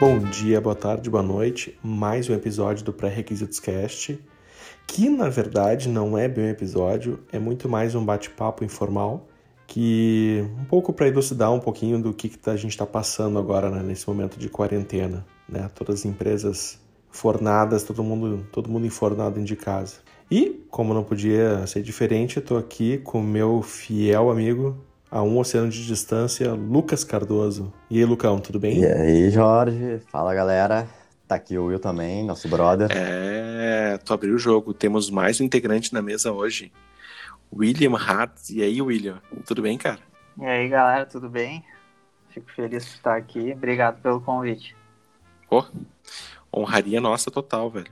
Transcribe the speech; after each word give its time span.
Bom 0.00 0.18
dia, 0.18 0.62
boa 0.62 0.74
tarde, 0.74 1.10
boa 1.10 1.22
noite. 1.22 1.78
Mais 1.82 2.26
um 2.26 2.32
episódio 2.32 2.82
do 2.82 2.90
Pré-Requisitos 2.90 3.60
Cast, 3.60 4.18
que 4.86 5.10
na 5.10 5.28
verdade 5.28 5.90
não 5.90 6.16
é 6.16 6.26
bem 6.26 6.46
um 6.46 6.48
episódio, 6.48 7.20
é 7.30 7.38
muito 7.38 7.68
mais 7.68 7.94
um 7.94 8.02
bate-papo 8.02 8.64
informal, 8.64 9.28
que 9.66 10.42
um 10.58 10.64
pouco 10.64 10.90
para 10.90 11.06
elucidar 11.06 11.52
um 11.52 11.60
pouquinho 11.60 12.00
do 12.00 12.14
que, 12.14 12.30
que 12.30 12.48
a 12.48 12.56
gente 12.56 12.70
está 12.70 12.86
passando 12.86 13.38
agora 13.38 13.70
né, 13.70 13.82
nesse 13.82 14.08
momento 14.08 14.38
de 14.38 14.48
quarentena, 14.48 15.26
né? 15.46 15.70
Todas 15.74 15.96
as 15.96 16.06
empresas 16.06 16.80
fornadas, 17.10 17.82
todo 17.82 18.02
mundo, 18.02 18.46
todo 18.50 18.70
mundo 18.70 18.86
enfornado 18.86 19.34
dentro 19.34 19.48
de 19.48 19.56
casa. 19.56 19.96
E, 20.30 20.64
como 20.70 20.94
não 20.94 21.04
podia 21.04 21.66
ser 21.66 21.82
diferente, 21.82 22.38
estou 22.38 22.56
aqui 22.56 22.96
com 22.96 23.20
meu 23.20 23.60
fiel 23.60 24.30
amigo 24.30 24.78
a 25.10 25.22
um 25.22 25.38
oceano 25.38 25.68
de 25.68 25.84
distância, 25.84 26.52
Lucas 26.52 27.02
Cardoso. 27.02 27.72
E 27.90 27.98
aí, 27.98 28.04
Lucão, 28.04 28.38
tudo 28.38 28.60
bem? 28.60 28.80
E 28.80 28.86
aí, 28.86 29.30
Jorge? 29.30 30.00
Fala, 30.10 30.32
galera. 30.32 30.88
Tá 31.26 31.34
aqui 31.34 31.58
o 31.58 31.66
Will 31.66 31.80
também, 31.80 32.24
nosso 32.24 32.48
brother. 32.48 32.88
É, 32.90 33.98
tu 33.98 34.12
abriu 34.12 34.34
o 34.34 34.38
jogo. 34.38 34.72
Temos 34.72 35.10
mais 35.10 35.40
um 35.40 35.44
integrante 35.44 35.92
na 35.92 36.00
mesa 36.00 36.32
hoje. 36.32 36.72
William 37.52 37.96
Hart. 37.96 38.50
E 38.50 38.62
aí, 38.62 38.80
William? 38.80 39.20
Tudo 39.46 39.62
bem, 39.62 39.76
cara? 39.76 40.00
E 40.38 40.44
aí, 40.44 40.68
galera, 40.68 41.06
tudo 41.06 41.28
bem? 41.28 41.64
Fico 42.28 42.50
feliz 42.52 42.84
de 42.84 42.90
estar 42.92 43.16
aqui. 43.16 43.52
Obrigado 43.52 44.00
pelo 44.00 44.20
convite. 44.20 44.76
Oh, 45.50 45.64
honraria 46.54 47.00
nossa 47.00 47.30
total, 47.30 47.68
velho. 47.70 47.90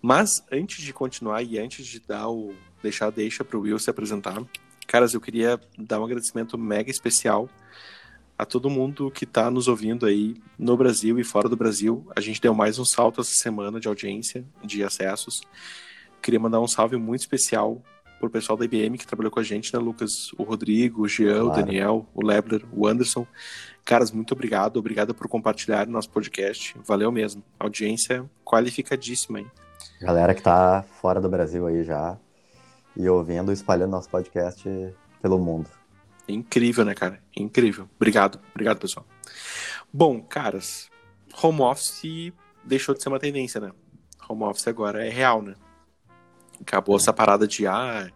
Mas 0.00 0.44
antes 0.50 0.82
de 0.82 0.92
continuar 0.92 1.42
e 1.42 1.58
antes 1.58 1.86
de 1.86 2.00
dar 2.00 2.28
o 2.28 2.52
deixar 2.82 3.10
deixa 3.10 3.44
para 3.44 3.56
o 3.56 3.60
Will 3.60 3.78
se 3.78 3.88
apresentar, 3.88 4.42
Caras, 4.92 5.14
eu 5.14 5.22
queria 5.22 5.58
dar 5.78 5.98
um 5.98 6.04
agradecimento 6.04 6.58
mega 6.58 6.90
especial 6.90 7.48
a 8.36 8.44
todo 8.44 8.68
mundo 8.68 9.10
que 9.10 9.24
está 9.24 9.50
nos 9.50 9.66
ouvindo 9.66 10.04
aí 10.04 10.36
no 10.58 10.76
Brasil 10.76 11.18
e 11.18 11.24
fora 11.24 11.48
do 11.48 11.56
Brasil. 11.56 12.06
A 12.14 12.20
gente 12.20 12.38
deu 12.38 12.52
mais 12.52 12.78
um 12.78 12.84
salto 12.84 13.22
essa 13.22 13.32
semana 13.32 13.80
de 13.80 13.88
audiência, 13.88 14.44
de 14.62 14.84
acessos. 14.84 15.40
Queria 16.20 16.38
mandar 16.38 16.60
um 16.60 16.68
salve 16.68 16.98
muito 16.98 17.20
especial 17.20 17.80
pro 18.20 18.28
pessoal 18.28 18.54
da 18.54 18.66
IBM 18.66 18.98
que 18.98 19.06
trabalhou 19.06 19.30
com 19.30 19.40
a 19.40 19.42
gente, 19.42 19.72
né, 19.72 19.80
Lucas? 19.80 20.30
O 20.36 20.42
Rodrigo, 20.42 21.04
o 21.04 21.08
Jean, 21.08 21.40
claro. 21.40 21.46
o 21.46 21.64
Daniel, 21.64 22.06
o 22.14 22.22
Lebler, 22.22 22.62
o 22.70 22.86
Anderson. 22.86 23.26
Caras, 23.86 24.10
muito 24.10 24.32
obrigado. 24.32 24.76
Obrigado 24.76 25.14
por 25.14 25.26
compartilhar 25.26 25.86
nosso 25.86 26.10
podcast. 26.10 26.76
Valeu 26.86 27.10
mesmo. 27.10 27.42
Audiência 27.58 28.30
qualificadíssima, 28.44 29.40
hein? 29.40 29.50
Galera 30.02 30.34
que 30.34 30.42
tá 30.42 30.84
fora 31.00 31.18
do 31.18 31.30
Brasil 31.30 31.66
aí 31.66 31.82
já, 31.82 32.18
e 32.96 33.08
ouvindo 33.08 33.50
e 33.50 33.54
espalhando 33.54 33.90
nosso 33.90 34.08
podcast 34.08 34.68
pelo 35.20 35.38
mundo. 35.38 35.68
Incrível, 36.28 36.84
né, 36.84 36.94
cara? 36.94 37.22
Incrível. 37.36 37.88
Obrigado, 37.96 38.38
obrigado, 38.50 38.78
pessoal. 38.78 39.06
Bom, 39.92 40.20
caras, 40.22 40.88
home 41.42 41.60
office 41.62 42.32
deixou 42.64 42.94
de 42.94 43.02
ser 43.02 43.08
uma 43.08 43.18
tendência, 43.18 43.60
né? 43.60 43.72
Home 44.28 44.44
office 44.44 44.68
agora 44.68 45.04
é 45.04 45.10
real, 45.10 45.42
né? 45.42 45.54
Acabou 46.60 46.96
é. 46.96 46.98
essa 46.98 47.12
parada 47.12 47.46
de 47.46 47.66
ah, 47.66 48.10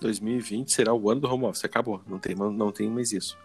2020 0.00 0.72
será 0.72 0.94
o 0.94 1.10
ano 1.10 1.20
do 1.20 1.28
home 1.32 1.44
office. 1.44 1.64
Acabou, 1.64 2.02
não 2.06 2.18
tem, 2.18 2.34
não 2.34 2.70
tem 2.70 2.88
mais 2.88 3.12
isso. 3.12 3.36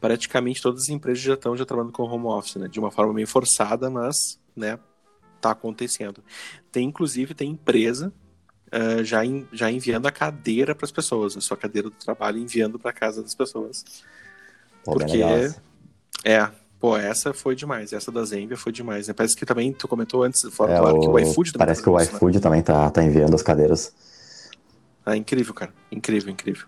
Praticamente 0.00 0.62
todas 0.62 0.82
as 0.82 0.88
empresas 0.88 1.22
já 1.22 1.34
estão 1.34 1.56
já 1.56 1.64
trabalhando 1.64 1.92
com 1.92 2.02
home 2.02 2.26
office, 2.26 2.56
né? 2.56 2.68
De 2.68 2.78
uma 2.78 2.90
forma 2.90 3.12
meio 3.12 3.26
forçada, 3.26 3.88
mas, 3.88 4.40
né, 4.54 4.78
tá 5.40 5.52
acontecendo. 5.52 6.22
Tem, 6.70 6.86
inclusive, 6.86 7.34
tem 7.34 7.50
empresa 7.50 8.12
uh, 8.72 9.04
já, 9.04 9.24
in, 9.24 9.46
já 9.52 9.70
enviando 9.70 10.06
a 10.06 10.12
cadeira 10.12 10.74
para 10.74 10.84
as 10.84 10.90
pessoas, 10.90 11.36
a 11.36 11.40
sua 11.40 11.56
cadeira 11.56 11.90
do 11.90 11.96
trabalho 11.96 12.38
enviando 12.38 12.78
para 12.78 12.92
casa 12.92 13.22
das 13.22 13.34
pessoas. 13.34 13.84
Pô, 14.84 14.92
Porque 14.92 15.22
é, 16.24 16.50
pô, 16.78 16.96
essa 16.96 17.32
foi 17.32 17.54
demais, 17.54 17.92
essa 17.92 18.10
da 18.10 18.24
Zenvia 18.24 18.56
foi 18.56 18.72
demais. 18.72 19.08
Né? 19.08 19.14
Parece 19.14 19.36
que 19.36 19.46
também 19.46 19.72
tu 19.72 19.86
comentou 19.86 20.22
antes 20.22 20.42
fora 20.52 20.72
é, 20.72 20.80
do 20.80 20.86
ar 20.86 20.94
o... 20.94 21.00
que 21.00 21.08
o 21.08 21.18
iFood 21.18 21.52
também 21.52 21.66
Parece 21.66 21.80
tá 21.80 21.84
que 21.84 21.90
o 21.90 22.00
iFood 22.00 22.36
né? 22.36 22.40
também 22.40 22.62
tá, 22.62 22.90
tá 22.90 23.02
enviando 23.02 23.34
as 23.34 23.42
cadeiras. 23.42 23.92
Ah, 25.04 25.16
incrível, 25.16 25.54
cara. 25.54 25.72
Incrível, 25.90 26.32
incrível. 26.32 26.66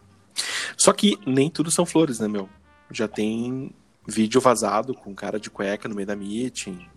Só 0.77 0.93
que 0.93 1.19
nem 1.27 1.51
tudo 1.51 1.71
são 1.71 1.85
flores, 1.85 2.19
né, 2.19 2.29
meu? 2.29 2.49
Já 2.91 3.07
tem 3.07 3.75
vídeo 4.07 4.41
vazado 4.41 4.95
com 4.95 5.15
cara 5.15 5.39
de 5.39 5.51
cueca 5.51 5.89
no 5.89 5.95
meio 5.95 6.07
da 6.07 6.17
meeting, 6.17 6.89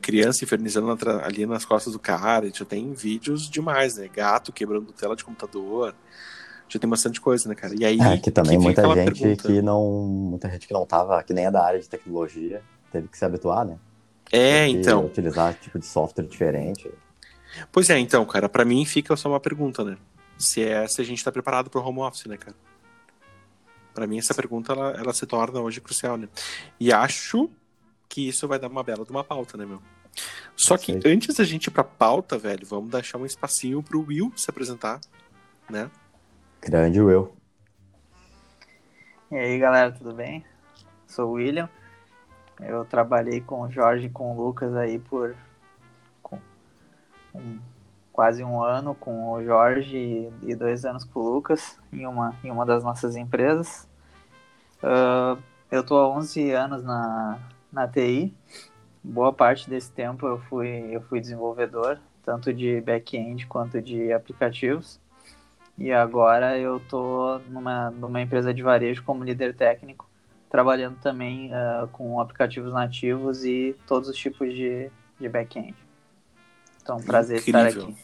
criança 0.00 0.44
infernizando 0.44 0.96
ali 1.22 1.46
nas 1.46 1.64
costas 1.64 1.92
do 1.92 1.98
cara. 1.98 2.50
Já 2.52 2.64
tem 2.64 2.92
vídeos 2.92 3.48
demais, 3.48 3.96
né? 3.96 4.08
Gato 4.08 4.52
quebrando 4.52 4.92
tela 4.92 5.16
de 5.16 5.24
computador. 5.24 5.94
Já 6.68 6.78
tem 6.78 6.88
bastante 6.88 7.20
coisa, 7.20 7.48
né, 7.48 7.54
cara? 7.54 7.74
E 7.76 7.84
aí. 7.84 7.98
É, 8.00 8.16
que 8.16 8.30
também 8.30 8.58
que 8.58 8.64
muita 8.64 8.82
gente 8.82 9.20
pergunta. 9.20 9.48
que 9.48 9.62
não. 9.62 9.82
Muita 10.04 10.48
gente 10.48 10.66
que 10.66 10.72
não 10.72 10.86
tava, 10.86 11.22
que 11.22 11.34
nem 11.34 11.46
é 11.46 11.50
da 11.50 11.64
área 11.64 11.80
de 11.80 11.88
tecnologia, 11.88 12.62
teve 12.92 13.08
que 13.08 13.18
se 13.18 13.24
habituar, 13.24 13.66
né? 13.66 13.76
É, 14.32 14.68
então. 14.68 15.06
Utilizar 15.06 15.54
tipo 15.54 15.78
de 15.78 15.86
software 15.86 16.24
diferente. 16.24 16.90
Pois 17.72 17.90
é, 17.90 17.98
então, 17.98 18.24
cara, 18.24 18.48
para 18.48 18.64
mim 18.64 18.84
fica 18.84 19.16
só 19.16 19.28
uma 19.28 19.40
pergunta, 19.40 19.84
né? 19.84 19.96
Se, 20.38 20.62
é, 20.62 20.86
se 20.86 21.00
a 21.00 21.04
gente 21.04 21.22
tá 21.22 21.32
preparado 21.32 21.68
pro 21.68 21.82
home 21.82 21.98
office, 21.98 22.26
né, 22.26 22.36
cara? 22.36 22.56
Para 23.92 24.06
mim, 24.06 24.18
essa 24.18 24.32
pergunta 24.32 24.72
ela, 24.72 24.90
ela 24.92 25.12
se 25.12 25.26
torna 25.26 25.60
hoje 25.60 25.80
crucial, 25.80 26.16
né? 26.16 26.28
E 26.78 26.92
acho 26.92 27.50
que 28.10 28.28
isso 28.28 28.48
vai 28.48 28.58
dar 28.58 28.68
uma 28.68 28.82
bela 28.82 29.04
de 29.04 29.10
uma 29.10 29.22
pauta, 29.22 29.56
né, 29.56 29.64
meu? 29.64 29.80
Só 30.56 30.76
que 30.76 31.00
Sei. 31.00 31.12
antes 31.12 31.36
da 31.36 31.44
gente 31.44 31.68
ir 31.68 31.70
pra 31.70 31.84
pauta, 31.84 32.36
velho, 32.36 32.66
vamos 32.66 32.90
deixar 32.90 33.16
um 33.16 33.24
espacinho 33.24 33.82
pro 33.82 34.04
Will 34.04 34.32
se 34.36 34.50
apresentar, 34.50 35.00
né? 35.70 35.88
Grande 36.60 37.00
Will. 37.00 37.32
E 39.30 39.36
aí, 39.36 39.58
galera, 39.58 39.92
tudo 39.92 40.12
bem? 40.12 40.44
Sou 41.06 41.28
o 41.28 41.32
William. 41.34 41.70
Eu 42.60 42.84
trabalhei 42.84 43.40
com 43.40 43.62
o 43.62 43.70
Jorge 43.70 44.06
e 44.06 44.10
com 44.10 44.36
o 44.36 44.44
Lucas 44.44 44.74
aí 44.74 44.98
por 44.98 45.34
um, 47.34 47.58
quase 48.12 48.42
um 48.42 48.62
ano 48.62 48.94
com 48.94 49.30
o 49.30 49.42
Jorge 49.42 50.28
e, 50.42 50.54
dois 50.54 50.84
anos 50.84 51.04
com 51.04 51.20
o 51.20 51.34
Lucas 51.34 51.78
em 51.92 52.06
uma, 52.06 52.34
em 52.42 52.50
uma 52.50 52.66
das 52.66 52.82
nossas 52.82 53.14
empresas. 53.14 53.88
Uh, 54.82 55.40
eu 55.70 55.84
tô 55.86 55.96
há 55.96 56.08
11 56.08 56.50
anos 56.50 56.82
na, 56.82 57.38
na 57.72 57.86
TI. 57.86 58.34
Boa 59.02 59.32
parte 59.32 59.68
desse 59.68 59.90
tempo 59.90 60.26
eu 60.26 60.38
fui, 60.48 60.68
eu 60.90 61.00
fui 61.02 61.20
desenvolvedor, 61.20 61.98
tanto 62.24 62.52
de 62.52 62.80
back-end 62.80 63.46
quanto 63.46 63.80
de 63.80 64.12
aplicativos. 64.12 65.00
E 65.78 65.90
agora 65.90 66.58
eu 66.58 66.76
estou 66.76 67.40
numa, 67.48 67.90
numa 67.90 68.20
empresa 68.20 68.52
de 68.52 68.62
varejo 68.62 69.02
como 69.02 69.24
líder 69.24 69.54
técnico, 69.54 70.06
trabalhando 70.50 70.98
também 71.00 71.50
uh, 71.50 71.88
com 71.88 72.20
aplicativos 72.20 72.72
nativos 72.72 73.44
e 73.44 73.74
todos 73.86 74.08
os 74.10 74.16
tipos 74.16 74.52
de, 74.52 74.90
de 75.18 75.28
back-end. 75.28 75.74
Então, 76.82 76.98
prazer 76.98 77.38
Incrível. 77.38 77.66
estar 77.66 77.82
aqui. 77.82 77.96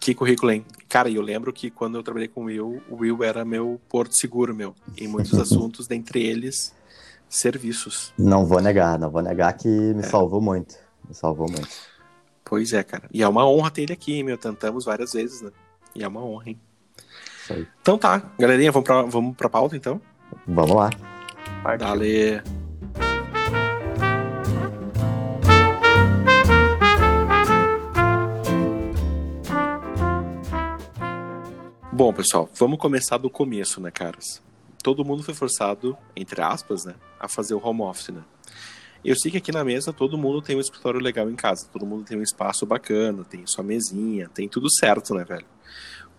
Que 0.00 0.14
currículo, 0.14 0.52
hein? 0.52 0.64
Cara, 0.88 1.10
eu 1.10 1.20
lembro 1.20 1.52
que 1.52 1.70
quando 1.70 1.98
eu 1.98 2.02
trabalhei 2.02 2.28
com 2.28 2.42
o 2.42 2.44
Will, 2.44 2.82
o 2.88 2.96
Will 2.96 3.22
era 3.22 3.44
meu 3.44 3.78
porto 3.90 4.14
seguro, 4.14 4.54
meu, 4.54 4.74
em 4.96 5.06
muitos 5.06 5.36
assuntos, 5.38 5.86
dentre 5.86 6.22
eles 6.22 6.74
serviços. 7.28 8.12
Não 8.18 8.46
vou 8.46 8.60
negar, 8.60 8.98
não 8.98 9.10
vou 9.10 9.22
negar 9.22 9.52
que 9.54 9.68
me 9.68 10.00
é. 10.00 10.02
salvou 10.02 10.40
muito. 10.40 10.76
Me 11.08 11.14
salvou 11.14 11.48
muito. 11.50 11.68
Pois 12.44 12.72
é, 12.72 12.82
cara. 12.82 13.08
E 13.12 13.22
é 13.22 13.28
uma 13.28 13.48
honra 13.48 13.70
ter 13.70 13.82
ele 13.82 13.92
aqui, 13.92 14.22
meu. 14.22 14.38
Tentamos 14.38 14.84
várias 14.84 15.12
vezes, 15.12 15.42
né? 15.42 15.50
E 15.94 16.02
é 16.02 16.08
uma 16.08 16.24
honra, 16.24 16.50
hein? 16.50 16.60
Então 17.80 17.96
tá, 17.96 18.22
galerinha, 18.38 18.70
vamos 18.70 18.86
pra, 18.86 19.02
vamos 19.02 19.36
pra 19.36 19.48
pauta 19.48 19.74
então? 19.74 20.00
Vamos 20.46 20.76
lá. 20.76 20.90
Partiu. 21.62 21.86
Dale. 21.86 22.42
Bom, 31.90 32.12
pessoal, 32.12 32.48
vamos 32.54 32.78
começar 32.78 33.18
do 33.18 33.28
começo, 33.28 33.80
né, 33.80 33.90
caras? 33.90 34.40
Todo 34.82 35.04
mundo 35.04 35.22
foi 35.22 35.34
forçado, 35.34 35.96
entre 36.16 36.40
aspas, 36.40 36.84
né, 36.84 36.94
a 37.18 37.28
fazer 37.28 37.54
o 37.54 37.64
home 37.64 37.82
office, 37.82 38.08
né? 38.08 38.22
Eu 39.04 39.16
sei 39.16 39.30
que 39.30 39.38
aqui 39.38 39.52
na 39.52 39.64
mesa 39.64 39.92
todo 39.92 40.18
mundo 40.18 40.42
tem 40.42 40.56
um 40.56 40.60
escritório 40.60 41.00
legal 41.00 41.30
em 41.30 41.36
casa, 41.36 41.66
todo 41.72 41.86
mundo 41.86 42.04
tem 42.04 42.18
um 42.18 42.22
espaço 42.22 42.66
bacana, 42.66 43.24
tem 43.24 43.46
sua 43.46 43.62
mesinha, 43.62 44.28
tem 44.28 44.48
tudo 44.48 44.68
certo, 44.70 45.14
né, 45.14 45.24
velho? 45.24 45.46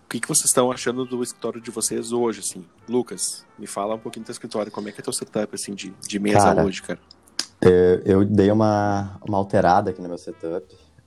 O 0.04 0.08
que, 0.08 0.18
que 0.18 0.26
vocês 0.26 0.46
estão 0.46 0.72
achando 0.72 1.04
do 1.04 1.22
escritório 1.22 1.60
de 1.60 1.70
vocês 1.70 2.10
hoje, 2.10 2.40
assim? 2.40 2.66
Lucas, 2.88 3.46
me 3.58 3.66
fala 3.66 3.94
um 3.94 3.98
pouquinho 3.98 4.24
do 4.24 4.26
teu 4.26 4.32
escritório, 4.32 4.72
como 4.72 4.88
é 4.88 4.92
que 4.92 5.00
é 5.00 5.04
teu 5.04 5.12
setup, 5.12 5.54
assim, 5.54 5.74
de, 5.74 5.94
de 6.00 6.18
mesa 6.18 6.38
cara, 6.38 6.64
hoje, 6.64 6.82
cara? 6.82 6.98
Eu, 7.60 8.00
eu 8.04 8.24
dei 8.24 8.50
uma, 8.50 9.20
uma 9.28 9.36
alterada 9.36 9.90
aqui 9.90 10.00
no 10.00 10.08
meu 10.08 10.18
setup, 10.18 10.66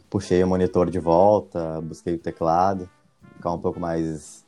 puxei 0.09 0.43
o 0.43 0.47
monitor 0.47 0.89
de 0.89 0.99
volta, 0.99 1.81
busquei 1.81 2.13
o 2.13 2.19
teclado, 2.19 2.87
ficar 3.35 3.51
um 3.51 3.59
pouco 3.59 3.79
mais 3.79 4.45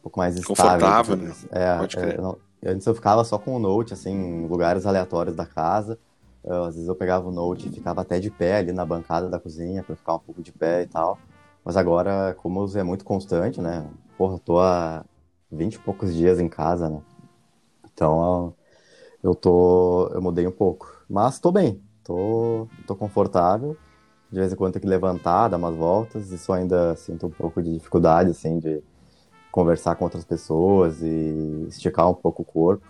um 0.00 0.02
pouco 0.02 0.18
mais 0.18 0.44
Confortável, 0.44 1.14
estável. 1.14 1.16
Né? 1.16 1.34
É, 1.52 1.78
Pode 1.78 1.96
crer. 1.96 2.20
Eu, 2.64 2.72
Antes 2.72 2.86
eu 2.86 2.94
ficava 2.94 3.22
só 3.24 3.38
com 3.38 3.54
o 3.54 3.58
Note, 3.58 3.92
assim, 3.92 4.10
em 4.12 4.46
lugares 4.46 4.86
aleatórios 4.86 5.36
da 5.36 5.46
casa. 5.46 5.98
Eu, 6.42 6.64
às 6.64 6.74
vezes 6.74 6.88
eu 6.88 6.96
pegava 6.96 7.28
o 7.28 7.32
Note 7.32 7.68
e 7.68 7.72
ficava 7.72 8.00
até 8.00 8.18
de 8.18 8.30
pé 8.30 8.56
ali 8.56 8.72
na 8.72 8.84
bancada 8.84 9.28
da 9.28 9.38
cozinha 9.38 9.82
para 9.82 9.94
ficar 9.96 10.14
um 10.14 10.18
pouco 10.18 10.42
de 10.42 10.52
pé 10.52 10.82
e 10.82 10.86
tal. 10.86 11.18
Mas 11.64 11.76
agora, 11.76 12.34
como 12.38 12.66
é 12.76 12.82
muito 12.82 13.04
constante, 13.04 13.60
né? 13.60 13.86
Porra, 14.18 14.34
eu 14.34 14.38
tô 14.38 14.60
há 14.60 15.04
20 15.50 15.74
e 15.74 15.78
poucos 15.78 16.14
dias 16.14 16.40
em 16.40 16.48
casa, 16.48 16.88
né? 16.88 17.02
Então 17.92 18.54
eu 19.22 19.34
tô. 19.34 20.08
Eu 20.14 20.22
mudei 20.22 20.46
um 20.46 20.52
pouco. 20.52 21.04
Mas 21.08 21.38
tô 21.38 21.50
bem. 21.52 21.82
tô, 22.04 22.68
tô 22.86 22.96
confortável. 22.96 23.76
De 24.30 24.40
vez 24.40 24.52
em 24.52 24.56
quando 24.56 24.72
tenho 24.74 24.82
que 24.82 24.88
levantar, 24.88 25.48
dar 25.48 25.56
umas 25.58 25.76
voltas. 25.76 26.30
Isso 26.32 26.52
ainda 26.52 26.96
sinto 26.96 27.26
um 27.26 27.30
pouco 27.30 27.62
de 27.62 27.74
dificuldade, 27.74 28.30
assim, 28.30 28.58
de 28.58 28.82
conversar 29.54 29.94
com 29.94 30.02
outras 30.02 30.24
pessoas 30.24 31.00
e 31.00 31.66
esticar 31.68 32.10
um 32.10 32.14
pouco 32.14 32.42
o 32.42 32.44
corpo. 32.44 32.84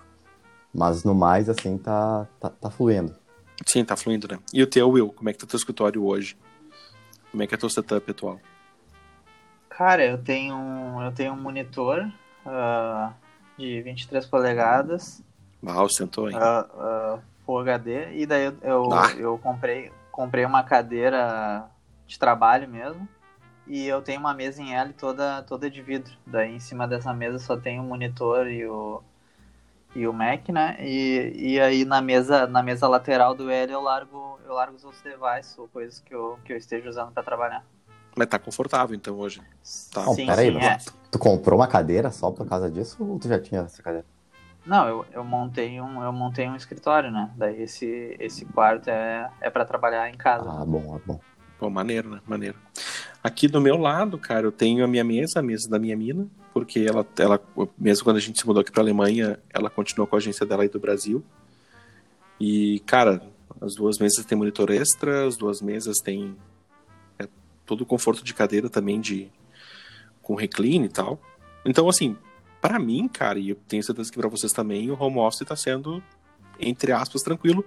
Mas 0.73 1.05
no 1.05 1.15
mais, 1.15 1.51
assim, 1.51 1.77
tá, 1.77 2.27
tá, 2.41 2.49
tá 2.49 2.71
fluindo. 2.71 3.15
Sim, 3.67 3.85
tá 3.85 3.95
fluindo, 3.99 4.27
né? 4.27 4.39
E 4.51 4.63
o 4.63 4.67
teu, 4.67 4.89
Will, 4.89 5.13
como 5.13 5.29
é 5.29 5.35
que 5.35 5.39
tá 5.39 5.45
o 5.45 5.47
teu 5.47 5.59
escritório 5.59 6.03
hoje? 6.03 6.39
Como 7.31 7.43
é 7.43 7.47
que 7.47 7.55
é 7.55 7.59
teu 7.59 7.69
setup 7.69 8.11
atual? 8.11 8.41
Cara, 9.69 10.07
eu 10.07 10.17
tenho 10.17 10.57
um, 10.57 11.03
eu 11.03 11.13
tenho 11.13 11.35
um 11.35 11.37
monitor 11.37 12.11
uh, 12.47 13.13
de 13.59 13.83
23 13.83 14.25
polegadas. 14.25 15.23
Uau, 15.63 15.87
sentou, 15.91 16.31
hein? 16.31 16.37
Uh, 16.37 17.17
uh, 17.17 17.23
Full 17.45 17.59
HD. 17.59 18.15
E 18.15 18.25
daí 18.25 18.47
eu, 18.47 18.55
eu, 18.63 18.89
Ah. 18.91 19.13
eu 19.19 19.37
comprei, 19.37 19.93
comprei 20.11 20.47
uma 20.47 20.63
cadeira 20.63 21.67
de 22.07 22.19
trabalho 22.19 22.67
mesmo. 22.67 23.07
E 23.67 23.87
eu 23.87 24.03
tenho 24.03 24.21
uma 24.21 24.35
mesa 24.35 24.61
em 24.63 24.75
L 24.75 24.93
toda, 24.93 25.43
toda 25.43 25.71
de 25.71 25.81
vidro. 25.81 26.13
Daí 26.27 26.55
em 26.55 26.61
cima 26.61 26.87
dessa 26.87 27.13
mesa 27.15 27.39
só 27.39 27.57
tem 27.57 27.81
o 27.81 27.83
monitor 27.83 28.47
e 28.47 28.67
o, 28.67 29.03
e 29.95 30.07
o 30.07 30.13
Mac, 30.13 30.49
né? 30.51 30.77
E, 30.81 31.33
e 31.35 31.61
aí 31.61 31.85
na 31.85 32.03
mesa, 32.03 32.47
na 32.47 32.63
mesa 32.63 32.87
lateral 32.87 33.35
do 33.35 33.51
L 33.51 33.73
eu 33.73 33.81
largo, 33.81 34.39
eu 34.45 34.53
largo 34.53 34.77
os 34.77 34.85
outros 34.85 35.03
devices 35.03 35.57
ou 35.59 35.69
coisas 35.69 36.01
que 36.01 36.15
eu, 36.15 36.39
que 36.45 36.53
eu 36.53 36.57
esteja 36.57 36.89
usando 36.89 37.13
para 37.13 37.23
trabalhar. 37.23 37.65
Mas 38.17 38.29
tá 38.29 38.39
confortável, 38.39 38.95
então, 38.95 39.19
hoje. 39.19 39.41
Tá. 39.93 40.05
Não, 40.05 40.15
sim, 40.15 40.27
peraí, 40.27 40.47
sim, 40.47 40.55
mas 40.55 40.87
é. 40.87 40.93
Tu 41.11 41.19
comprou 41.19 41.59
uma 41.59 41.67
cadeira 41.67 42.11
só 42.11 42.31
por 42.31 42.47
causa 42.47 42.71
disso 42.71 43.05
ou 43.05 43.19
tu 43.19 43.29
já 43.29 43.41
tinha 43.41 43.63
essa 43.63 43.83
cadeira? 43.83 44.07
Não, 44.65 44.89
eu, 44.89 45.07
eu 45.13 45.25
montei 45.25 45.81
um 45.81 46.03
eu 46.03 46.13
montei 46.13 46.49
um 46.49 46.57
escritório, 46.57 47.11
né? 47.11 47.31
Daí 47.37 47.63
esse, 47.63 48.17
esse 48.19 48.45
quarto 48.47 48.89
é, 48.89 49.31
é 49.41 49.51
para 49.51 49.65
trabalhar 49.65 50.09
em 50.09 50.17
casa. 50.17 50.49
Ah, 50.49 50.65
bom, 50.65 50.97
ah, 50.97 51.01
bom. 51.05 51.21
Pô, 51.59 51.71
maneiro, 51.71 52.11
né? 52.11 52.21
Maneiro. 52.27 52.57
Aqui 53.23 53.49
do 53.49 53.61
meu 53.61 53.77
lado, 53.77 54.19
cara, 54.19 54.47
eu 54.47 54.53
tenho 54.53 54.85
a 54.85 54.89
minha 54.89 55.05
mesa, 55.05 55.41
a 55.41 55.43
mesa 55.43 55.69
da 55.69 55.79
minha 55.79 55.97
mina, 55.97 56.27
porque 56.53 56.81
ela, 56.81 57.07
ela 57.19 57.41
mesmo 57.79 58.05
quando 58.05 58.17
a 58.17 58.21
gente 58.21 58.39
se 58.39 58.47
mudou 58.47 58.61
aqui 58.61 58.71
pra 58.71 58.83
Alemanha, 58.83 59.39
ela 59.51 59.71
continuou 59.71 60.07
com 60.07 60.17
a 60.17 60.19
agência 60.19 60.45
dela 60.45 60.63
aí 60.63 60.69
do 60.69 60.79
Brasil. 60.79 61.25
E, 62.39 62.81
cara, 62.81 63.23
as 63.61 63.75
duas 63.75 63.99
mesas 63.99 64.25
têm 64.25 64.37
monitor 64.37 64.71
extra, 64.71 65.27
as 65.27 65.37
duas 65.37 65.63
mesas 65.63 65.99
têm 65.99 66.37
é, 67.19 67.27
todo 67.65 67.81
o 67.83 67.87
conforto 67.87 68.23
de 68.23 68.35
cadeira 68.35 68.69
também 68.69 69.01
de 69.01 69.31
com 70.21 70.35
recline 70.35 70.87
e 70.87 70.89
tal. 70.89 71.21
Então, 71.65 71.89
assim, 71.89 72.17
pra 72.61 72.79
mim, 72.79 73.09
cara, 73.09 73.39
e 73.39 73.51
eu 73.51 73.57
tenho 73.69 73.83
certeza 73.83 74.11
que 74.11 74.19
pra 74.19 74.29
vocês 74.29 74.53
também, 74.53 74.91
o 74.91 75.01
home 75.01 75.19
office 75.19 75.47
tá 75.47 75.57
sendo, 75.57 76.03
entre 76.59 76.93
aspas, 76.93 77.23
tranquilo. 77.23 77.65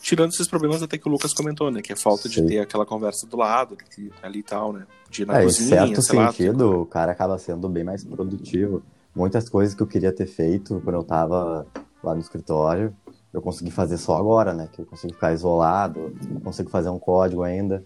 Tirando 0.00 0.32
esses 0.32 0.46
problemas 0.46 0.82
até 0.82 0.98
que 0.98 1.08
o 1.08 1.10
Lucas 1.10 1.32
comentou, 1.32 1.70
né? 1.70 1.80
Que 1.80 1.94
é 1.94 1.96
falta 1.96 2.28
de 2.28 2.34
Sim. 2.34 2.46
ter 2.46 2.58
aquela 2.58 2.84
conversa 2.84 3.26
do 3.26 3.38
lado, 3.38 3.76
ali, 4.22 4.40
e 4.40 4.42
tal, 4.42 4.72
né? 4.72 4.86
De 5.08 5.22
ir 5.22 5.26
na 5.26 5.38
É, 5.38 5.42
em 5.42 5.44
cozinha, 5.46 5.68
certo 5.68 6.02
sei 6.02 6.18
lá. 6.18 6.30
sentido, 6.30 6.82
o 6.82 6.86
cara 6.86 7.12
acaba 7.12 7.38
sendo 7.38 7.68
bem 7.70 7.84
mais 7.84 8.04
produtivo. 8.04 8.82
Muitas 9.14 9.48
coisas 9.48 9.74
que 9.74 9.82
eu 9.82 9.86
queria 9.86 10.12
ter 10.12 10.26
feito 10.26 10.78
quando 10.84 10.96
eu 10.96 11.04
tava 11.04 11.66
lá 12.02 12.14
no 12.14 12.20
escritório, 12.20 12.94
eu 13.32 13.40
consegui 13.40 13.70
fazer 13.70 13.96
só 13.96 14.16
agora, 14.18 14.52
né? 14.52 14.68
Que 14.70 14.82
eu 14.82 14.86
consigo 14.86 15.14
ficar 15.14 15.32
isolado, 15.32 16.14
consigo 16.42 16.68
fazer 16.68 16.90
um 16.90 16.98
código 16.98 17.42
ainda. 17.42 17.82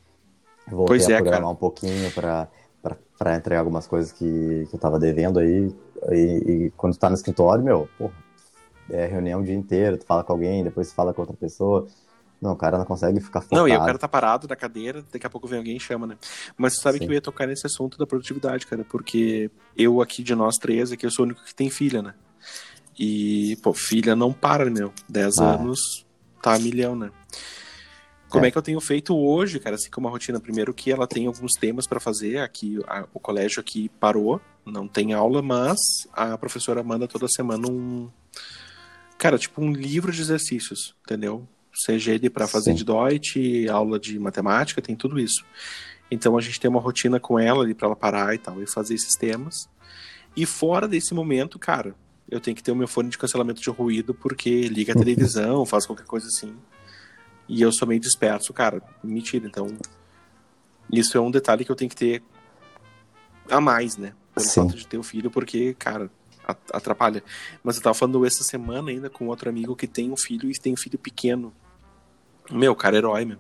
Voltei 0.67 0.99
Pois 0.99 1.09
é, 1.09 1.15
a 1.15 1.17
programar 1.19 1.41
cara. 1.43 1.53
um 1.53 1.57
pouquinho 1.57 2.11
pra, 2.13 2.49
pra, 2.83 2.97
pra 3.17 3.37
entregar 3.37 3.61
algumas 3.61 3.87
coisas 3.87 4.11
que, 4.11 4.67
que 4.69 4.75
eu 4.75 4.79
tava 4.81 4.99
devendo 4.99 5.39
aí. 5.39 5.73
E, 6.11 6.17
e 6.67 6.73
quando 6.77 6.95
tu 6.95 6.99
tá 6.99 7.09
no 7.09 7.15
escritório, 7.15 7.65
meu, 7.65 7.89
porra, 7.97 8.13
é 8.91 9.07
reunião 9.07 9.41
o 9.41 9.45
dia 9.45 9.55
inteiro, 9.55 9.97
tu 9.99 10.05
fala 10.07 10.23
com 10.25 10.33
alguém, 10.33 10.65
depois 10.65 10.89
tu 10.89 10.95
fala 10.95 11.13
com 11.15 11.23
outra 11.23 11.37
pessoa. 11.37 11.87
Não, 12.41 12.53
o 12.53 12.57
cara 12.57 12.79
não 12.79 12.85
consegue 12.85 13.21
ficar 13.21 13.41
focado. 13.41 13.61
Não, 13.63 13.69
e 13.69 13.77
o 13.77 13.81
cara 13.85 13.99
tá 13.99 14.07
parado 14.07 14.47
na 14.47 14.55
cadeira, 14.55 15.05
daqui 15.13 15.27
a 15.27 15.31
pouco 15.31 15.49
vem 15.49 15.59
alguém 15.59 15.77
e 15.77 15.81
chama, 15.81 16.07
né? 16.07 16.17
Mas 16.57 16.75
você 16.77 16.83
sabe 16.83 16.99
Sim. 16.99 17.05
que 17.05 17.11
eu 17.11 17.15
ia 17.15 17.21
tocar 17.21 17.47
nesse 17.49 17.67
assunto 17.67 17.99
da 17.99 18.07
produtividade, 18.07 18.65
cara, 18.67 18.85
porque 18.89 19.51
eu 19.77 20.01
aqui 20.01 20.23
de 20.23 20.35
nós 20.37 20.55
três, 20.57 20.93
aqui 20.93 21.05
eu 21.05 21.11
sou 21.11 21.25
o 21.25 21.27
único 21.29 21.45
que 21.45 21.53
tem 21.55 21.69
filha, 21.69 22.01
né? 22.01 22.15
E, 22.99 23.57
pô, 23.63 23.73
filha 23.73 24.15
não 24.17 24.33
para, 24.33 24.71
meu. 24.71 24.93
10 25.09 25.39
Ah. 25.39 25.55
anos 25.55 26.07
tá 26.43 26.55
a 26.55 26.59
milhão, 26.59 26.95
né? 26.97 27.11
Como 28.29 28.45
é. 28.45 28.49
É. 28.49 28.51
que 28.51 28.59
eu 28.59 28.63
tenho 28.63 28.81
feito 28.81 29.17
hoje, 29.17 29.59
cara, 29.59 29.75
assim 29.77 29.91
como 29.91 30.07
uma 30.07 30.13
rotina? 30.13 30.39
Primeiro 30.39 30.75
que 30.75 30.93
ela 30.93 31.07
tem 31.07 31.27
alguns 31.27 31.55
temas 31.55 31.87
pra 31.87 31.99
fazer, 31.99 32.39
aqui 32.39 32.79
a- 32.87 33.07
o 33.15 33.19
colégio 33.19 33.61
aqui 33.61 33.89
parou, 34.01 34.41
não 34.67 34.87
tem 34.87 35.13
aula, 35.15 35.41
mas 35.43 35.79
a 36.13 36.37
professora 36.37 36.83
manda 36.83 37.09
toda 37.09 37.27
semana 37.27 37.67
um 37.69 38.09
cara, 39.19 39.37
tipo 39.37 39.61
um 39.61 39.73
livro 39.73 40.13
de 40.13 40.21
exercícios, 40.21 40.95
entendeu? 41.03 41.47
Seja 41.75 42.13
ele 42.13 42.31
pra 42.31 42.47
fazer 42.47 42.71
Sim. 42.71 42.77
de 42.77 42.85
Deutsch, 42.85 43.37
aula 43.71 43.99
de 43.99 44.19
matemática, 44.19 44.81
tem 44.81 44.97
tudo 44.97 45.19
isso. 45.19 45.45
Então 46.11 46.39
a 46.39 46.41
gente 46.41 46.59
tem 46.59 46.71
uma 46.71 46.81
rotina 46.81 47.21
com 47.21 47.39
ela 47.39 47.63
ali 47.63 47.75
pra 47.75 47.87
ela 47.87 47.97
parar 47.97 48.35
e 48.35 48.39
tal 48.39 48.63
e 48.63 48.67
fazer 48.67 48.95
esses 48.95 49.15
temas. 49.15 49.69
E 50.37 50.47
fora 50.47 50.89
desse 50.89 51.13
momento, 51.13 51.59
cara, 51.59 51.95
eu 52.31 52.41
tenho 52.41 52.57
que 52.57 52.63
ter 52.63 52.73
o 52.73 52.77
meu 52.77 52.89
fone 52.89 53.09
de 53.09 53.19
cancelamento 53.19 53.61
de 53.61 53.71
ruído 53.71 54.15
porque 54.15 54.63
liga 54.63 54.93
a 54.93 54.97
televisão, 54.97 55.67
faz 55.67 55.85
qualquer 55.85 56.07
coisa 56.07 56.29
assim. 56.29 56.55
E 57.49 57.63
eu 57.63 57.73
sou 57.73 57.89
meio 57.89 58.01
disperso, 58.01 58.53
cara. 58.53 58.83
Mentira, 59.03 59.47
então. 59.47 59.77
Isso 60.93 61.17
é 61.17 61.21
um 61.21 61.31
detalhe 61.31 61.65
que 61.65 61.73
eu 61.73 61.77
tenho 61.77 61.89
que 61.89 61.97
ter 61.97 62.23
a 63.51 63.61
mais, 63.61 63.97
né? 63.97 64.13
Pelo 64.35 64.47
Sim. 64.47 64.63
fato 64.63 64.77
de 64.77 64.87
ter 64.87 64.99
o 64.99 65.03
filho, 65.03 65.31
porque, 65.31 65.75
cara, 65.75 66.11
atrapalha. 66.73 67.23
Mas 67.63 67.77
eu 67.77 67.83
tava 67.83 67.95
falando 67.95 68.25
essa 68.25 68.43
semana 68.45 68.91
ainda 68.91 69.11
com 69.11 69.27
outro 69.29 69.49
amigo 69.49 69.77
que 69.77 69.87
tem 69.87 70.11
um 70.11 70.17
filho 70.17 70.51
e 70.51 70.55
tem 70.55 70.73
um 70.73 70.77
filho 70.77 70.99
pequeno. 70.99 71.53
Meu, 72.51 72.75
cara, 72.75 72.97
é 72.97 72.99
herói, 72.99 73.25
meu. 73.25 73.39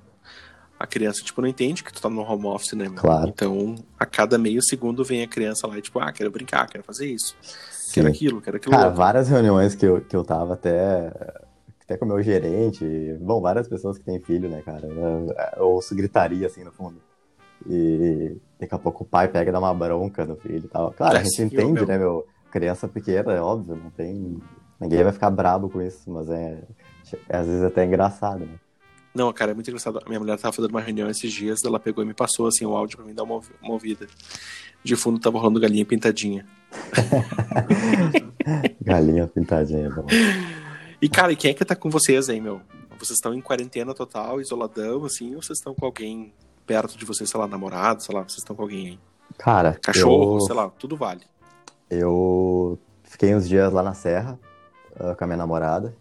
A 0.78 0.86
criança, 0.86 1.22
tipo, 1.24 1.40
não 1.40 1.48
entende 1.48 1.82
que 1.82 1.92
tu 1.92 2.00
tá 2.00 2.08
no 2.08 2.20
home 2.22 2.46
office, 2.46 2.74
né, 2.74 2.84
meu? 2.88 3.00
Claro. 3.00 3.28
Então, 3.28 3.74
a 3.98 4.06
cada 4.06 4.38
meio 4.38 4.62
segundo 4.62 5.04
vem 5.04 5.22
a 5.24 5.28
criança 5.28 5.66
lá 5.66 5.76
e, 5.76 5.82
tipo, 5.82 5.98
ah, 5.98 6.12
quero 6.12 6.30
brincar, 6.30 6.68
quero 6.68 6.84
fazer 6.84 7.06
isso, 7.12 7.34
quero 7.92 8.06
Sim. 8.06 8.12
aquilo, 8.14 8.40
quero 8.40 8.58
aquilo 8.58 8.72
Cara, 8.72 8.84
outro. 8.86 8.98
várias 8.98 9.28
reuniões 9.28 9.74
que 9.74 9.84
eu, 9.84 10.00
que 10.02 10.14
eu 10.14 10.22
tava 10.22 10.54
até, 10.54 11.10
até 11.82 11.96
com 11.96 12.04
o 12.04 12.08
meu 12.08 12.22
gerente, 12.22 12.84
bom, 13.20 13.40
várias 13.40 13.66
pessoas 13.66 13.98
que 13.98 14.04
têm 14.04 14.20
filho, 14.20 14.48
né, 14.48 14.62
cara? 14.62 14.86
Eu, 14.86 15.66
ouço 15.66 15.96
gritaria 15.96 16.46
assim 16.46 16.62
no 16.62 16.70
fundo. 16.70 17.00
E 17.68 18.36
daqui 18.60 18.72
a 18.74 18.78
pouco 18.78 19.02
o 19.02 19.06
pai 19.06 19.26
pega 19.26 19.50
e 19.50 19.52
dá 19.52 19.58
uma 19.58 19.74
bronca 19.74 20.24
no 20.24 20.36
filho 20.36 20.66
e 20.66 20.68
tal. 20.68 20.92
Claro, 20.92 21.16
a 21.16 21.20
É, 21.20 21.24
gente 21.24 21.34
sim, 21.34 21.42
entende, 21.44 21.72
meu. 21.72 21.86
né, 21.86 21.98
meu? 21.98 22.24
Criança 22.50 22.88
pequena, 22.88 23.32
é 23.32 23.40
óbvio, 23.40 23.76
não 23.76 23.90
tem. 23.90 24.40
Ninguém 24.80 25.02
vai 25.02 25.12
ficar 25.12 25.30
brabo 25.30 25.68
com 25.68 25.82
isso, 25.82 26.10
mas 26.10 26.30
é, 26.30 26.62
é 27.28 27.36
às 27.36 27.46
vezes 27.46 27.62
até 27.62 27.84
engraçado, 27.84 28.40
né? 28.40 28.58
Não, 29.14 29.32
cara, 29.32 29.50
é 29.50 29.54
muito 29.54 29.68
engraçado. 29.68 30.00
Minha 30.06 30.20
mulher 30.20 30.38
tava 30.38 30.52
fazendo 30.52 30.70
uma 30.70 30.80
reunião 30.80 31.10
esses 31.10 31.32
dias, 31.32 31.64
ela 31.64 31.80
pegou 31.80 32.04
e 32.04 32.06
me 32.06 32.14
passou 32.14 32.46
assim 32.46 32.64
o 32.64 32.76
áudio 32.76 32.98
pra 32.98 33.06
mim 33.06 33.14
dar 33.14 33.24
uma, 33.24 33.40
uma 33.60 33.72
ouvida. 33.72 34.06
De 34.84 34.94
fundo 34.94 35.18
tava 35.18 35.38
rolando 35.38 35.58
galinha 35.58 35.84
pintadinha. 35.84 36.46
Galinha 38.80 39.26
pintadinha, 39.26 39.86
é 39.86 39.90
bom. 39.90 40.06
E, 41.02 41.08
cara, 41.08 41.32
e 41.32 41.36
quem 41.36 41.50
é 41.50 41.54
que 41.54 41.64
tá 41.64 41.76
com 41.76 41.90
vocês 41.90 42.28
aí, 42.28 42.40
meu? 42.40 42.60
Vocês 42.98 43.18
estão 43.18 43.34
em 43.34 43.40
quarentena 43.40 43.94
total, 43.94 44.40
isoladão, 44.40 45.04
assim, 45.04 45.34
ou 45.34 45.42
vocês 45.42 45.58
estão 45.58 45.74
com 45.74 45.84
alguém 45.84 46.32
perto 46.66 46.98
de 46.98 47.04
vocês, 47.04 47.28
sei 47.28 47.38
lá, 47.38 47.46
namorado, 47.46 48.02
sei 48.02 48.14
lá, 48.14 48.22
vocês 48.22 48.38
estão 48.38 48.56
com 48.56 48.62
alguém 48.62 48.88
aí? 48.88 48.98
Cara, 49.36 49.78
Cachorro, 49.82 50.36
eu, 50.36 50.40
sei 50.40 50.54
lá, 50.54 50.70
tudo 50.70 50.96
vale. 50.96 51.22
Eu 51.90 52.78
fiquei 53.04 53.34
uns 53.34 53.48
dias 53.48 53.72
lá 53.72 53.82
na 53.82 53.94
Serra 53.94 54.38
ah, 54.98 55.14
com 55.14 55.24
a 55.24 55.26
minha 55.26 55.36
namorada. 55.36 55.94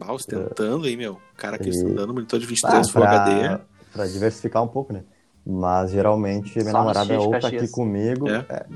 Ah, 0.00 0.12
ostentando 0.12 0.86
aí, 0.86 0.96
meu. 0.96 1.14
O 1.14 1.36
cara 1.36 1.56
aqui 1.56 1.66
E- 1.66 1.70
ostentando 1.70 2.12
monitor 2.12 2.38
de 2.38 2.46
23 2.46 2.88
Ah, 2.88 2.92
Full 2.92 3.02
pra, 3.02 3.22
HD. 3.22 3.64
pra 3.92 4.06
diversificar 4.06 4.62
um 4.62 4.68
pouco, 4.68 4.92
né? 4.92 5.02
Mas 5.46 5.90
geralmente 5.90 6.58
minha 6.58 6.70
Só 6.70 6.78
namorada 6.78 7.20
ou 7.20 7.30
tá 7.38 7.48
aqui 7.48 7.68
comigo, 7.68 8.28
É? 8.28 8.46
é. 8.48 8.66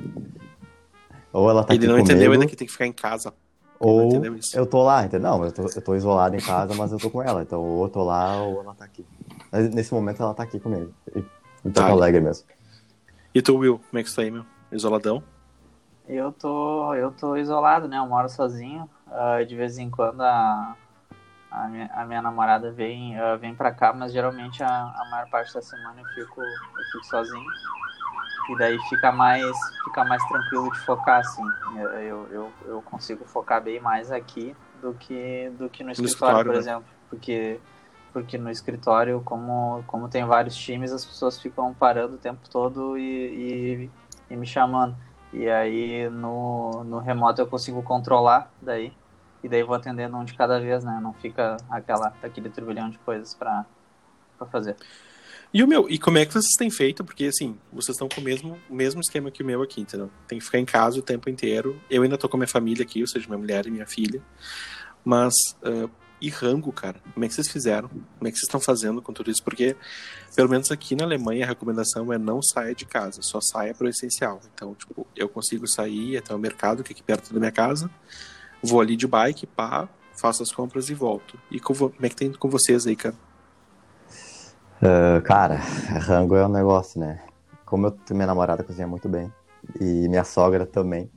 ou 1.33 1.49
ela 1.51 1.65
tá 1.65 1.75
Ele 1.75 1.85
aqui 1.85 1.93
não 1.93 1.99
entendeu 1.99 2.17
comigo, 2.27 2.33
ainda 2.35 2.47
que 2.47 2.57
tem 2.57 2.67
que 2.67 2.73
ficar 2.73 2.87
em 2.87 2.93
casa. 2.93 3.33
Ele 3.81 3.91
não 3.91 3.97
ou 3.97 4.05
entendeu 4.09 4.37
isso. 4.37 4.57
eu 4.59 4.67
tô 4.67 4.83
lá, 4.83 5.05
entendeu? 5.05 5.31
Não, 5.31 5.45
eu 5.45 5.53
tô, 5.53 5.63
eu 5.63 5.83
tô 5.83 5.95
isolado 5.95 6.35
em 6.37 6.41
casa, 6.41 6.75
mas 6.75 6.91
eu 6.93 6.99
tô 6.99 7.09
com 7.11 7.23
ela. 7.23 7.43
Então 7.43 7.63
ou 7.63 7.85
eu 7.85 7.89
tô 7.89 8.03
lá 8.05 8.43
ou 8.43 8.61
ela 8.61 8.75
tá 8.75 8.85
aqui. 8.85 9.05
Mas 9.53 9.71
nesse 9.73 9.95
momento 9.95 10.23
ela 10.23 10.35
tá 10.35 10.43
aqui 10.43 10.59
comigo. 10.61 10.93
Em 11.15 11.21
em 11.21 11.71
Porto 11.73 11.75
Tá. 11.75 11.89
Alegre 11.91 12.21
mesmo. 12.21 12.45
E 13.35 13.41
tu, 13.43 13.57
Will, 13.57 13.79
como 13.91 13.99
é 13.99 14.03
que 14.03 14.09
isso 14.09 14.17
tá 14.17 14.23
aí, 14.23 14.31
meu? 14.31 14.45
Isoladão? 14.73 15.23
Eu 16.09 16.33
tô, 16.33 16.95
eu 16.95 17.11
tô 17.13 17.37
isolado, 17.37 17.87
né? 17.87 17.99
Eu 17.99 18.07
moro 18.07 18.29
sozinho. 18.31 18.89
Ah, 19.07 19.43
de 19.45 19.55
vez 19.55 19.77
em 19.77 19.91
quando 19.91 20.23
a, 20.23 20.75
a, 21.51 21.69
minha, 21.69 21.91
a 21.95 22.05
minha 22.07 22.23
namorada 22.23 22.73
vem, 22.73 23.19
ah, 23.19 23.37
vem 23.37 23.55
pra 23.55 23.71
cá, 23.71 23.93
mas 23.93 24.11
geralmente 24.13 24.63
a, 24.63 24.69
a 24.69 25.07
maior 25.11 25.29
parte 25.29 25.53
da 25.53 25.61
semana 25.61 26.01
eu 26.01 26.07
fico, 26.15 26.41
eu 26.41 26.85
fico 26.93 27.05
sozinho. 27.05 27.53
E 28.51 28.57
daí 28.57 28.79
fica 28.89 29.13
mais, 29.13 29.55
fica 29.85 30.03
mais 30.05 30.25
tranquilo 30.27 30.71
de 30.73 30.79
focar, 30.79 31.21
assim. 31.21 31.45
Eu, 31.77 31.89
eu, 31.91 32.29
eu, 32.31 32.53
eu 32.65 32.83
consigo 32.83 33.27
focar 33.27 33.63
bem 33.63 33.79
mais 33.79 34.11
aqui 34.11 34.57
do 34.81 34.95
que, 34.95 35.51
do 35.59 35.69
que 35.69 35.85
no 35.85 35.91
escritório, 35.91 36.41
escritório, 36.41 36.45
por 36.47 36.55
né? 36.55 36.59
exemplo. 36.59 36.89
Porque, 37.11 37.61
porque 38.15 38.39
no 38.39 38.51
escritório, 38.51 39.21
como, 39.23 39.85
como 39.87 40.09
tem 40.09 40.25
vários 40.25 40.57
times, 40.57 40.91
as 40.91 41.05
pessoas 41.05 41.39
ficam 41.39 41.75
parando 41.75 42.15
o 42.15 42.19
tempo 42.19 42.49
todo 42.49 42.97
e, 42.97 43.03
e, 43.03 43.91
e 44.31 44.37
me 44.37 44.47
chamando. 44.47 44.97
E 45.39 45.49
aí 45.49 46.11
no, 46.11 46.83
no 46.83 46.99
remoto 46.99 47.41
eu 47.41 47.47
consigo 47.47 47.81
controlar 47.81 48.53
daí. 48.61 48.93
E 49.41 49.49
daí 49.49 49.63
vou 49.63 49.77
atendendo 49.77 50.17
um 50.17 50.25
de 50.25 50.35
cada 50.35 50.59
vez, 50.59 50.83
né? 50.83 50.99
Não 51.01 51.13
fica 51.13 51.57
aquela, 51.71 52.13
aquele 52.21 52.51
turbilhão 52.51 52.91
de 52.91 52.99
coisas 52.99 53.35
pra 53.35 53.65
fazer. 54.51 54.75
E 55.55 55.63
o 55.63 55.69
meu, 55.69 55.89
e 55.89 55.97
como 55.97 56.19
é 56.19 56.27
que 56.27 56.33
vocês 56.33 56.55
têm 56.59 56.69
feito? 56.71 57.05
Porque 57.05 57.27
assim, 57.27 57.57
vocês 57.73 57.95
estão 57.95 58.09
com 58.09 58.21
o 58.21 58.25
mesmo, 58.25 58.59
o 58.69 58.75
mesmo 58.75 59.01
esquema 59.01 59.31
que 59.31 59.41
o 59.41 59.47
meu 59.47 59.63
aqui, 59.63 59.81
entendeu? 59.81 60.11
Tem 60.27 60.41
que 60.41 60.45
ficar 60.45 60.59
em 60.59 60.65
casa 60.65 60.99
o 60.99 61.03
tempo 61.03 61.31
inteiro. 61.31 61.81
Eu 61.89 62.03
ainda 62.03 62.19
tô 62.19 62.29
com 62.29 62.37
a 62.37 62.41
minha 62.41 62.49
família 62.49 62.83
aqui, 62.83 63.01
ou 63.01 63.07
seja, 63.07 63.29
minha 63.29 63.39
mulher 63.39 63.65
e 63.65 63.71
minha 63.71 63.87
filha. 63.87 64.21
Mas, 65.05 65.33
uh, 65.63 65.89
e 66.21 66.29
rango, 66.29 66.73
cara? 66.73 67.01
Como 67.13 67.25
é 67.25 67.29
que 67.29 67.35
vocês 67.35 67.49
fizeram? 67.49 67.89
Como 67.89 68.29
é 68.29 68.31
que 68.31 68.37
vocês 68.37 68.49
estão 68.49 68.61
fazendo 68.61 69.01
com 69.01 69.13
tudo 69.13 69.31
isso? 69.31 69.43
Porque, 69.43 69.77
pelo 70.35 70.49
menos 70.49 70.71
aqui 70.71 70.95
na 70.95 71.05
Alemanha, 71.05 71.45
a 71.45 71.49
recomendação 71.49 72.13
é 72.13 72.19
não 72.19 72.43
saia 72.43 72.75
de 72.75 72.85
casa, 72.85 73.23
só 73.23 73.41
saia 73.41 73.75
pro 73.75 73.89
essencial. 73.89 74.41
Então, 74.55 74.75
tipo, 74.75 75.07
eu 75.17 75.29
consigo 75.29 75.67
sair 75.67 76.17
até 76.17 76.35
o 76.35 76.39
mercado, 76.39 76.83
que 76.83 76.93
é 76.93 76.95
aqui 76.95 77.03
perto 77.03 77.33
da 77.33 77.39
minha 77.39 77.53
casa, 77.53 77.91
vou 78.63 78.81
ali 78.81 78.97
de 78.97 79.07
bike, 79.07 79.47
pá, 79.47 79.89
faço 80.15 80.43
as 80.43 80.51
compras 80.51 80.89
e 80.91 80.95
volto. 80.95 81.39
E 81.51 81.61
como 81.61 81.93
é 82.03 82.09
que 82.09 82.17
tem 82.17 82.33
com 82.33 82.49
vocês 82.49 82.87
aí, 82.87 82.97
cara? 82.97 83.15
Uh, 84.83 85.21
cara, 85.23 85.57
rango 85.57 86.37
é 86.37 86.47
um 86.47 86.53
negócio, 86.53 87.01
né? 87.01 87.21
Como 87.65 87.87
eu, 87.87 87.97
minha 88.11 88.27
namorada 88.27 88.63
cozinha 88.63 88.87
muito 88.87 89.09
bem 89.09 89.33
e 89.81 90.09
minha 90.09 90.25
sogra 90.25 90.65
também. 90.65 91.11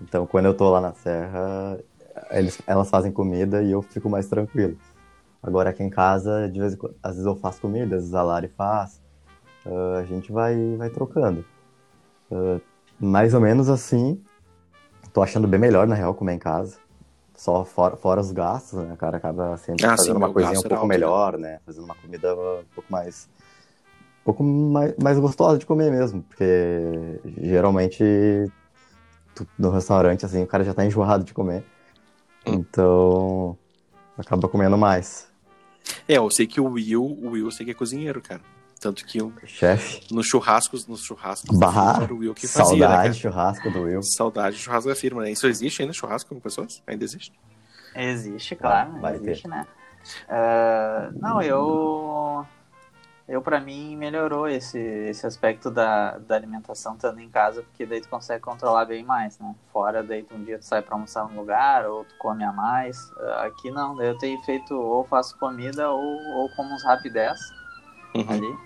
Então, 0.00 0.26
quando 0.26 0.46
eu 0.46 0.54
tô 0.54 0.70
lá 0.70 0.80
na 0.80 0.92
serra, 0.92 1.78
eles, 2.30 2.60
elas 2.66 2.90
fazem 2.90 3.12
comida 3.12 3.62
e 3.62 3.70
eu 3.72 3.82
fico 3.82 4.08
mais 4.08 4.26
tranquilo. 4.26 4.76
Agora 5.42 5.70
aqui 5.70 5.82
em 5.82 5.90
casa, 5.90 6.48
de 6.48 6.58
vez 6.58 6.74
em 6.74 6.76
quando, 6.76 6.96
às 7.02 7.12
vezes 7.12 7.26
eu 7.26 7.36
faço 7.36 7.60
comida, 7.60 7.96
às 7.96 8.02
vezes 8.02 8.14
a 8.14 8.22
Lari 8.22 8.48
faz. 8.48 9.00
Uh, 9.64 9.96
a 10.00 10.04
gente 10.04 10.32
vai, 10.32 10.76
vai 10.76 10.90
trocando. 10.90 11.44
Uh, 12.30 12.60
mais 12.98 13.34
ou 13.34 13.40
menos 13.40 13.68
assim. 13.68 14.20
Tô 15.12 15.22
achando 15.22 15.48
bem 15.48 15.58
melhor, 15.58 15.86
na 15.86 15.94
real, 15.94 16.14
comer 16.14 16.34
em 16.34 16.38
casa 16.38 16.78
só 17.36 17.64
fora, 17.64 17.96
fora 17.96 18.20
os 18.20 18.32
gastos, 18.32 18.82
né? 18.82 18.94
O 18.94 18.96
cara 18.96 19.18
acaba 19.18 19.56
sempre 19.58 19.84
ah, 19.86 19.90
fazendo 19.90 20.12
sim, 20.12 20.16
uma 20.16 20.32
coisinha 20.32 20.58
um 20.58 20.62
pouco 20.62 20.74
alto, 20.74 20.86
melhor, 20.86 21.38
né? 21.38 21.60
Fazendo 21.64 21.84
uma 21.84 21.94
comida 21.94 22.34
um 22.34 22.64
pouco 22.74 22.90
mais. 22.90 23.28
Um 24.22 24.24
pouco 24.24 24.42
mais, 24.42 24.94
mais 25.00 25.18
gostosa 25.18 25.58
de 25.58 25.66
comer 25.66 25.90
mesmo. 25.90 26.22
Porque 26.22 27.20
geralmente 27.38 28.02
no 29.58 29.70
restaurante, 29.70 30.24
assim, 30.24 30.42
o 30.42 30.46
cara 30.46 30.64
já 30.64 30.72
tá 30.72 30.84
enjoado 30.84 31.24
de 31.24 31.34
comer. 31.34 31.62
Então. 32.46 33.58
Acaba 34.16 34.48
comendo 34.48 34.78
mais. 34.78 35.28
É, 36.08 36.14
eu 36.14 36.30
sei 36.30 36.46
que 36.46 36.60
o 36.60 36.70
Will, 36.72 37.02
o 37.04 37.30
Will 37.30 37.46
eu 37.46 37.50
sei 37.50 37.64
que 37.66 37.72
é 37.72 37.74
cozinheiro, 37.74 38.20
cara. 38.20 38.40
Tanto 38.80 39.04
que 39.04 39.18
eu, 39.18 39.32
Chefe. 39.46 40.02
Nos 40.12 40.26
churrascos, 40.26 40.86
nos 40.86 41.02
churrascos 41.02 41.58
Barra. 41.58 42.02
era 42.04 42.14
o 42.14 42.18
Will 42.18 42.34
que 42.34 42.46
fazia. 42.46 42.74
Né, 42.76 42.80
Saudade 42.80 43.08
né, 43.08 43.14
churrasco 43.14 43.70
do 43.70 43.82
Will. 43.82 44.02
Saudade 44.02 44.56
churrasco 44.56 44.88
da 44.88 44.94
firma, 44.94 45.22
né? 45.22 45.30
Isso 45.30 45.46
existe 45.46 45.82
ainda, 45.82 45.94
churrasco 45.94 46.34
com 46.34 46.40
pessoas? 46.40 46.82
Ainda 46.86 47.02
existe? 47.02 47.32
Existe, 47.94 48.54
claro. 48.54 48.92
Ah, 48.96 49.00
vai 49.00 49.14
existe, 49.16 49.42
ter. 49.42 49.48
né? 49.48 49.66
Uh, 50.28 51.18
não, 51.18 51.40
eu. 51.42 52.46
Eu, 53.28 53.42
pra 53.42 53.58
mim, 53.58 53.96
melhorou 53.96 54.48
esse, 54.48 54.78
esse 54.78 55.26
aspecto 55.26 55.68
da, 55.68 56.16
da 56.18 56.36
alimentação 56.36 56.94
estando 56.94 57.18
em 57.18 57.28
casa, 57.28 57.62
porque 57.62 57.84
daí 57.84 58.00
tu 58.00 58.08
consegue 58.08 58.40
controlar 58.40 58.84
bem 58.84 59.04
mais, 59.04 59.36
né? 59.40 59.52
Fora, 59.72 60.00
daí 60.00 60.22
tu, 60.22 60.36
um 60.36 60.44
dia 60.44 60.60
tu 60.60 60.64
sai 60.64 60.80
pra 60.80 60.94
almoçar 60.94 61.28
num 61.28 61.36
lugar, 61.36 61.86
ou 61.86 62.04
tu 62.04 62.14
come 62.18 62.44
a 62.44 62.52
mais. 62.52 63.10
Uh, 63.12 63.46
aqui 63.46 63.70
não, 63.72 63.96
daí 63.96 64.08
eu 64.08 64.18
tenho 64.18 64.40
feito, 64.42 64.74
ou 64.74 65.04
faço 65.04 65.36
comida, 65.38 65.90
ou, 65.90 66.04
ou 66.36 66.48
como 66.54 66.72
uns 66.72 66.84
rapidez 66.84 67.36
uhum. 68.14 68.30
ali. 68.30 68.58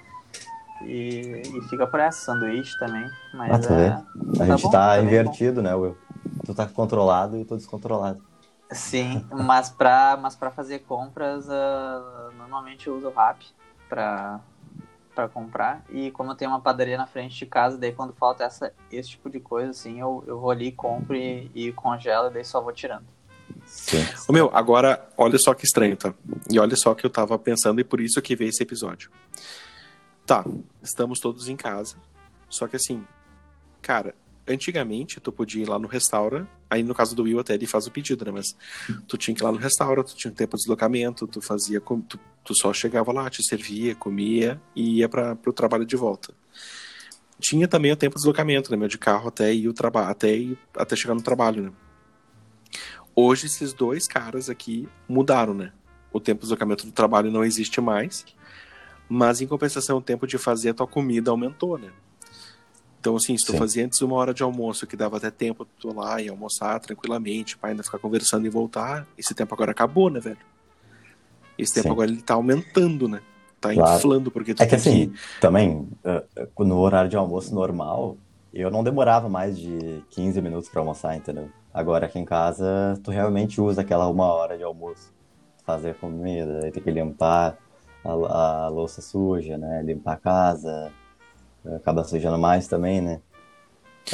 E, 0.82 1.42
e 1.42 1.62
fica 1.68 1.86
por 1.86 1.98
essa, 1.98 2.20
sanduíche 2.20 2.78
também. 2.78 3.10
Mas 3.32 3.50
ah, 3.50 3.58
tu 3.68 3.72
é, 3.72 3.86
A 3.86 4.36
tá 4.36 4.44
gente 4.44 4.62
bom, 4.62 4.70
tá, 4.70 4.88
tá 4.88 5.02
invertido, 5.02 5.62
né, 5.62 5.74
Will? 5.74 5.96
Tu 6.44 6.54
tá 6.54 6.66
controlado 6.66 7.34
e 7.36 7.40
eu 7.40 7.46
tô 7.46 7.56
descontrolado. 7.56 8.22
Sim, 8.70 9.26
mas 9.32 9.70
pra, 9.70 10.18
mas 10.20 10.36
pra 10.36 10.50
fazer 10.50 10.80
compras, 10.80 11.48
uh, 11.48 12.30
normalmente 12.36 12.88
eu 12.88 12.96
uso 12.96 13.08
o 13.08 13.12
Rap 13.12 13.38
pra, 13.88 14.40
pra 15.20 15.28
comprar. 15.28 15.84
E 15.90 16.10
como 16.12 16.30
eu 16.30 16.34
tenho 16.34 16.50
uma 16.50 16.60
padaria 16.60 16.96
na 16.96 17.06
frente 17.06 17.36
de 17.36 17.46
casa, 17.46 17.76
daí 17.76 17.92
quando 17.92 18.12
falta 18.14 18.44
essa, 18.44 18.72
esse 18.90 19.10
tipo 19.10 19.28
de 19.28 19.38
coisa, 19.38 19.70
assim, 19.70 20.00
eu, 20.00 20.24
eu 20.26 20.38
vou 20.38 20.50
ali, 20.50 20.72
compro 20.72 21.14
e, 21.14 21.50
e 21.54 21.72
congelo, 21.72 22.30
daí 22.30 22.44
só 22.44 22.60
vou 22.60 22.72
tirando. 22.72 23.04
Sim. 23.66 23.98
O 24.28 24.32
meu, 24.32 24.50
agora, 24.54 25.08
olha 25.16 25.38
só 25.38 25.52
que 25.52 25.64
estranho, 25.64 25.96
tá? 25.96 26.14
E 26.50 26.58
olha 26.58 26.76
só 26.76 26.94
que 26.94 27.04
eu 27.04 27.10
tava 27.10 27.38
pensando 27.38 27.80
e 27.80 27.84
por 27.84 28.00
isso 28.00 28.20
que 28.22 28.34
veio 28.34 28.48
esse 28.48 28.62
episódio. 28.62 29.10
Tá, 30.24 30.44
estamos 30.82 31.20
todos 31.20 31.48
em 31.48 31.56
casa. 31.56 31.96
Só 32.48 32.66
que 32.66 32.76
assim, 32.76 33.04
cara, 33.82 34.14
antigamente 34.50 35.20
tu 35.20 35.32
podia 35.32 35.62
ir 35.62 35.68
lá 35.68 35.78
no 35.78 35.88
restaurante, 35.88 36.48
aí 36.68 36.82
no 36.82 36.94
caso 36.94 37.14
do 37.14 37.22
Will 37.22 37.38
até 37.38 37.54
ele 37.54 37.66
faz 37.66 37.86
o 37.86 37.90
pedido, 37.90 38.24
né? 38.24 38.30
Mas 38.32 38.56
tu 39.06 39.16
tinha 39.16 39.34
que 39.34 39.42
ir 39.42 39.44
lá 39.44 39.52
no 39.52 39.58
restaurante, 39.58 40.08
tu 40.08 40.16
tinha 40.16 40.32
tempo 40.32 40.56
de 40.56 40.62
deslocamento, 40.62 41.26
tu 41.26 41.40
fazia, 41.40 41.80
tu, 41.80 42.18
tu 42.44 42.54
só 42.54 42.72
chegava 42.72 43.12
lá, 43.12 43.28
te 43.30 43.42
servia, 43.42 43.94
comia 43.94 44.60
e 44.74 44.98
ia 44.98 45.08
para 45.08 45.36
pro 45.36 45.52
trabalho 45.52 45.84
de 45.84 45.96
volta. 45.96 46.34
Tinha 47.38 47.66
também 47.66 47.90
o 47.92 47.96
tempo 47.96 48.16
de 48.16 48.20
deslocamento, 48.20 48.70
né? 48.70 48.76
Meu, 48.76 48.88
de 48.88 48.98
carro 48.98 49.28
até 49.28 49.52
ir 49.52 49.68
o 49.68 49.72
trabalho, 49.72 50.10
até 50.10 50.36
ir, 50.36 50.58
até 50.76 50.94
chegar 50.94 51.14
no 51.14 51.22
trabalho, 51.22 51.62
né? 51.62 51.72
Hoje 53.14 53.46
esses 53.46 53.72
dois 53.72 54.06
caras 54.06 54.48
aqui 54.48 54.88
mudaram, 55.08 55.54
né? 55.54 55.72
O 56.12 56.20
tempo 56.20 56.40
de 56.40 56.46
deslocamento 56.46 56.86
do 56.86 56.92
trabalho 56.92 57.30
não 57.30 57.44
existe 57.44 57.80
mais, 57.80 58.24
mas 59.08 59.40
em 59.40 59.46
compensação 59.46 59.98
o 59.98 60.02
tempo 60.02 60.26
de 60.26 60.38
fazer 60.38 60.70
a 60.70 60.74
tua 60.74 60.86
comida 60.86 61.30
aumentou, 61.30 61.78
né? 61.78 61.90
Então, 63.00 63.16
assim, 63.16 63.36
se 63.36 63.46
tu 63.46 63.52
Sim. 63.52 63.58
fazia 63.58 63.86
antes 63.86 64.02
uma 64.02 64.14
hora 64.16 64.34
de 64.34 64.42
almoço, 64.42 64.86
que 64.86 64.94
dava 64.94 65.16
até 65.16 65.30
tempo 65.30 65.66
tu 65.80 65.92
lá 65.94 66.20
e 66.20 66.28
almoçar 66.28 66.78
tranquilamente, 66.80 67.56
para 67.56 67.70
ainda 67.70 67.82
ficar 67.82 67.98
conversando 67.98 68.46
e 68.46 68.50
voltar, 68.50 69.06
esse 69.16 69.34
tempo 69.34 69.54
agora 69.54 69.70
acabou, 69.70 70.10
né, 70.10 70.20
velho? 70.20 70.36
Esse 71.56 71.74
tempo 71.74 71.88
Sim. 71.88 71.92
agora 71.92 72.10
ele 72.10 72.20
tá 72.20 72.34
aumentando, 72.34 73.08
né? 73.08 73.22
Tá 73.58 73.72
claro. 73.72 73.96
inflando, 73.96 74.30
porque 74.30 74.54
tu 74.54 74.62
É 74.62 74.66
que 74.66 74.74
assim, 74.74 75.08
que... 75.08 75.40
também, 75.40 75.88
eh, 76.04 76.24
no 76.58 76.78
horário 76.78 77.08
de 77.08 77.16
almoço 77.16 77.54
normal, 77.54 78.18
eu 78.52 78.70
não 78.70 78.84
demorava 78.84 79.28
mais 79.30 79.58
de 79.58 80.02
15 80.10 80.40
minutos 80.42 80.68
para 80.68 80.80
almoçar, 80.80 81.16
entendeu? 81.16 81.48
Agora 81.72 82.06
aqui 82.06 82.18
em 82.18 82.24
casa, 82.24 82.98
tu 83.02 83.10
realmente 83.10 83.60
usa 83.60 83.80
aquela 83.80 84.08
uma 84.08 84.26
hora 84.26 84.58
de 84.58 84.62
almoço. 84.62 85.12
Fazer 85.64 85.94
comida, 85.94 86.64
aí 86.64 86.70
tem 86.70 86.82
que 86.82 86.90
limpar 86.90 87.56
a, 88.04 88.64
a 88.64 88.68
louça 88.68 89.00
suja, 89.00 89.56
né? 89.56 89.82
Limpar 89.82 90.14
a 90.14 90.16
casa, 90.16 90.92
acaba 91.76 92.04
sujando 92.04 92.38
mais 92.38 92.66
também, 92.68 93.00
né? 93.00 93.20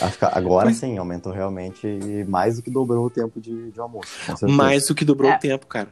Acho 0.00 0.19
que 0.19 0.25
agora 0.25 0.73
sim, 0.73 0.99
aumentou 0.99 1.33
realmente 1.33 2.25
mais 2.29 2.57
do 2.57 2.62
que 2.62 2.71
dobrou 2.71 3.07
o 3.07 3.11
tempo 3.11 3.41
de, 3.41 3.71
de 3.71 3.81
almoço. 3.81 4.11
Mais 4.49 4.87
do 4.88 4.95
que 4.95 5.05
dobrou 5.05 5.31
é. 5.31 5.37
o 5.37 5.38
tempo, 5.38 5.67
cara. 5.67 5.88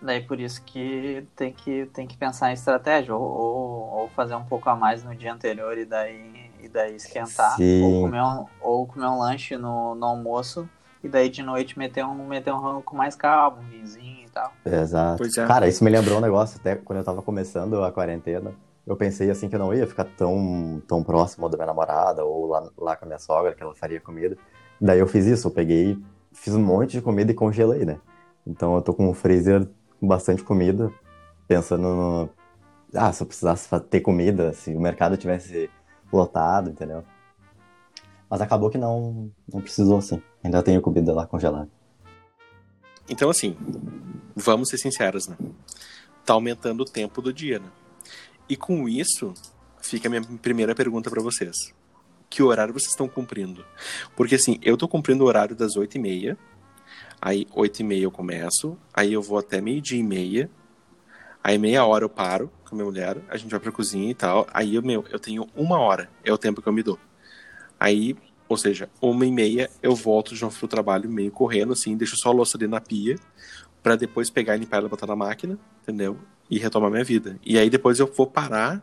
Daí 0.00 0.22
por 0.22 0.40
isso 0.40 0.62
que 0.62 1.26
tem 1.36 1.52
que, 1.52 1.84
tem 1.92 2.06
que 2.06 2.16
pensar 2.16 2.50
em 2.50 2.54
estratégia, 2.54 3.14
ou, 3.14 3.22
ou, 3.22 4.00
ou 4.00 4.08
fazer 4.10 4.34
um 4.34 4.44
pouco 4.44 4.70
a 4.70 4.74
mais 4.74 5.04
no 5.04 5.14
dia 5.14 5.32
anterior 5.32 5.76
e 5.76 5.84
daí, 5.84 6.50
e 6.58 6.68
daí 6.68 6.96
esquentar, 6.96 7.56
ou 7.60 8.02
comer, 8.02 8.22
um, 8.22 8.46
ou 8.62 8.86
comer 8.86 9.06
um 9.06 9.18
lanche 9.18 9.58
no, 9.58 9.94
no 9.94 10.06
almoço 10.06 10.66
e 11.04 11.08
daí 11.08 11.28
de 11.28 11.42
noite 11.42 11.78
meter 11.78 12.04
um, 12.04 12.26
meter 12.26 12.52
um 12.52 12.60
rango 12.60 12.82
com 12.82 12.96
mais 12.96 13.14
calma, 13.14 13.58
um 13.58 13.68
vinzinho 13.68 14.26
e 14.26 14.30
tal. 14.30 14.52
Exato. 14.64 15.22
É. 15.22 15.46
Cara, 15.46 15.68
isso 15.68 15.84
me 15.84 15.90
lembrou 15.90 16.16
um 16.16 16.20
negócio, 16.20 16.58
até 16.58 16.76
quando 16.76 17.00
eu 17.00 17.04
tava 17.04 17.20
começando 17.20 17.82
a 17.84 17.92
quarentena, 17.92 18.54
eu 18.86 18.96
pensei 18.96 19.30
assim 19.30 19.48
que 19.48 19.54
eu 19.54 19.58
não 19.58 19.74
ia 19.74 19.86
ficar 19.86 20.04
tão, 20.04 20.82
tão 20.86 21.02
próximo 21.02 21.48
da 21.48 21.56
minha 21.56 21.66
namorada 21.66 22.24
ou 22.24 22.46
lá, 22.46 22.70
lá 22.76 22.96
com 22.96 23.04
a 23.04 23.08
minha 23.08 23.18
sogra, 23.18 23.54
que 23.54 23.62
ela 23.62 23.74
faria 23.74 24.00
comida. 24.00 24.36
Daí 24.80 24.98
eu 24.98 25.06
fiz 25.06 25.26
isso, 25.26 25.48
eu 25.48 25.52
peguei, 25.52 25.98
fiz 26.32 26.54
um 26.54 26.62
monte 26.62 26.92
de 26.92 27.02
comida 27.02 27.30
e 27.30 27.34
congelei, 27.34 27.84
né? 27.84 28.00
Então 28.46 28.74
eu 28.74 28.82
tô 28.82 28.94
com 28.94 29.08
um 29.08 29.14
freezer 29.14 29.68
com 30.00 30.08
bastante 30.08 30.42
comida, 30.42 30.92
pensando 31.46 31.82
no. 31.82 32.30
Ah, 32.94 33.12
se 33.12 33.22
eu 33.22 33.26
precisasse 33.26 33.68
ter 33.82 34.00
comida, 34.00 34.52
se 34.52 34.74
o 34.74 34.80
mercado 34.80 35.16
tivesse 35.16 35.70
lotado, 36.12 36.70
entendeu? 36.70 37.04
Mas 38.28 38.40
acabou 38.40 38.70
que 38.70 38.78
não, 38.78 39.30
não 39.52 39.60
precisou 39.60 39.98
assim. 39.98 40.22
Ainda 40.42 40.62
tenho 40.62 40.80
comida 40.80 41.12
lá 41.12 41.26
congelada. 41.26 41.68
Então, 43.08 43.28
assim, 43.28 43.56
vamos 44.34 44.68
ser 44.68 44.78
sinceros, 44.78 45.26
né? 45.28 45.36
Tá 46.24 46.34
aumentando 46.34 46.82
o 46.82 46.84
tempo 46.84 47.20
do 47.20 47.32
dia, 47.32 47.58
né? 47.58 47.66
E 48.50 48.56
com 48.56 48.88
isso, 48.88 49.32
fica 49.80 50.08
a 50.08 50.10
minha 50.10 50.22
primeira 50.42 50.74
pergunta 50.74 51.08
para 51.08 51.22
vocês. 51.22 51.72
Que 52.28 52.42
horário 52.42 52.74
vocês 52.74 52.90
estão 52.90 53.08
cumprindo? 53.08 53.64
Porque, 54.14 54.34
assim, 54.34 54.58
eu 54.60 54.76
tô 54.76 54.86
cumprindo 54.86 55.24
o 55.24 55.26
horário 55.26 55.56
das 55.56 55.76
8h30 55.76 56.36
Aí, 57.22 57.46
oito 57.52 57.80
e 57.80 57.84
meia 57.84 58.04
eu 58.04 58.10
começo, 58.10 58.78
aí 58.94 59.12
eu 59.12 59.20
vou 59.20 59.36
até 59.36 59.60
meio-dia 59.60 60.00
e 60.00 60.02
meia, 60.02 60.50
aí 61.44 61.58
meia 61.58 61.84
hora 61.84 62.04
eu 62.04 62.08
paro 62.08 62.50
com 62.64 62.74
a 62.74 62.76
minha 62.76 62.86
mulher, 62.86 63.18
a 63.28 63.36
gente 63.36 63.50
vai 63.50 63.60
pra 63.60 63.70
cozinha 63.70 64.10
e 64.10 64.14
tal, 64.14 64.46
aí 64.54 64.74
eu, 64.74 64.82
meu, 64.82 65.04
eu 65.10 65.18
tenho 65.18 65.46
uma 65.54 65.78
hora, 65.78 66.08
é 66.24 66.32
o 66.32 66.38
tempo 66.38 66.62
que 66.62 66.68
eu 66.68 66.72
me 66.72 66.82
dou. 66.82 66.98
Aí, 67.78 68.16
ou 68.48 68.56
seja, 68.56 68.88
uma 69.02 69.26
e 69.26 69.30
meia 69.30 69.68
eu 69.82 69.94
volto 69.94 70.34
de 70.34 70.40
novo 70.40 70.58
pro 70.58 70.66
trabalho 70.66 71.10
meio 71.10 71.30
correndo, 71.30 71.74
assim, 71.74 71.94
deixo 71.94 72.16
só 72.16 72.30
a 72.30 72.32
louça 72.32 72.56
ali 72.56 72.66
na 72.66 72.80
pia, 72.80 73.16
para 73.82 73.96
depois 73.96 74.30
pegar 74.30 74.56
e 74.56 74.60
limpar 74.60 74.78
ela 74.78 74.86
e 74.86 74.90
botar 74.90 75.06
na 75.06 75.16
máquina, 75.16 75.58
entendeu? 75.82 76.18
E 76.50 76.58
retomar 76.58 76.90
minha 76.90 77.04
vida. 77.04 77.38
E 77.44 77.58
aí 77.58 77.70
depois 77.70 78.00
eu 78.00 78.06
vou 78.12 78.26
parar 78.26 78.82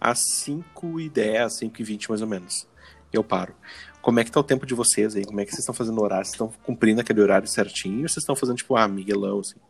às 0.00 0.18
5 0.18 1.00
e 1.00 1.08
10, 1.08 1.58
5 1.58 1.80
e 1.80 1.84
20 1.84 2.08
mais 2.08 2.22
ou 2.22 2.28
menos. 2.28 2.66
Eu 3.12 3.22
paro. 3.22 3.54
Como 4.00 4.18
é 4.18 4.24
que 4.24 4.32
tá 4.32 4.40
o 4.40 4.44
tempo 4.44 4.66
de 4.66 4.74
vocês 4.74 5.14
aí? 5.14 5.24
Como 5.24 5.40
é 5.40 5.44
que 5.44 5.50
vocês 5.50 5.60
estão 5.60 5.74
fazendo 5.74 5.98
o 5.98 6.02
horário? 6.02 6.24
Vocês 6.24 6.34
estão 6.34 6.52
cumprindo 6.64 7.00
aquele 7.00 7.20
horário 7.20 7.46
certinho 7.46 8.02
ou 8.02 8.08
vocês 8.08 8.22
estão 8.22 8.34
fazendo, 8.34 8.56
tipo, 8.56 8.74
ah, 8.74 8.88
Miguelão, 8.88 9.38
assim? 9.38 9.60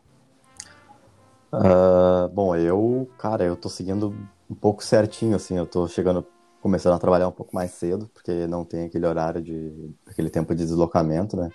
Uh, 1.53 2.27
bom, 2.29 2.55
eu, 2.55 3.07
cara, 3.17 3.43
eu 3.43 3.55
tô 3.55 3.69
seguindo 3.69 4.15
um 4.49 4.55
pouco 4.55 4.83
certinho, 4.83 5.35
assim, 5.35 5.55
eu 5.55 5.67
tô 5.67 5.87
chegando, 5.87 6.25
começando 6.59 6.93
a 6.95 6.99
trabalhar 6.99 7.27
um 7.27 7.31
pouco 7.31 7.53
mais 7.53 7.71
cedo, 7.71 8.09
porque 8.11 8.47
não 8.47 8.65
tem 8.65 8.85
aquele 8.85 9.05
horário 9.05 9.39
de, 9.39 9.93
aquele 10.07 10.31
tempo 10.31 10.55
de 10.55 10.63
deslocamento, 10.63 11.37
né? 11.37 11.51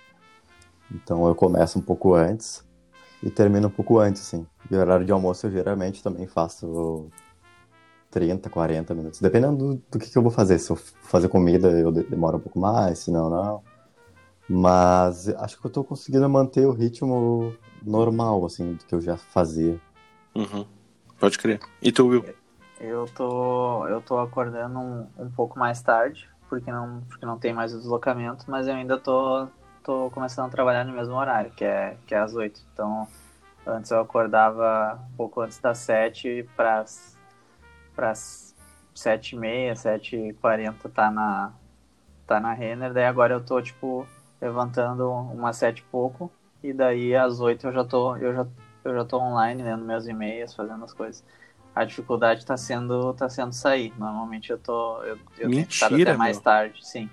Então 0.89 1.27
eu 1.27 1.35
começo 1.35 1.77
um 1.77 1.81
pouco 1.81 2.13
antes 2.13 2.63
e 3.21 3.29
termino 3.29 3.67
um 3.67 3.71
pouco 3.71 3.99
antes, 3.99 4.21
assim. 4.21 4.45
E 4.69 4.75
o 4.75 4.79
horário 4.79 5.05
de 5.05 5.11
almoço 5.11 5.47
eu 5.47 5.51
geralmente 5.51 6.01
também 6.01 6.25
faço 6.25 7.09
30, 8.11 8.49
40 8.49 8.93
minutos, 8.93 9.19
dependendo 9.19 9.57
do, 9.57 9.83
do 9.91 9.99
que, 9.99 10.09
que 10.09 10.17
eu 10.17 10.21
vou 10.21 10.31
fazer. 10.31 10.57
Se 10.59 10.71
eu 10.71 10.75
fazer 10.75 11.29
comida, 11.29 11.69
eu 11.69 11.91
demoro 11.91 12.37
um 12.37 12.41
pouco 12.41 12.59
mais, 12.59 12.99
se 12.99 13.11
não, 13.11 13.29
não. 13.29 13.63
Mas 14.49 15.29
acho 15.29 15.59
que 15.59 15.65
eu 15.65 15.71
tô 15.71 15.83
conseguindo 15.83 16.27
manter 16.27 16.65
o 16.65 16.71
ritmo 16.71 17.53
normal, 17.83 18.45
assim, 18.45 18.73
do 18.73 18.85
que 18.85 18.95
eu 18.95 19.01
já 19.01 19.15
fazia. 19.15 19.79
Uhum. 20.33 20.65
Pode 21.19 21.37
crer. 21.37 21.59
E 21.81 21.91
tu, 21.91 22.07
Will? 22.07 22.25
Eu 22.79 23.05
tô, 23.13 23.85
eu 23.87 24.01
tô 24.01 24.17
acordando 24.17 24.79
um, 24.79 25.07
um 25.19 25.29
pouco 25.29 25.59
mais 25.59 25.81
tarde, 25.81 26.29
porque 26.49 26.71
não, 26.71 27.01
porque 27.09 27.25
não 27.25 27.37
tem 27.37 27.53
mais 27.53 27.73
o 27.73 27.77
deslocamento, 27.77 28.45
mas 28.47 28.67
eu 28.67 28.73
ainda 28.73 28.97
tô, 28.97 29.47
tô 29.83 30.09
começando 30.11 30.47
a 30.47 30.49
trabalhar 30.49 30.83
no 30.83 30.93
mesmo 30.93 31.15
horário, 31.15 31.51
que 31.51 31.63
é, 31.63 31.97
que 32.05 32.13
é 32.13 32.19
às 32.19 32.35
8. 32.35 32.61
Então, 32.73 33.07
antes 33.65 33.91
eu 33.91 33.99
acordava 33.99 34.99
um 35.11 35.15
pouco 35.15 35.41
antes 35.41 35.59
das 35.59 35.77
7 35.79 36.47
para 36.55 36.81
as 37.97 38.55
7 38.93 39.35
e 39.35 39.39
meia, 39.39 39.75
7 39.75 40.15
e 40.15 40.33
40 40.33 40.89
tá 40.89 41.09
na, 41.09 41.53
tá 42.27 42.39
na 42.39 42.53
Renner, 42.53 42.93
daí 42.93 43.05
agora 43.05 43.33
eu 43.33 43.43
tô, 43.43 43.61
tipo, 43.61 44.07
levantando 44.41 45.09
umas 45.09 45.57
7 45.57 45.79
e 45.79 45.83
pouco, 45.83 46.31
e 46.63 46.73
daí 46.73 47.15
às 47.15 47.39
8 47.39 47.67
eu 47.67 47.73
já 47.73 47.83
tô, 47.83 48.15
eu 48.17 48.33
já 48.33 48.47
eu 48.83 48.95
já 48.95 49.05
tô 49.05 49.19
online, 49.19 49.63
lendo 49.63 49.83
meus 49.83 50.07
e-mails, 50.07 50.53
fazendo 50.53 50.83
as 50.83 50.93
coisas. 50.93 51.23
A 51.75 51.83
dificuldade 51.83 52.45
tá 52.45 52.57
sendo, 52.57 53.13
tá 53.13 53.29
sendo 53.29 53.53
sair. 53.53 53.93
Normalmente 53.97 54.49
eu 54.51 54.57
tô. 54.57 55.01
Eu, 55.03 55.17
eu 55.37 55.49
Mentira, 55.49 56.11
até 56.11 56.17
mais 56.17 56.39
tarde, 56.39 56.85
sim. 56.85 57.09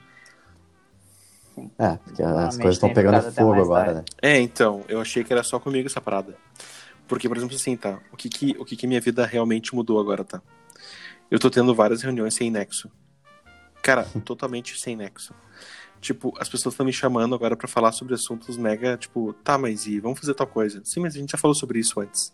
Sim. 1.56 1.70
É, 1.78 1.96
porque 1.96 2.22
as 2.22 2.56
coisas 2.56 2.74
estão 2.76 2.92
pegando 2.94 3.20
fogo 3.32 3.54
agora, 3.54 3.84
tarde. 3.94 3.98
né? 4.00 4.04
É, 4.30 4.38
então, 4.40 4.84
eu 4.88 5.00
achei 5.00 5.24
que 5.24 5.32
era 5.32 5.42
só 5.42 5.58
comigo 5.58 5.86
essa 5.86 6.00
parada. 6.00 6.36
Porque, 7.08 7.26
por 7.28 7.36
exemplo, 7.36 7.56
assim, 7.56 7.76
tá? 7.76 7.98
O 8.12 8.16
que 8.16 8.28
que, 8.28 8.56
o 8.58 8.64
que 8.64 8.76
que 8.76 8.86
minha 8.86 9.00
vida 9.00 9.26
realmente 9.26 9.74
mudou 9.74 9.98
agora, 9.98 10.22
tá? 10.22 10.40
Eu 11.30 11.38
tô 11.38 11.50
tendo 11.50 11.74
várias 11.74 12.02
reuniões 12.02 12.34
sem 12.34 12.50
nexo. 12.50 12.88
Cara, 13.82 14.04
totalmente 14.24 14.78
sem 14.78 14.94
nexo. 14.96 15.34
Tipo, 16.00 16.32
as 16.38 16.48
pessoas 16.48 16.74
estão 16.74 16.84
me 16.86 16.92
chamando 16.92 17.34
agora 17.34 17.56
pra 17.56 17.66
falar 17.66 17.90
sobre 17.92 18.14
assuntos 18.14 18.56
mega, 18.56 18.96
tipo, 18.96 19.32
tá, 19.42 19.56
mas 19.56 19.86
e 19.86 19.98
vamos 19.98 20.20
fazer 20.20 20.34
tal 20.34 20.46
coisa? 20.46 20.80
Sim, 20.84 21.00
mas 21.00 21.16
a 21.16 21.18
gente 21.18 21.30
já 21.32 21.38
falou 21.38 21.54
sobre 21.54 21.78
isso 21.78 21.98
antes. 22.00 22.32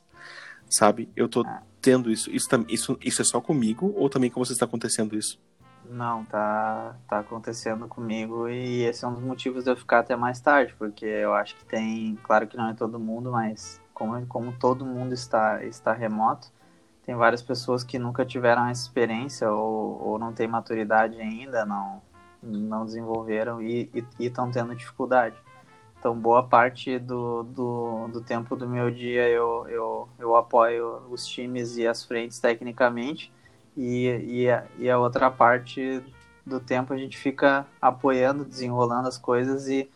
Sabe? 0.69 1.09
Eu 1.15 1.29
tô 1.29 1.43
Ah. 1.47 1.63
tendo 1.81 2.11
isso. 2.11 2.31
Isso, 2.31 2.49
isso. 2.69 2.99
isso 3.03 3.23
é 3.23 3.25
só 3.25 3.41
comigo 3.41 3.93
ou 3.97 4.09
também 4.09 4.31
com 4.31 4.41
vocês 4.43 4.57
está 4.57 4.65
acontecendo 4.65 5.17
isso? 5.17 5.39
Não, 5.85 6.25
tá, 6.25 6.97
tá 7.09 7.19
acontecendo 7.19 7.87
comigo 7.89 8.49
e 8.49 8.83
esse 8.85 9.05
é 9.05 9.09
um 9.09 9.15
dos 9.15 9.23
motivos 9.23 9.65
de 9.65 9.71
eu 9.71 9.77
ficar 9.77 9.99
até 9.99 10.17
mais 10.17 10.41
tarde, 10.41 10.75
porque 10.79 11.05
eu 11.05 11.35
acho 11.35 11.57
que 11.57 11.65
tem, 11.65 12.17
claro 12.23 12.47
que 12.47 12.57
não 12.57 12.69
é 12.71 12.75
todo 12.75 12.99
mundo, 12.99 13.33
mas 13.33 13.81
como, 13.93 14.25
como 14.27 14.53
todo 14.53 14.87
mundo 14.87 15.13
está, 15.13 15.65
está 15.65 15.93
remoto, 15.93 16.51
tem 17.05 17.15
várias 17.15 17.43
pessoas 17.43 17.83
que 17.83 17.99
nunca 17.99 18.25
tiveram 18.25 18.67
essa 18.67 18.83
experiência 18.83 19.51
ou, 19.51 20.01
ou 20.03 20.19
não 20.19 20.33
têm 20.33 20.47
maturidade 20.47 21.21
ainda, 21.21 21.67
não, 21.67 22.01
não 22.43 22.85
desenvolveram 22.85 23.61
e 23.61 23.91
estão 24.19 24.51
tendo 24.51 24.75
dificuldade. 24.75 25.37
Então, 25.99 26.17
boa 26.17 26.43
parte 26.43 26.99
do, 26.99 27.45
do, 27.45 28.09
do 28.09 28.21
tempo 28.21 28.57
do 28.57 28.69
meu 28.69 28.91
dia 28.91 29.29
eu, 29.29 29.69
eu, 29.69 30.09
eu 30.19 30.37
apoio 30.37 31.03
os 31.09 31.25
times 31.27 31.77
e 31.77 31.87
as 31.87 32.05
frentes 32.05 32.41
tecnicamente, 32.41 33.33
e, 33.77 34.07
e, 34.07 34.51
a, 34.51 34.65
e 34.79 34.91
a 34.91 34.99
outra 34.99 35.31
parte 35.31 36.03
do 36.45 36.61
tempo 36.61 36.93
a 36.93 36.97
gente 36.97 37.17
fica 37.17 37.67
apoiando, 37.81 38.45
desenrolando 38.45 39.09
as 39.09 39.17
coisas 39.17 39.69
e, 39.69 39.89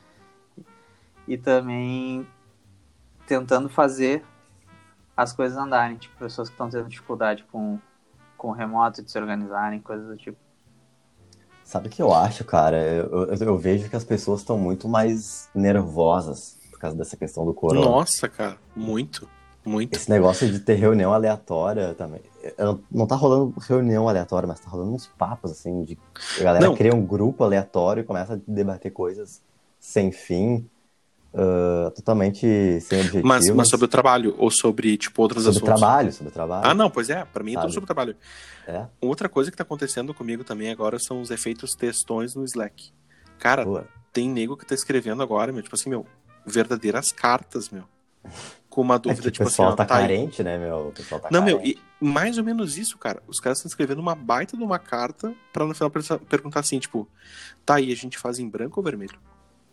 e 1.26 1.36
também 1.36 2.26
tentando 3.26 3.68
fazer 3.68 4.24
as 5.16 5.32
coisas 5.32 5.58
andarem. 5.58 5.96
Tipo, 5.96 6.16
pessoas 6.16 6.48
que 6.48 6.54
estão 6.54 6.70
tendo 6.70 6.88
dificuldade 6.88 7.44
com, 7.50 7.78
com 8.36 8.48
o 8.48 8.52
remoto, 8.52 9.02
de 9.02 9.10
se 9.10 9.18
organizarem, 9.18 9.80
coisas 9.80 10.06
do 10.06 10.16
tipo. 10.16 10.38
Sabe 11.64 11.88
o 11.88 11.90
que 11.90 12.00
eu 12.00 12.14
acho, 12.14 12.44
cara? 12.44 12.76
Eu, 12.76 13.24
eu, 13.24 13.34
eu 13.34 13.58
vejo 13.58 13.90
que 13.90 13.96
as 13.96 14.04
pessoas 14.04 14.40
estão 14.40 14.56
muito 14.56 14.88
mais 14.88 15.48
nervosas 15.52 16.56
por 16.70 16.78
causa 16.78 16.96
dessa 16.96 17.16
questão 17.16 17.44
do 17.44 17.52
corona. 17.52 17.84
Nossa, 17.84 18.28
cara, 18.28 18.56
muito. 18.74 19.28
Muito. 19.66 19.96
Esse 19.96 20.08
negócio 20.08 20.50
de 20.50 20.60
ter 20.60 20.74
reunião 20.74 21.12
aleatória 21.12 21.92
também. 21.94 22.20
Não 22.90 23.06
tá 23.06 23.16
rolando 23.16 23.52
reunião 23.58 24.08
aleatória, 24.08 24.46
mas 24.46 24.60
tá 24.60 24.70
rolando 24.70 24.92
uns 24.94 25.06
papos, 25.08 25.50
assim, 25.50 25.82
de 25.82 25.98
a 26.40 26.44
galera 26.44 26.64
Não. 26.64 26.76
cria 26.76 26.94
um 26.94 27.04
grupo 27.04 27.42
aleatório 27.42 28.02
e 28.02 28.04
começa 28.04 28.34
a 28.34 28.38
debater 28.46 28.92
coisas 28.92 29.42
sem 29.80 30.12
fim, 30.12 30.68
ah, 31.34 31.90
totalmente 31.94 32.80
sem 32.80 33.00
objetivos. 33.00 33.22
Mas, 33.28 33.50
mas 33.50 33.68
sobre 33.68 33.86
o 33.86 33.88
trabalho 33.88 34.34
ou 34.38 34.50
sobre, 34.50 34.96
tipo, 34.96 35.20
outros 35.20 35.42
Sobre 35.42 35.58
assuntos? 35.58 35.80
trabalho, 35.80 36.12
sobre 36.12 36.32
trabalho. 36.32 36.66
Ah, 36.66 36.72
não, 36.74 36.88
pois 36.88 37.10
é. 37.10 37.24
Pra 37.24 37.42
mim 37.42 37.56
é 37.56 37.60
tudo 37.60 37.72
sobre 37.72 37.86
trabalho. 37.86 38.16
É, 38.66 38.86
Outra 39.00 39.28
coisa 39.28 39.50
que 39.50 39.56
tá 39.56 39.64
acontecendo 39.64 40.14
comigo 40.14 40.44
também 40.44 40.70
agora 40.70 40.98
são 40.98 41.20
os 41.20 41.30
efeitos 41.30 41.72
textões 41.74 42.34
no 42.34 42.44
Slack. 42.44 42.90
Cara, 43.38 43.66
tem 44.12 44.30
nego 44.30 44.56
que 44.56 44.64
tá 44.64 44.74
escrevendo 44.74 45.22
agora, 45.22 45.52
meu, 45.52 45.62
tipo 45.62 45.74
assim, 45.74 45.90
meu, 45.90 46.06
verdadeiras 46.46 47.10
cartas, 47.12 47.68
meu. 47.68 47.84
Com 48.76 48.82
uma 48.82 48.96
é 48.96 48.98
dúvida, 48.98 49.28
o 49.28 49.30
tipo 49.30 49.44
assim, 49.44 49.52
pessoal 49.52 49.72
ó, 49.72 49.74
tá 49.74 49.86
tá 49.86 49.96
aí. 49.96 50.02
carente, 50.02 50.42
né, 50.42 50.58
meu? 50.58 50.88
O 50.88 50.92
pessoal 50.92 51.18
tá 51.18 51.30
Não, 51.32 51.42
meu, 51.42 51.56
carente. 51.56 51.80
e 52.00 52.04
mais 52.04 52.36
ou 52.36 52.44
menos 52.44 52.76
isso, 52.76 52.98
cara. 52.98 53.22
Os 53.26 53.40
caras 53.40 53.56
estão 53.56 53.68
escrevendo 53.70 54.00
uma 54.00 54.14
baita 54.14 54.54
de 54.54 54.62
uma 54.62 54.78
carta 54.78 55.34
pra 55.50 55.64
no 55.64 55.74
final 55.74 55.90
perguntar 56.28 56.60
assim, 56.60 56.78
tipo, 56.78 57.08
tá 57.64 57.76
aí, 57.76 57.90
a 57.90 57.96
gente 57.96 58.18
faz 58.18 58.38
em 58.38 58.46
branco 58.46 58.78
ou 58.78 58.84
vermelho? 58.84 59.18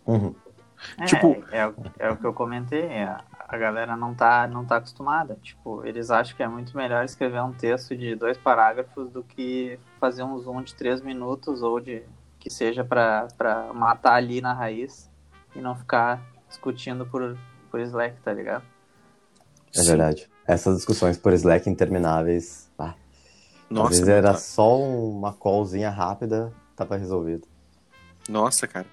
Uhum. 0.07 0.33
É, 0.97 1.03
Tipo- 1.03 1.43
é, 1.51 1.67
o- 1.67 1.75
é 1.99 2.09
o 2.11 2.15
que 2.15 2.23
eu 2.25 2.33
comentei, 2.33 3.03
a, 3.03 3.25
a 3.45 3.57
galera 3.57 3.97
não 3.97 4.13
tá, 4.13 4.47
não 4.47 4.63
tá 4.63 4.77
acostumada. 4.77 5.37
Tipo, 5.41 5.85
eles 5.85 6.09
acham 6.09 6.37
que 6.37 6.41
é 6.43 6.47
muito 6.47 6.75
melhor 6.77 7.03
escrever 7.03 7.43
um 7.43 7.51
texto 7.51 7.97
de 7.97 8.15
dois 8.15 8.37
parágrafos 8.37 9.09
do 9.09 9.21
que 9.21 9.77
fazer 9.99 10.23
um 10.23 10.37
zoom 10.39 10.61
de 10.63 10.73
três 10.75 11.01
minutos 11.01 11.61
ou 11.61 11.77
de 11.81 12.03
que 12.39 12.49
seja 12.49 12.85
pra 12.85 13.27
pra 13.37 13.73
matar 13.73 14.13
ali 14.15 14.39
na 14.39 14.53
raiz 14.53 15.11
e 15.53 15.59
não 15.59 15.75
ficar 15.75 16.21
discutindo 16.47 17.05
por, 17.05 17.37
por 17.69 17.81
Slack, 17.81 18.15
tá 18.21 18.31
ligado? 18.31 18.63
É 19.75 19.81
Sim. 19.81 19.87
verdade. 19.89 20.29
Essas 20.45 20.77
discussões 20.77 21.17
por 21.17 21.33
Slack 21.33 21.69
intermináveis. 21.69 22.69
ah, 22.77 22.93
às 22.93 22.95
Nossa, 23.69 23.89
vezes 23.89 24.07
meu, 24.07 24.15
era 24.15 24.33
tá- 24.33 24.37
só 24.39 24.77
uma 24.79 25.33
callzinha 25.33 25.89
rápida, 25.89 26.53
tava 26.75 26.95
resolvido. 26.97 27.47
Nossa, 28.29 28.67
cara. 28.67 28.85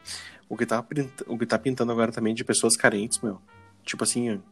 O 0.48 0.56
que, 0.56 0.66
tá, 0.66 0.84
o 1.28 1.38
que 1.38 1.46
tá 1.46 1.58
pintando 1.58 1.92
agora 1.92 2.10
também 2.10 2.34
de 2.34 2.42
pessoas 2.44 2.76
carentes, 2.76 3.20
meu. 3.20 3.40
Tipo 3.84 4.02
assim, 4.04 4.42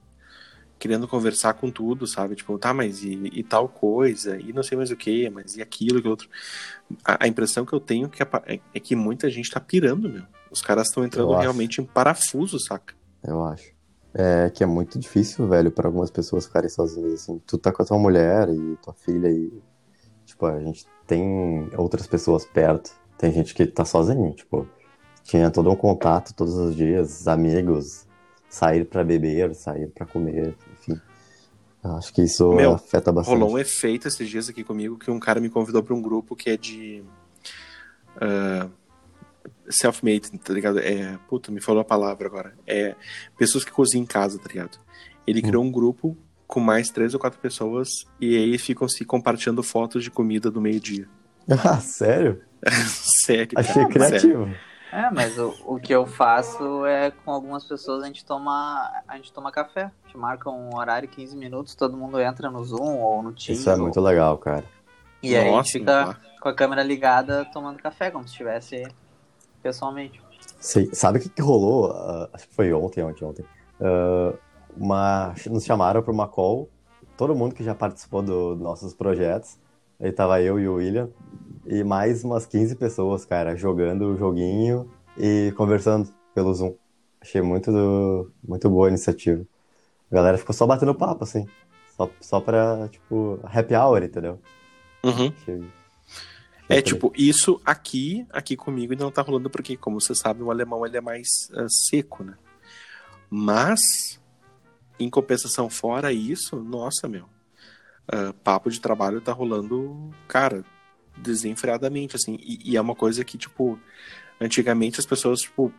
querendo 0.78 1.08
conversar 1.08 1.54
com 1.54 1.70
tudo, 1.70 2.06
sabe? 2.06 2.36
Tipo, 2.36 2.56
tá, 2.58 2.72
mas 2.72 3.02
e, 3.02 3.30
e 3.32 3.42
tal 3.42 3.68
coisa, 3.68 4.38
e 4.38 4.52
não 4.52 4.62
sei 4.62 4.76
mais 4.78 4.90
o 4.92 4.96
que, 4.96 5.28
mas 5.28 5.56
e 5.56 5.62
aquilo, 5.62 6.00
que 6.00 6.06
outro. 6.08 6.28
A, 7.04 7.24
a 7.24 7.28
impressão 7.28 7.66
que 7.66 7.72
eu 7.72 7.80
tenho 7.80 8.08
que 8.08 8.22
a 8.22 8.28
é, 8.46 8.60
é 8.74 8.80
que 8.80 8.94
muita 8.94 9.28
gente 9.28 9.50
tá 9.50 9.58
pirando, 9.58 10.08
meu. 10.08 10.22
Os 10.50 10.62
caras 10.62 10.86
estão 10.88 11.04
entrando 11.04 11.34
realmente 11.34 11.80
em 11.80 11.84
parafuso, 11.84 12.58
saca? 12.60 12.94
Eu 13.22 13.44
acho. 13.44 13.72
É 14.14 14.50
que 14.50 14.64
é 14.64 14.66
muito 14.66 14.98
difícil, 14.98 15.46
velho, 15.46 15.70
pra 15.70 15.88
algumas 15.88 16.10
pessoas 16.10 16.46
ficarem 16.46 16.68
sozinhas, 16.68 17.12
assim. 17.14 17.40
Tu 17.46 17.58
tá 17.58 17.70
com 17.70 17.82
a 17.82 17.86
tua 17.86 17.98
mulher 17.98 18.48
e 18.48 18.76
tua 18.76 18.94
filha 18.94 19.28
e. 19.28 19.52
Tipo, 20.24 20.46
a 20.46 20.60
gente 20.60 20.86
tem 21.06 21.68
outras 21.76 22.06
pessoas 22.06 22.44
perto. 22.44 22.90
Tem 23.16 23.32
gente 23.32 23.54
que 23.54 23.66
tá 23.66 23.84
sozinho, 23.84 24.32
tipo. 24.32 24.66
Tinha 25.24 25.50
todo 25.50 25.70
um 25.70 25.76
contato 25.76 26.34
todos 26.34 26.54
os 26.54 26.74
dias, 26.74 27.28
amigos, 27.28 28.06
sair 28.48 28.86
pra 28.86 29.04
beber, 29.04 29.54
sair 29.54 29.88
pra 29.88 30.06
comer, 30.06 30.56
enfim. 30.72 30.98
Acho 31.84 32.12
que 32.12 32.22
isso 32.22 32.52
Meu, 32.54 32.72
afeta 32.72 33.12
bastante. 33.12 33.34
Rolou 33.38 33.54
um 33.54 33.58
efeito 33.58 34.08
esses 34.08 34.28
dias 34.28 34.48
aqui 34.48 34.64
comigo 34.64 34.98
que 34.98 35.10
um 35.10 35.20
cara 35.20 35.38
me 35.40 35.50
convidou 35.50 35.82
pra 35.82 35.94
um 35.94 36.00
grupo 36.00 36.34
que 36.34 36.50
é 36.50 36.56
de. 36.56 37.04
ah, 38.20 38.68
self-made, 39.70 40.30
tá 40.38 40.52
ligado? 40.52 40.78
É. 40.78 41.18
Puta, 41.28 41.50
me 41.52 41.60
falou 41.60 41.80
a 41.80 41.84
palavra 41.84 42.26
agora. 42.26 42.54
É. 42.66 42.94
Pessoas 43.36 43.64
que 43.64 43.70
cozinham 43.70 44.02
em 44.04 44.06
casa, 44.06 44.38
tá 44.38 44.48
ligado? 44.48 44.78
Ele 45.26 45.42
criou 45.42 45.62
um 45.62 45.70
grupo 45.70 46.16
com 46.46 46.60
mais 46.60 46.88
três 46.90 47.12
ou 47.14 47.20
quatro 47.20 47.38
pessoas 47.38 47.88
e 48.20 48.36
aí 48.36 48.56
ficam 48.58 48.88
se 48.88 49.04
compartilhando 49.04 49.62
fotos 49.62 50.02
de 50.02 50.10
comida 50.10 50.50
do 50.50 50.60
meio-dia. 50.60 51.08
Ah, 51.64 51.78
sério? 51.80 52.42
Sério. 53.24 53.48
cara, 53.48 53.60
Achei 53.60 53.74
sério. 53.74 53.88
criativo. 53.88 54.54
É, 54.92 55.10
mas 55.10 55.38
o, 55.38 55.54
o 55.66 55.78
que 55.78 55.94
eu 55.94 56.06
faço 56.06 56.84
é 56.86 57.10
com 57.10 57.30
algumas 57.30 57.64
pessoas 57.64 58.02
a 58.02 58.06
gente 58.06 58.24
toma 58.24 59.02
a 59.06 59.16
gente 59.16 59.32
toma 59.32 59.50
café. 59.52 59.84
A 59.84 60.06
gente 60.06 60.16
marca 60.18 60.50
um 60.50 60.74
horário 60.76 61.08
15 61.08 61.36
minutos, 61.36 61.74
todo 61.74 61.96
mundo 61.96 62.18
entra 62.20 62.50
no 62.50 62.62
Zoom 62.64 62.98
ou 62.98 63.22
no 63.22 63.32
Teams. 63.32 63.60
Isso 63.60 63.70
é 63.70 63.74
ou- 63.74 63.80
muito 63.80 64.00
legal, 64.00 64.36
cara. 64.38 64.64
E 65.22 65.34
aí 65.34 65.40
a 65.40 65.44
gente 65.44 65.52
Nossa, 65.56 65.70
fica 65.72 66.20
com 66.40 66.48
a 66.48 66.54
câmera 66.54 66.82
ligada 66.82 67.44
tomando 67.52 67.82
café, 67.82 68.10
como 68.10 68.24
se 68.24 68.30
estivesse 68.32 68.82
pessoalmente. 69.62 70.20
Sei- 70.60 70.90
sabe 70.92 71.18
o 71.18 71.22
que, 71.22 71.28
que 71.28 71.42
rolou? 71.42 71.92
Ah, 71.92 72.28
acho 72.32 72.48
que 72.48 72.54
foi 72.54 72.72
ontem, 72.72 73.02
ontem, 73.02 73.24
ontem. 73.24 73.44
Ah, 73.80 74.34
uma, 74.76 75.34
nos 75.50 75.64
chamaram 75.64 76.02
para 76.02 76.12
uma 76.12 76.28
call 76.28 76.68
todo 77.18 77.34
mundo 77.34 77.54
que 77.54 77.64
já 77.64 77.74
participou 77.74 78.22
dos 78.22 78.56
do 78.56 78.62
nossos 78.62 78.94
projetos. 78.94 79.58
Aí 80.00 80.12
tava 80.12 80.40
eu 80.40 80.58
e 80.58 80.68
o 80.68 80.74
William. 80.76 81.10
E 81.66 81.82
mais 81.84 82.24
umas 82.24 82.46
15 82.46 82.76
pessoas, 82.76 83.24
cara, 83.26 83.56
jogando 83.56 84.12
o 84.12 84.16
joguinho 84.16 84.88
e 85.18 85.52
conversando 85.56 86.08
pelo 86.34 86.54
Zoom. 86.54 86.74
Achei 87.20 87.42
muito, 87.42 87.72
do, 87.72 88.30
muito 88.46 88.70
boa 88.70 88.86
a 88.86 88.90
iniciativa. 88.90 89.44
A 90.10 90.14
galera 90.14 90.38
ficou 90.38 90.54
só 90.54 90.66
batendo 90.66 90.94
papo, 90.94 91.24
assim. 91.24 91.46
Só, 91.96 92.08
só 92.20 92.40
pra, 92.40 92.88
tipo, 92.88 93.40
happy 93.42 93.74
hour, 93.74 94.02
entendeu? 94.04 94.38
Uhum. 95.04 95.32
Achei, 95.42 95.62
é, 96.68 96.82
tipo, 96.82 97.10
isso 97.16 97.58
aqui, 97.64 98.26
aqui 98.30 98.54
comigo 98.54 98.92
ainda 98.92 99.04
não 99.04 99.10
tá 99.10 99.22
rolando 99.22 99.48
porque, 99.48 99.74
como 99.74 99.98
você 99.98 100.14
sabe, 100.14 100.42
o 100.42 100.50
alemão 100.50 100.84
ele 100.84 100.98
é 100.98 101.00
mais 101.00 101.48
uh, 101.52 101.68
seco, 101.68 102.22
né? 102.22 102.36
Mas, 103.30 104.20
em 105.00 105.08
compensação, 105.08 105.70
fora 105.70 106.12
isso, 106.12 106.56
nossa, 106.56 107.08
meu, 107.08 107.24
uh, 107.24 108.34
papo 108.44 108.70
de 108.70 108.80
trabalho 108.80 109.20
tá 109.20 109.32
rolando, 109.32 110.10
cara, 110.26 110.62
desenfreadamente, 111.16 112.16
assim. 112.16 112.38
E, 112.38 112.72
e, 112.72 112.76
é 112.76 112.80
uma 112.80 112.94
coisa 112.94 113.24
que, 113.24 113.38
tipo, 113.38 113.80
antigamente 114.38 115.00
as 115.00 115.06
pessoas, 115.06 115.40
tipo, 115.40 115.72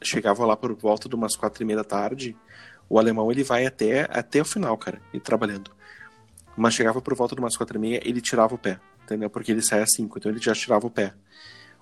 chegavam 0.00 0.46
lá 0.46 0.56
por 0.56 0.72
volta 0.74 1.08
de 1.08 1.16
umas 1.16 1.34
quatro 1.34 1.64
e 1.64 1.66
meia 1.66 1.78
da 1.78 1.84
tarde, 1.84 2.36
o 2.88 3.00
alemão 3.00 3.32
ele 3.32 3.42
vai 3.42 3.66
até, 3.66 4.02
até 4.08 4.40
o 4.40 4.44
final, 4.44 4.78
cara, 4.78 5.02
e 5.12 5.18
trabalhando. 5.18 5.72
Mas 6.56 6.74
chegava 6.74 7.02
por 7.02 7.14
volta 7.16 7.34
de 7.34 7.40
umas 7.40 7.56
quatro 7.56 7.76
e 7.76 7.80
meia, 7.80 8.00
ele 8.04 8.20
tirava 8.20 8.54
o 8.54 8.58
pé 8.58 8.78
entendeu? 9.06 9.30
Porque 9.30 9.52
ele 9.52 9.62
sai 9.62 9.80
a 9.80 9.86
5, 9.86 10.18
então 10.18 10.30
ele 10.30 10.40
já 10.40 10.52
tirava 10.52 10.86
o 10.86 10.90
pé. 10.90 11.14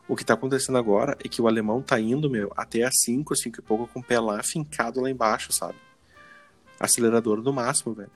O 0.06 0.14
que 0.14 0.24
tá 0.24 0.34
acontecendo 0.34 0.76
agora 0.76 1.16
é 1.24 1.28
que 1.28 1.40
o 1.40 1.48
alemão 1.48 1.80
tá 1.80 1.98
indo, 1.98 2.28
meu, 2.28 2.52
até 2.54 2.82
a 2.82 2.90
5, 2.92 3.34
5 3.34 3.58
e 3.58 3.62
pouco, 3.62 3.87
com 3.87 4.00
o 4.00 4.04
pé 4.04 4.20
lá 4.20 4.42
fincado 4.42 5.00
lá 5.00 5.10
embaixo, 5.10 5.52
sabe? 5.52 5.76
Acelerador 6.78 7.42
no 7.42 7.52
máximo, 7.52 7.94
velho. 7.94 8.10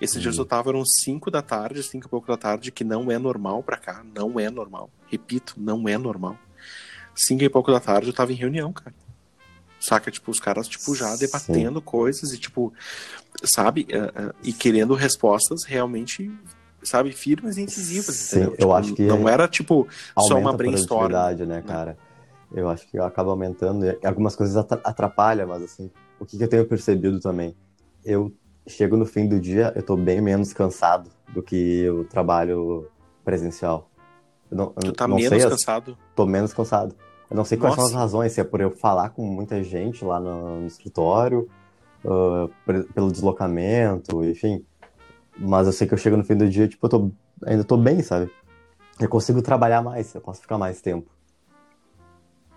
Esses 0.00 0.16
uhum. 0.16 0.22
dias 0.22 0.38
eu 0.38 0.44
tava, 0.44 0.70
eram 0.70 0.84
5 0.84 1.30
da 1.30 1.42
tarde, 1.42 1.82
5 1.82 2.06
e 2.06 2.08
pouco 2.08 2.28
da 2.28 2.36
tarde, 2.36 2.70
que 2.70 2.84
não 2.84 3.10
é 3.10 3.18
normal 3.18 3.62
pra 3.62 3.76
cá, 3.76 4.04
não 4.14 4.38
é 4.38 4.48
normal. 4.48 4.88
Repito, 5.06 5.54
não 5.56 5.88
é 5.88 5.98
normal. 5.98 6.38
5 7.16 7.42
e 7.42 7.48
pouco 7.48 7.72
da 7.72 7.80
tarde 7.80 8.08
eu 8.08 8.14
tava 8.14 8.32
em 8.32 8.36
reunião, 8.36 8.72
cara. 8.72 8.94
Saca? 9.80 10.10
Tipo, 10.10 10.30
os 10.30 10.40
caras, 10.40 10.68
tipo, 10.68 10.94
já 10.94 11.14
debatendo 11.16 11.78
Sim. 11.80 11.84
coisas 11.84 12.32
e, 12.32 12.38
tipo, 12.38 12.72
sabe? 13.42 13.86
Uh, 13.90 14.28
uh, 14.28 14.34
e 14.42 14.52
querendo 14.52 14.94
respostas 14.94 15.64
realmente 15.64 16.30
sabe, 16.84 17.12
firmes 17.12 17.56
e 17.56 17.62
incisivas. 17.62 18.14
Sim, 18.14 18.36
entendeu? 18.36 18.50
eu 18.52 18.56
tipo, 18.56 18.72
acho 18.72 18.94
que 18.94 19.02
não 19.06 19.28
era 19.28 19.48
tipo 19.48 19.88
só 20.18 20.38
uma 20.38 20.52
brainstorm. 20.52 21.12
né, 21.46 21.62
cara? 21.62 21.96
Eu 22.52 22.68
acho 22.68 22.86
que 22.88 22.98
acaba 22.98 23.30
aumentando. 23.30 23.84
Algumas 24.04 24.36
coisas 24.36 24.56
atrapalham, 24.56 25.48
mas 25.48 25.62
assim, 25.62 25.90
o 26.18 26.24
que, 26.24 26.40
eu 26.40 26.48
tenho 26.48 26.66
percebido 26.66 27.20
também? 27.20 27.56
Eu 28.04 28.32
chego 28.66 28.96
no 28.96 29.04
fim 29.04 29.26
do 29.26 29.40
dia, 29.40 29.72
eu 29.74 29.82
tô 29.82 29.96
bem 29.96 30.20
menos 30.20 30.52
cansado 30.52 31.10
do 31.32 31.42
que 31.42 31.88
o 31.90 32.04
trabalho 32.04 32.88
presencial. 33.24 33.90
Eu 34.50 34.56
não, 34.56 34.66
tu 34.68 34.92
tá 34.92 35.08
não 35.08 35.16
menos 35.16 35.40
sei, 35.40 35.50
cansado? 35.50 35.98
Tô 36.14 36.26
menos 36.26 36.52
cansado. 36.52 36.94
Eu 37.30 37.36
não 37.36 37.44
sei 37.44 37.58
quais 37.58 37.76
Nossa. 37.76 37.88
são 37.88 37.98
as 37.98 38.02
razões, 38.04 38.32
se 38.32 38.40
é 38.40 38.44
por 38.44 38.60
eu 38.60 38.70
falar 38.70 39.10
com 39.10 39.24
muita 39.24 39.62
gente 39.62 40.04
lá 40.04 40.20
no, 40.20 40.60
no 40.60 40.66
escritório, 40.66 41.48
uh, 42.04 42.48
pelo 42.94 43.10
deslocamento, 43.10 44.22
enfim. 44.24 44.64
Mas 45.36 45.66
eu 45.66 45.72
sei 45.72 45.86
que 45.86 45.94
eu 45.94 45.98
chego 45.98 46.16
no 46.16 46.24
fim 46.24 46.36
do 46.36 46.48
dia, 46.48 46.68
tipo, 46.68 46.84
eu 46.86 46.90
tô, 46.90 47.10
ainda 47.44 47.64
tô 47.64 47.76
bem, 47.76 48.02
sabe? 48.02 48.30
Eu 49.00 49.08
consigo 49.08 49.42
trabalhar 49.42 49.82
mais, 49.82 50.14
eu 50.14 50.20
posso 50.20 50.40
ficar 50.40 50.56
mais 50.56 50.80
tempo. 50.80 51.10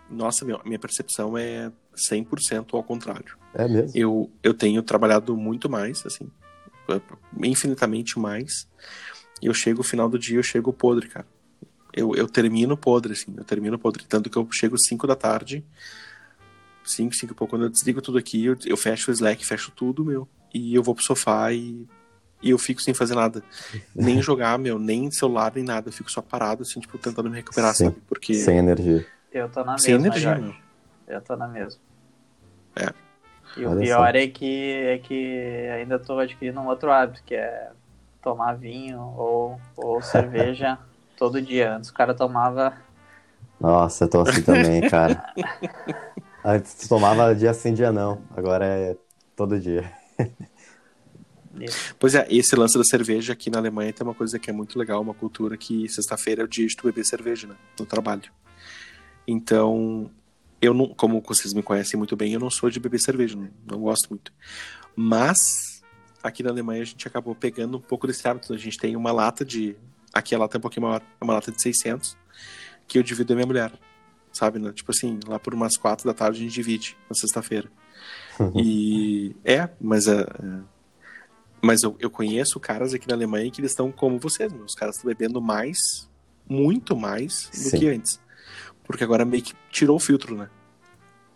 Nossa, 0.10 0.46
meu, 0.46 0.62
minha 0.64 0.80
percepção 0.80 1.38
é 1.38 1.72
100% 1.96 2.74
ao 2.74 2.84
contrário. 2.84 3.38
É 3.54 3.68
mesmo? 3.68 3.92
Eu, 3.96 4.32
eu 4.44 4.54
tenho 4.54 4.82
trabalhado 4.84 5.36
muito 5.36 5.70
mais, 5.70 6.06
assim, 6.06 6.30
infinitamente 7.44 8.20
mais. 8.20 8.68
E 9.42 9.48
eu 9.48 9.54
chego, 9.54 9.80
no 9.80 9.84
final 9.84 10.08
do 10.08 10.18
dia, 10.18 10.38
eu 10.38 10.44
chego 10.44 10.72
podre, 10.72 11.08
cara. 11.08 11.28
Eu, 11.92 12.16
eu 12.16 12.28
termino 12.28 12.78
podre, 12.78 13.14
assim, 13.14 13.34
eu 13.36 13.44
termino 13.44 13.78
podre. 13.78 14.06
Tanto 14.06 14.30
que 14.30 14.38
eu 14.38 14.48
chego 14.52 14.78
5 14.78 15.08
da 15.08 15.16
tarde, 15.16 15.66
5, 16.86 17.16
5 17.16 17.34
e 17.34 17.36
pouco, 17.36 17.52
quando 17.52 17.64
eu 17.64 17.70
desligo 17.70 18.02
tudo 18.02 18.18
aqui, 18.18 18.46
eu, 18.46 18.58
eu 18.66 18.78
fecho 18.78 19.12
o 19.12 19.14
Slack, 19.14 19.46
fecho 19.46 19.72
tudo, 19.72 20.06
meu, 20.06 20.28
e 20.54 20.74
eu 20.74 20.82
vou 20.82 20.96
pro 20.96 21.04
sofá 21.04 21.52
e 21.52 21.86
e 22.42 22.52
eu 22.52 22.58
fico 22.58 22.82
sem 22.82 22.94
fazer 22.94 23.16
nada. 23.16 23.44
Nem 23.96 24.22
jogar, 24.22 24.58
meu, 24.60 24.78
nem 24.78 25.10
celular, 25.12 25.52
nem 25.56 25.64
nada. 25.64 25.90
Eu 25.90 25.94
fico 25.94 26.12
só 26.12 26.22
parado, 26.22 26.62
assim, 26.62 26.80
tipo, 26.80 26.98
tentando 26.98 27.30
me 27.30 27.36
recuperar, 27.38 27.74
Sim. 27.74 27.86
sabe? 27.86 27.98
Porque... 28.08 28.34
Sem 28.36 28.58
energia. 28.58 29.06
Eu 29.32 29.50
tô 29.50 29.64
na 29.64 29.78
sem 29.78 29.94
mesma, 29.94 30.08
energia, 30.08 30.30
Jorge. 30.30 30.42
meu. 30.42 31.16
Eu 31.16 31.22
tô 31.22 31.36
na 31.36 31.48
mesma. 31.48 31.80
É. 32.76 32.94
E 33.56 33.66
Olha 33.66 33.78
o 33.78 33.82
pior 33.82 34.16
é 34.16 34.28
que, 34.28 34.74
é 34.74 34.98
que 35.00 35.70
ainda 35.74 35.98
tô 35.98 36.20
adquirindo 36.20 36.60
um 36.60 36.68
outro 36.68 36.92
hábito, 36.92 37.24
que 37.26 37.34
é 37.34 37.72
tomar 38.22 38.54
vinho 38.54 39.00
ou, 39.00 39.60
ou 39.76 40.02
cerveja 40.04 40.78
todo 41.18 41.42
dia. 41.42 41.76
Antes 41.76 41.90
o 41.90 41.94
cara 41.94 42.14
tomava... 42.14 42.74
Nossa, 43.60 44.04
eu 44.04 44.10
tô 44.10 44.22
assim 44.22 44.44
também, 44.44 44.88
cara. 44.88 45.34
Antes 46.46 46.88
tomava 46.88 47.34
dia 47.34 47.54
sim, 47.54 47.74
dia 47.74 47.92
não. 47.92 48.22
Agora 48.36 48.66
é 48.66 48.96
todo 49.36 49.60
dia. 49.60 49.92
Pois 52.00 52.16
é, 52.16 52.28
esse 52.30 52.56
lance 52.56 52.78
da 52.78 52.84
cerveja 52.84 53.34
aqui 53.34 53.50
na 53.50 53.58
Alemanha 53.58 53.92
tem 53.92 54.06
uma 54.06 54.14
coisa 54.14 54.38
que 54.38 54.50
é 54.50 54.54
muito 54.54 54.78
legal, 54.78 55.02
uma 55.02 55.14
cultura 55.14 55.58
que 55.58 55.88
sexta-feira 55.90 56.42
é 56.42 56.46
o 56.46 56.48
dia 56.48 56.68
de 56.68 56.76
tu 56.76 56.84
beber 56.84 57.06
cerveja, 57.06 57.48
né? 57.48 57.56
No 57.80 57.86
trabalho. 57.86 58.32
Então, 59.28 60.10
eu 60.62 60.74
não, 60.74 60.88
como 60.88 61.22
vocês 61.22 61.54
me 61.54 61.62
conhecem 61.62 61.98
muito 61.98 62.16
bem, 62.16 62.34
eu 62.34 62.40
não 62.40 62.50
sou 62.50 62.70
de 62.70 62.80
beber 62.80 63.00
cerveja, 63.00 63.36
não, 63.36 63.50
não 63.66 63.82
gosto 63.82 64.10
muito. 64.10 64.32
Mas, 64.96 65.84
aqui 66.24 66.42
na 66.42 66.50
Alemanha 66.50 66.82
a 66.82 66.86
gente 66.86 67.08
acabou 67.08 67.36
pegando 67.36 67.78
um 67.78 67.82
pouco 67.82 68.08
desse 68.08 68.28
hábito. 68.28 68.54
A 68.54 68.58
gente 68.58 68.78
tem 68.78 68.96
uma 68.96 69.12
lata 69.12 69.46
de. 69.46 69.76
Aqui 70.14 70.34
a 70.34 70.40
lata 70.40 70.58
é 70.58 70.60
um 70.60 70.62
pouquinho 70.62 70.88
maior, 70.88 71.02
é 71.02 71.24
uma 71.24 71.34
lata 71.34 71.52
de 71.52 71.62
600, 71.62 72.18
que 72.88 72.98
eu 72.98 73.04
divido 73.04 73.34
a 73.34 73.36
minha 73.36 73.46
mulher. 73.46 73.72
Sabe, 74.32 74.60
né? 74.60 74.72
Tipo 74.72 74.92
assim, 74.92 75.20
lá 75.28 75.40
por 75.40 75.54
umas 75.54 75.78
quatro 75.78 76.06
da 76.06 76.14
tarde 76.14 76.40
a 76.40 76.44
gente 76.44 76.54
divide 76.54 76.98
na 77.10 77.16
sexta-feira. 77.16 77.70
e 78.56 79.36
é, 79.44 79.70
mas 79.80 80.08
uh, 80.08 80.64
mas 81.62 81.84
eu, 81.84 81.96
eu 82.00 82.10
conheço 82.10 82.60
caras 82.60 82.94
aqui 82.94 83.08
na 83.08 83.16
Alemanha 83.16 83.50
que 83.50 83.60
eles 83.60 83.72
estão 83.72 83.92
como 83.92 84.20
vocês, 84.20 84.52
meus 84.54 84.76
caras 84.76 84.96
estão 84.96 85.08
bebendo 85.10 85.42
mais, 85.42 86.10
muito 86.48 86.96
mais 86.96 87.50
do 87.52 87.70
Sim. 87.70 87.80
que 87.80 87.88
antes. 87.88 88.20
Porque 88.84 89.04
agora 89.04 89.26
meio 89.26 89.44
que 89.44 89.54
tirou 89.70 89.98
o 89.98 90.00
filtro, 90.00 90.36
né? 90.36 90.50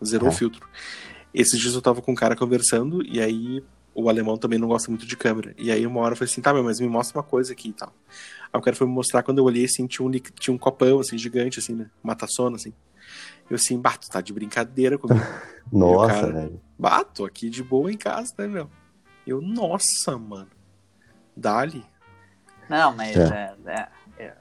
Zerou 0.03 0.29
é. 0.29 0.31
o 0.31 0.33
filtro. 0.33 0.67
Esses 1.33 1.59
dias 1.59 1.73
eu 1.73 1.81
tava 1.81 2.01
com 2.01 2.11
um 2.11 2.15
cara 2.15 2.35
conversando 2.35 3.05
e 3.05 3.21
aí 3.21 3.63
o 3.93 4.09
alemão 4.09 4.37
também 4.37 4.57
não 4.57 4.67
gosta 4.67 4.89
muito 4.89 5.05
de 5.05 5.17
câmera. 5.17 5.53
E 5.57 5.71
aí 5.71 5.85
uma 5.85 5.99
hora 5.99 6.13
eu 6.13 6.17
falei 6.17 6.31
assim, 6.31 6.41
tá, 6.41 6.53
meu, 6.53 6.63
mas 6.63 6.79
me 6.79 6.87
mostra 6.87 7.17
uma 7.17 7.23
coisa 7.23 7.51
aqui 7.51 7.69
e 7.69 7.73
tal. 7.73 7.93
Aí 8.51 8.59
o 8.59 8.61
cara 8.61 8.75
foi 8.75 8.87
me 8.87 8.93
mostrar, 8.93 9.23
quando 9.23 9.39
eu 9.39 9.43
olhei 9.43 9.65
assim, 9.65 9.87
tinha 9.87 10.05
um, 10.05 10.11
tinha 10.11 10.53
um 10.53 10.57
copão, 10.57 10.99
assim, 10.99 11.17
gigante, 11.17 11.59
assim, 11.59 11.73
né? 11.73 11.89
Uma 12.03 12.15
taçona, 12.15 12.55
assim. 12.55 12.73
Eu 13.49 13.55
assim, 13.55 13.77
bato, 13.77 14.09
tá 14.09 14.21
de 14.21 14.31
brincadeira 14.31 14.97
comigo. 14.97 15.25
Nossa, 15.71 16.31
velho. 16.31 16.61
Bato 16.79 17.25
aqui 17.25 17.49
de 17.49 17.61
boa 17.61 17.91
em 17.91 17.97
casa, 17.97 18.33
né, 18.37 18.47
meu? 18.47 18.69
Eu, 19.31 19.41
nossa, 19.41 20.17
mano. 20.17 20.49
Dali. 21.35 21.85
Não, 22.67 22.93
mas 22.93 23.15
é. 23.15 23.55
É, 23.65 23.87
é, 24.23 24.33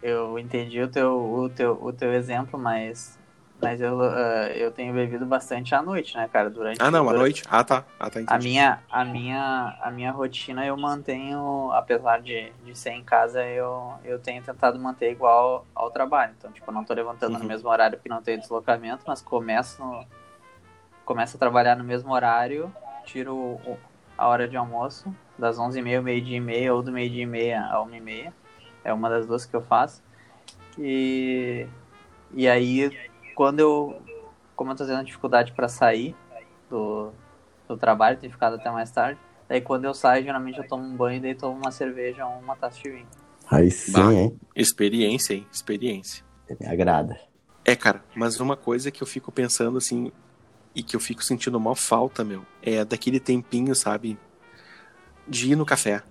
eu 0.00 0.38
entendi 0.38 0.80
o 0.80 0.88
teu, 0.88 1.18
o 1.18 1.48
teu, 1.48 1.72
o 1.82 1.92
teu 1.92 2.12
exemplo, 2.12 2.58
mas, 2.58 3.18
mas 3.60 3.80
eu, 3.80 3.98
uh, 3.98 4.46
eu 4.54 4.70
tenho 4.70 4.94
bebido 4.94 5.26
bastante 5.26 5.74
à 5.74 5.82
noite, 5.82 6.16
né, 6.16 6.28
cara? 6.32 6.48
Durante, 6.48 6.80
ah, 6.80 6.92
não, 6.92 7.04
durante... 7.04 7.16
à 7.16 7.18
noite? 7.18 7.42
Ah, 7.50 7.64
tá. 7.64 7.84
Ah, 7.98 8.08
tá 8.08 8.20
a, 8.24 8.38
minha, 8.38 8.80
a, 8.88 9.04
minha, 9.04 9.78
a 9.82 9.90
minha 9.90 10.12
rotina 10.12 10.64
eu 10.64 10.76
mantenho, 10.76 11.72
apesar 11.72 12.20
de, 12.20 12.52
de 12.64 12.78
ser 12.78 12.90
em 12.90 13.02
casa, 13.02 13.44
eu, 13.44 13.94
eu 14.04 14.20
tenho 14.20 14.42
tentado 14.44 14.78
manter 14.78 15.10
igual 15.10 15.66
ao 15.74 15.90
trabalho. 15.90 16.34
Então, 16.38 16.52
tipo, 16.52 16.70
não 16.70 16.84
tô 16.84 16.94
levantando 16.94 17.32
uhum. 17.34 17.40
no 17.40 17.46
mesmo 17.46 17.68
horário 17.68 17.98
porque 17.98 18.08
não 18.08 18.22
tenho 18.22 18.38
deslocamento, 18.38 19.02
mas 19.08 19.20
começo, 19.20 19.84
no, 19.84 20.06
começo 21.04 21.36
a 21.36 21.40
trabalhar 21.40 21.74
no 21.74 21.82
mesmo 21.82 22.12
horário, 22.12 22.72
tiro 23.04 23.60
a 24.20 24.28
hora 24.28 24.46
de 24.46 24.54
almoço, 24.54 25.10
das 25.38 25.56
11h30 25.56 25.96
ao 25.96 26.02
meio-dia 26.02 26.36
e 26.36 26.40
meia, 26.40 26.74
ou 26.74 26.82
do 26.82 26.92
meio-dia 26.92 27.22
e 27.22 27.26
meia 27.26 27.64
a 27.64 27.82
1h30. 27.82 28.30
É 28.84 28.92
uma 28.92 29.08
das 29.08 29.26
duas 29.26 29.46
que 29.46 29.56
eu 29.56 29.62
faço. 29.62 30.02
E, 30.78 31.66
e 32.34 32.46
aí, 32.46 32.94
quando 33.34 33.60
eu, 33.60 34.02
como 34.54 34.72
eu 34.72 34.76
tô 34.76 34.84
tendo 34.84 35.02
dificuldade 35.04 35.52
para 35.52 35.68
sair 35.68 36.14
do, 36.68 37.12
do 37.66 37.78
trabalho, 37.78 38.18
tenho 38.18 38.30
ficado 38.30 38.56
até 38.56 38.70
mais 38.70 38.90
tarde, 38.90 39.18
daí 39.48 39.62
quando 39.62 39.86
eu 39.86 39.94
saio, 39.94 40.22
geralmente 40.22 40.58
eu 40.58 40.68
tomo 40.68 40.84
um 40.84 40.94
banho 40.94 41.16
e 41.16 41.20
daí 41.20 41.34
tomo 41.34 41.56
uma 41.56 41.70
cerveja 41.70 42.26
ou 42.26 42.40
uma 42.40 42.54
taça 42.54 42.78
de 42.78 42.90
vinho. 42.90 43.08
Aí 43.50 43.70
sim, 43.70 43.92
bah, 43.92 44.12
hein? 44.12 44.38
Experiência, 44.54 45.32
hein? 45.32 45.46
Experiência. 45.50 46.22
Me 46.60 46.66
agrada. 46.66 47.18
É, 47.64 47.74
cara, 47.74 48.04
mas 48.14 48.38
uma 48.38 48.56
coisa 48.56 48.90
que 48.90 49.02
eu 49.02 49.06
fico 49.06 49.32
pensando 49.32 49.78
assim, 49.78 50.12
e 50.74 50.82
que 50.82 50.94
eu 50.94 51.00
fico 51.00 51.24
sentindo 51.24 51.58
mal 51.58 51.74
falta, 51.74 52.24
meu, 52.24 52.44
é 52.62 52.84
daquele 52.84 53.18
tempinho, 53.20 53.74
sabe? 53.74 54.18
De 55.26 55.52
ir 55.52 55.56
no 55.56 55.64
café, 55.66 56.02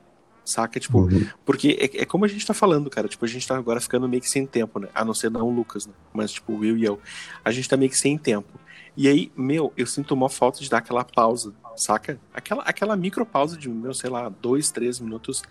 Saca? 0.50 0.80
Tipo, 0.80 1.02
Uhum. 1.02 1.28
porque 1.46 1.78
é, 1.80 2.02
é 2.02 2.06
como 2.06 2.26
a 2.26 2.28
gente 2.28 2.46
tá 2.46 2.54
falando, 2.56 2.90
cara. 2.90 3.08
Tipo, 3.08 3.24
a 3.24 3.28
gente 3.28 3.48
tá 3.48 3.56
agora 3.56 3.80
ficando 3.80 4.10
meio 4.10 4.22
que 4.22 4.30
sem 4.30 4.48
tempo, 4.48 4.80
né? 4.80 4.90
A 4.96 5.06
não 5.06 5.14
ser 5.14 5.30
não 5.30 5.48
o 5.48 5.52
Lucas, 5.52 5.86
né? 5.86 5.94
Mas, 6.12 6.32
tipo, 6.32 6.54
o 6.54 6.58
Will 6.58 6.76
e 6.76 6.84
eu. 6.84 7.00
A 7.46 7.52
gente 7.52 7.70
tá 7.70 7.78
meio 7.78 7.92
que 7.92 7.98
sem 7.98 8.18
tempo. 8.18 8.60
E 8.98 9.08
aí, 9.08 9.32
meu, 9.38 9.72
eu 9.78 9.86
sinto 9.86 10.14
uma 10.14 10.28
falta 10.28 10.60
de 10.60 10.68
dar 10.70 10.80
aquela 10.80 11.04
pausa, 11.06 11.54
saca? 11.76 12.20
Aquela, 12.34 12.64
aquela 12.64 12.96
micro 12.96 13.26
pausa 13.26 13.56
de, 13.56 13.70
meu, 13.70 13.94
sei 13.94 14.10
lá, 14.10 14.28
dois, 14.28 14.72
três 14.72 15.00
minutos 15.00 15.44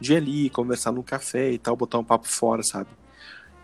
de 0.00 0.14
ir 0.14 0.16
ali, 0.16 0.50
conversar 0.50 0.90
num 0.90 1.02
café 1.02 1.52
e 1.52 1.58
tal, 1.58 1.76
botar 1.76 1.98
um 1.98 2.04
papo 2.04 2.26
fora, 2.26 2.62
sabe? 2.64 2.88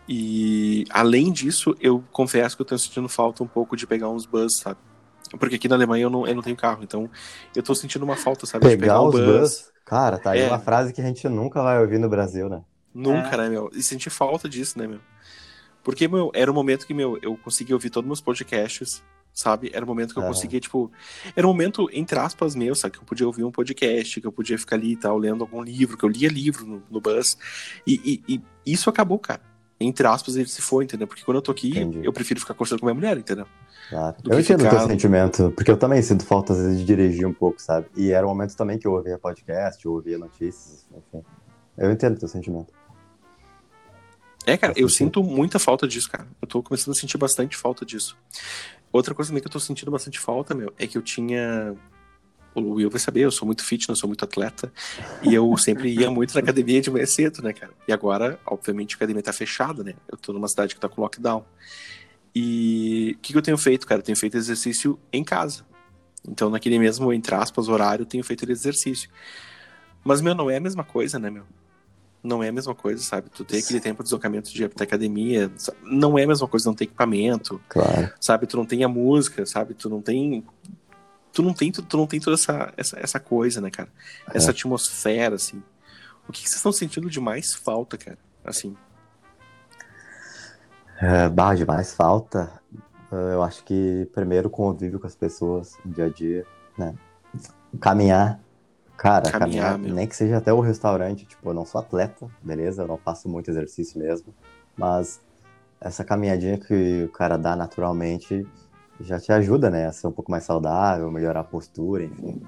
E 0.08 0.84
além 0.90 1.32
disso, 1.32 1.74
eu 1.80 2.02
confesso 2.12 2.54
que 2.56 2.62
eu 2.62 2.66
tô 2.66 2.78
sentindo 2.78 3.08
falta 3.08 3.42
um 3.42 3.46
pouco 3.46 3.76
de 3.76 3.86
pegar 3.86 4.08
uns 4.08 4.24
bus, 4.26 4.56
sabe? 4.58 4.78
Porque 5.38 5.56
aqui 5.56 5.68
na 5.68 5.74
Alemanha 5.74 6.04
eu 6.04 6.10
não, 6.10 6.26
eu 6.26 6.34
não 6.34 6.42
tenho 6.42 6.56
carro, 6.56 6.84
então 6.84 7.10
eu 7.54 7.62
tô 7.62 7.74
sentindo 7.74 8.04
uma 8.04 8.16
falta, 8.16 8.46
sabe? 8.46 8.64
de 8.64 8.70
Pegar 8.76 8.80
pegar 8.94 9.02
um 9.02 9.06
os 9.08 9.14
bus. 9.14 9.24
bus. 9.40 9.72
Cara, 9.84 10.18
tá 10.18 10.30
aí 10.32 10.40
É. 10.40 10.46
uma 10.48 10.58
frase 10.60 10.92
que 10.92 11.00
a 11.00 11.04
gente 11.04 11.28
nunca 11.28 11.62
vai 11.62 11.80
ouvir 11.80 11.98
no 11.98 12.08
Brasil, 12.08 12.48
né? 12.48 12.62
Nunca, 12.94 13.34
É. 13.34 13.36
né, 13.38 13.48
meu? 13.48 13.70
E 13.74 13.82
senti 13.82 14.08
falta 14.08 14.48
disso, 14.48 14.78
né, 14.78 14.86
meu? 14.86 15.00
Porque, 15.82 16.06
meu, 16.08 16.30
era 16.34 16.50
o 16.50 16.54
momento 16.54 16.86
que, 16.86 16.94
meu, 16.94 17.18
eu 17.22 17.36
conseguia 17.36 17.74
ouvir 17.74 17.90
todos 17.90 18.04
os 18.06 18.08
meus 18.08 18.20
podcasts, 18.20 19.02
sabe? 19.32 19.70
Era 19.72 19.84
o 19.84 19.88
momento 19.88 20.12
que 20.12 20.18
eu 20.18 20.22
Aham. 20.24 20.32
conseguia, 20.32 20.58
tipo. 20.58 20.90
Era 21.36 21.46
um 21.46 21.50
momento, 21.50 21.88
entre 21.92 22.18
aspas, 22.18 22.54
meu, 22.56 22.74
sabe? 22.74 22.94
Que 22.96 23.00
eu 23.00 23.04
podia 23.06 23.26
ouvir 23.26 23.44
um 23.44 23.52
podcast, 23.52 24.20
que 24.20 24.26
eu 24.26 24.32
podia 24.32 24.58
ficar 24.58 24.74
ali 24.76 24.92
e 24.92 24.96
tal, 24.96 25.16
lendo 25.18 25.42
algum 25.42 25.62
livro, 25.62 25.96
que 25.96 26.04
eu 26.04 26.08
lia 26.08 26.28
livro 26.28 26.66
no, 26.66 26.82
no 26.90 27.00
bus. 27.00 27.36
E, 27.86 28.22
e- 28.28 28.34
e 28.34 28.72
isso 28.72 28.88
acabou, 28.90 29.18
cara. 29.18 29.40
Entre 29.78 30.06
aspas, 30.06 30.36
ele 30.36 30.48
se 30.48 30.62
foi, 30.62 30.84
entendeu? 30.84 31.06
Porque 31.06 31.22
quando 31.22 31.36
eu 31.36 31.42
tô 31.42 31.52
aqui, 31.52 31.68
Entendi. 31.70 32.00
eu 32.04 32.12
prefiro 32.12 32.40
ficar 32.40 32.54
conversando 32.54 32.80
com 32.80 32.86
minha 32.86 32.94
mulher, 32.94 33.16
entendeu? 33.18 33.46
Eu 33.92 34.40
entendo 34.40 34.60
o 34.60 34.64
ficar- 34.64 34.78
teu 34.78 34.86
sentimento, 34.88 35.52
porque 35.54 35.70
eu 35.70 35.76
também 35.76 36.00
sinto 36.02 36.24
falta, 36.24 36.54
às 36.54 36.58
vezes, 36.58 36.78
de 36.78 36.84
dirigir 36.84 37.26
um 37.26 37.32
pouco, 37.32 37.60
sabe? 37.60 37.86
E 37.94 38.10
era 38.10 38.26
um 38.26 38.30
momento 38.30 38.56
também 38.56 38.78
que 38.78 38.86
eu 38.86 38.92
ouvia 38.92 39.18
podcast, 39.18 39.84
eu 39.84 39.92
ouvia 39.92 40.16
notícias, 40.18 40.86
enfim. 40.90 41.24
Eu 41.76 41.92
entendo 41.92 42.16
o 42.16 42.18
teu 42.18 42.28
sentimento. 42.28 42.72
É, 44.46 44.56
cara, 44.56 44.72
eu 44.76 44.88
sentido. 44.88 44.96
sinto 44.98 45.22
muita 45.22 45.58
falta 45.58 45.86
disso, 45.86 46.10
cara. 46.10 46.26
Eu 46.40 46.48
tô 46.48 46.62
começando 46.62 46.94
a 46.94 46.98
sentir 46.98 47.18
bastante 47.18 47.56
falta 47.56 47.84
disso. 47.84 48.16
Outra 48.92 49.14
coisa 49.14 49.28
também 49.30 49.42
que 49.42 49.48
eu 49.48 49.52
tô 49.52 49.60
sentindo 49.60 49.90
bastante 49.90 50.18
falta, 50.18 50.54
meu, 50.54 50.72
é 50.78 50.86
que 50.86 50.96
eu 50.96 51.02
tinha. 51.02 51.74
O 52.56 52.70
Will 52.72 52.88
vai 52.90 52.98
saber, 52.98 53.20
eu 53.20 53.30
sou 53.30 53.44
muito 53.44 53.62
fitness, 53.62 53.98
sou 53.98 54.08
muito 54.08 54.24
atleta. 54.24 54.72
E 55.22 55.34
eu 55.34 55.56
sempre 55.58 55.92
ia 55.94 56.10
muito 56.10 56.32
na 56.34 56.40
academia 56.40 56.80
de 56.80 56.90
manhã 56.90 57.04
cedo, 57.06 57.42
né, 57.42 57.52
cara? 57.52 57.72
E 57.86 57.92
agora, 57.92 58.40
obviamente, 58.46 58.94
a 58.94 58.96
academia 58.96 59.22
tá 59.22 59.32
fechada, 59.32 59.84
né? 59.84 59.94
Eu 60.10 60.16
tô 60.16 60.32
numa 60.32 60.48
cidade 60.48 60.74
que 60.74 60.80
tá 60.80 60.88
com 60.88 61.02
lockdown. 61.02 61.44
E 62.34 63.14
o 63.16 63.20
que, 63.20 63.32
que 63.32 63.38
eu 63.38 63.42
tenho 63.42 63.58
feito, 63.58 63.86
cara? 63.86 64.00
Eu 64.00 64.04
tenho 64.04 64.16
feito 64.18 64.36
exercício 64.36 64.98
em 65.12 65.22
casa. 65.22 65.64
Então, 66.26 66.50
naquele 66.50 66.78
mesmo, 66.78 67.12
entre 67.12 67.34
aspas, 67.34 67.68
horário, 67.68 68.02
eu 68.02 68.06
tenho 68.06 68.24
feito 68.24 68.50
exercício. 68.50 69.08
Mas, 70.04 70.20
meu, 70.20 70.34
não 70.34 70.50
é 70.50 70.56
a 70.56 70.60
mesma 70.60 70.82
coisa, 70.84 71.18
né, 71.18 71.30
meu? 71.30 71.44
Não 72.22 72.42
é 72.42 72.48
a 72.48 72.52
mesma 72.52 72.74
coisa, 72.74 73.02
sabe? 73.02 73.30
Tu 73.30 73.44
tem 73.44 73.60
aquele 73.60 73.80
tempo 73.80 73.98
de 74.02 74.04
deslocamento 74.04 74.50
de 74.52 74.62
ir 74.62 74.64
até 74.66 74.84
academia. 74.84 75.50
sabe? 75.56 75.78
Não 75.84 76.18
é 76.18 76.24
a 76.24 76.26
mesma 76.26 76.48
coisa, 76.48 76.68
não 76.68 76.74
tem 76.74 76.86
equipamento, 76.86 77.60
Claro. 77.68 78.12
sabe? 78.20 78.46
Tu 78.46 78.56
não 78.56 78.66
tem 78.66 78.82
a 78.82 78.88
música, 78.88 79.46
sabe? 79.46 79.74
Tu 79.74 79.88
não 79.88 80.00
tem. 80.02 80.42
Tu 81.36 81.42
não 81.42 81.52
tem, 81.52 81.70
tu 81.70 81.98
não 81.98 82.06
tem 82.06 82.18
toda 82.18 82.32
essa, 82.32 82.72
essa, 82.78 82.98
essa 82.98 83.20
coisa, 83.20 83.60
né, 83.60 83.70
cara? 83.70 83.90
Essa 84.32 84.52
atmosfera, 84.52 85.34
assim. 85.34 85.62
O 86.26 86.32
que, 86.32 86.42
que 86.42 86.48
vocês 86.48 86.56
estão 86.56 86.72
sentindo 86.72 87.10
de 87.10 87.20
mais 87.20 87.52
falta, 87.52 87.98
cara? 87.98 88.16
Assim. 88.42 88.74
É, 90.98 91.28
bah, 91.28 91.54
de 91.54 91.66
mais 91.66 91.92
falta, 91.92 92.50
eh, 93.12 93.34
eu 93.34 93.42
acho 93.42 93.62
que 93.64 94.08
primeiro 94.14 94.48
convívio 94.48 94.98
com 94.98 95.06
as 95.06 95.14
pessoas 95.14 95.76
no 95.84 95.92
dia 95.92 96.06
a 96.06 96.08
dia, 96.08 96.46
né? 96.78 96.94
Caminhar. 97.82 98.40
Cara, 98.96 99.30
Caminhar, 99.30 99.72
caminhar, 99.72 99.94
nem 99.94 100.06
que 100.06 100.16
seja 100.16 100.38
até 100.38 100.54
o 100.54 100.60
restaurante, 100.60 101.26
tipo, 101.26 101.50
eu 101.50 101.52
não 101.52 101.66
sou 101.66 101.82
atleta, 101.82 102.26
beleza? 102.42 102.84
Eu 102.84 102.88
não 102.88 102.96
faço 102.96 103.28
muito 103.28 103.50
exercício 103.50 104.00
mesmo, 104.00 104.34
mas 104.74 105.20
essa 105.78 106.02
caminhadinha 106.02 106.56
que 106.56 107.04
o 107.04 107.12
cara 107.12 107.36
dá 107.36 107.54
naturalmente 107.54 108.46
já 109.00 109.18
te 109.20 109.32
ajuda, 109.32 109.70
né? 109.70 109.86
A 109.86 109.92
ser 109.92 110.06
um 110.06 110.12
pouco 110.12 110.30
mais 110.30 110.44
saudável, 110.44 111.10
melhorar 111.10 111.40
a 111.40 111.44
postura, 111.44 112.04
enfim. 112.04 112.40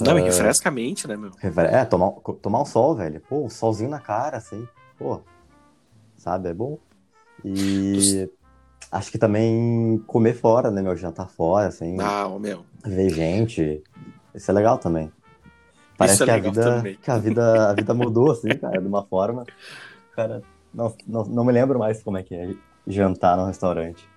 Não, 0.00 0.18
e 0.18 0.22
Ah, 0.22 0.24
refresca 0.24 0.68
a 0.68 0.72
mente, 0.72 1.08
né, 1.08 1.16
meu? 1.16 1.30
É, 1.42 1.84
tomar, 1.84 2.10
tomar 2.42 2.62
um 2.62 2.64
sol, 2.64 2.94
velho. 2.94 3.20
Pô, 3.28 3.44
um 3.44 3.50
solzinho 3.50 3.90
na 3.90 4.00
cara, 4.00 4.36
assim. 4.36 4.66
Pô, 4.98 5.20
sabe, 6.16 6.48
é 6.48 6.54
bom. 6.54 6.78
E 7.44 8.28
acho 8.90 9.10
que 9.10 9.18
também 9.18 10.02
comer 10.06 10.34
fora, 10.34 10.70
né, 10.70 10.82
meu? 10.82 10.96
Jantar 10.96 11.28
fora, 11.28 11.68
assim. 11.68 11.96
Ah, 12.00 12.26
ô, 12.26 12.38
meu. 12.38 12.64
Ver 12.84 13.10
gente. 13.10 13.82
Isso 14.34 14.50
é 14.50 14.54
legal 14.54 14.78
também. 14.78 15.10
Parece 15.96 16.14
Isso 16.14 16.22
é 16.24 16.26
que, 16.26 16.30
a 16.30 16.38
vida, 16.38 16.62
também. 16.62 16.98
que 17.02 17.10
a 17.10 17.18
vida, 17.18 17.70
a 17.70 17.74
vida 17.74 17.92
mudou, 17.94 18.30
assim, 18.30 18.48
cara, 18.50 18.80
de 18.80 18.86
uma 18.86 19.04
forma. 19.04 19.44
Cara, 20.14 20.42
não, 20.72 20.94
não, 21.06 21.24
não 21.24 21.44
me 21.44 21.52
lembro 21.52 21.78
mais 21.78 22.02
como 22.02 22.18
é 22.18 22.22
que 22.22 22.34
é 22.36 22.54
jantar 22.86 23.36
no 23.36 23.46
restaurante. 23.46 24.08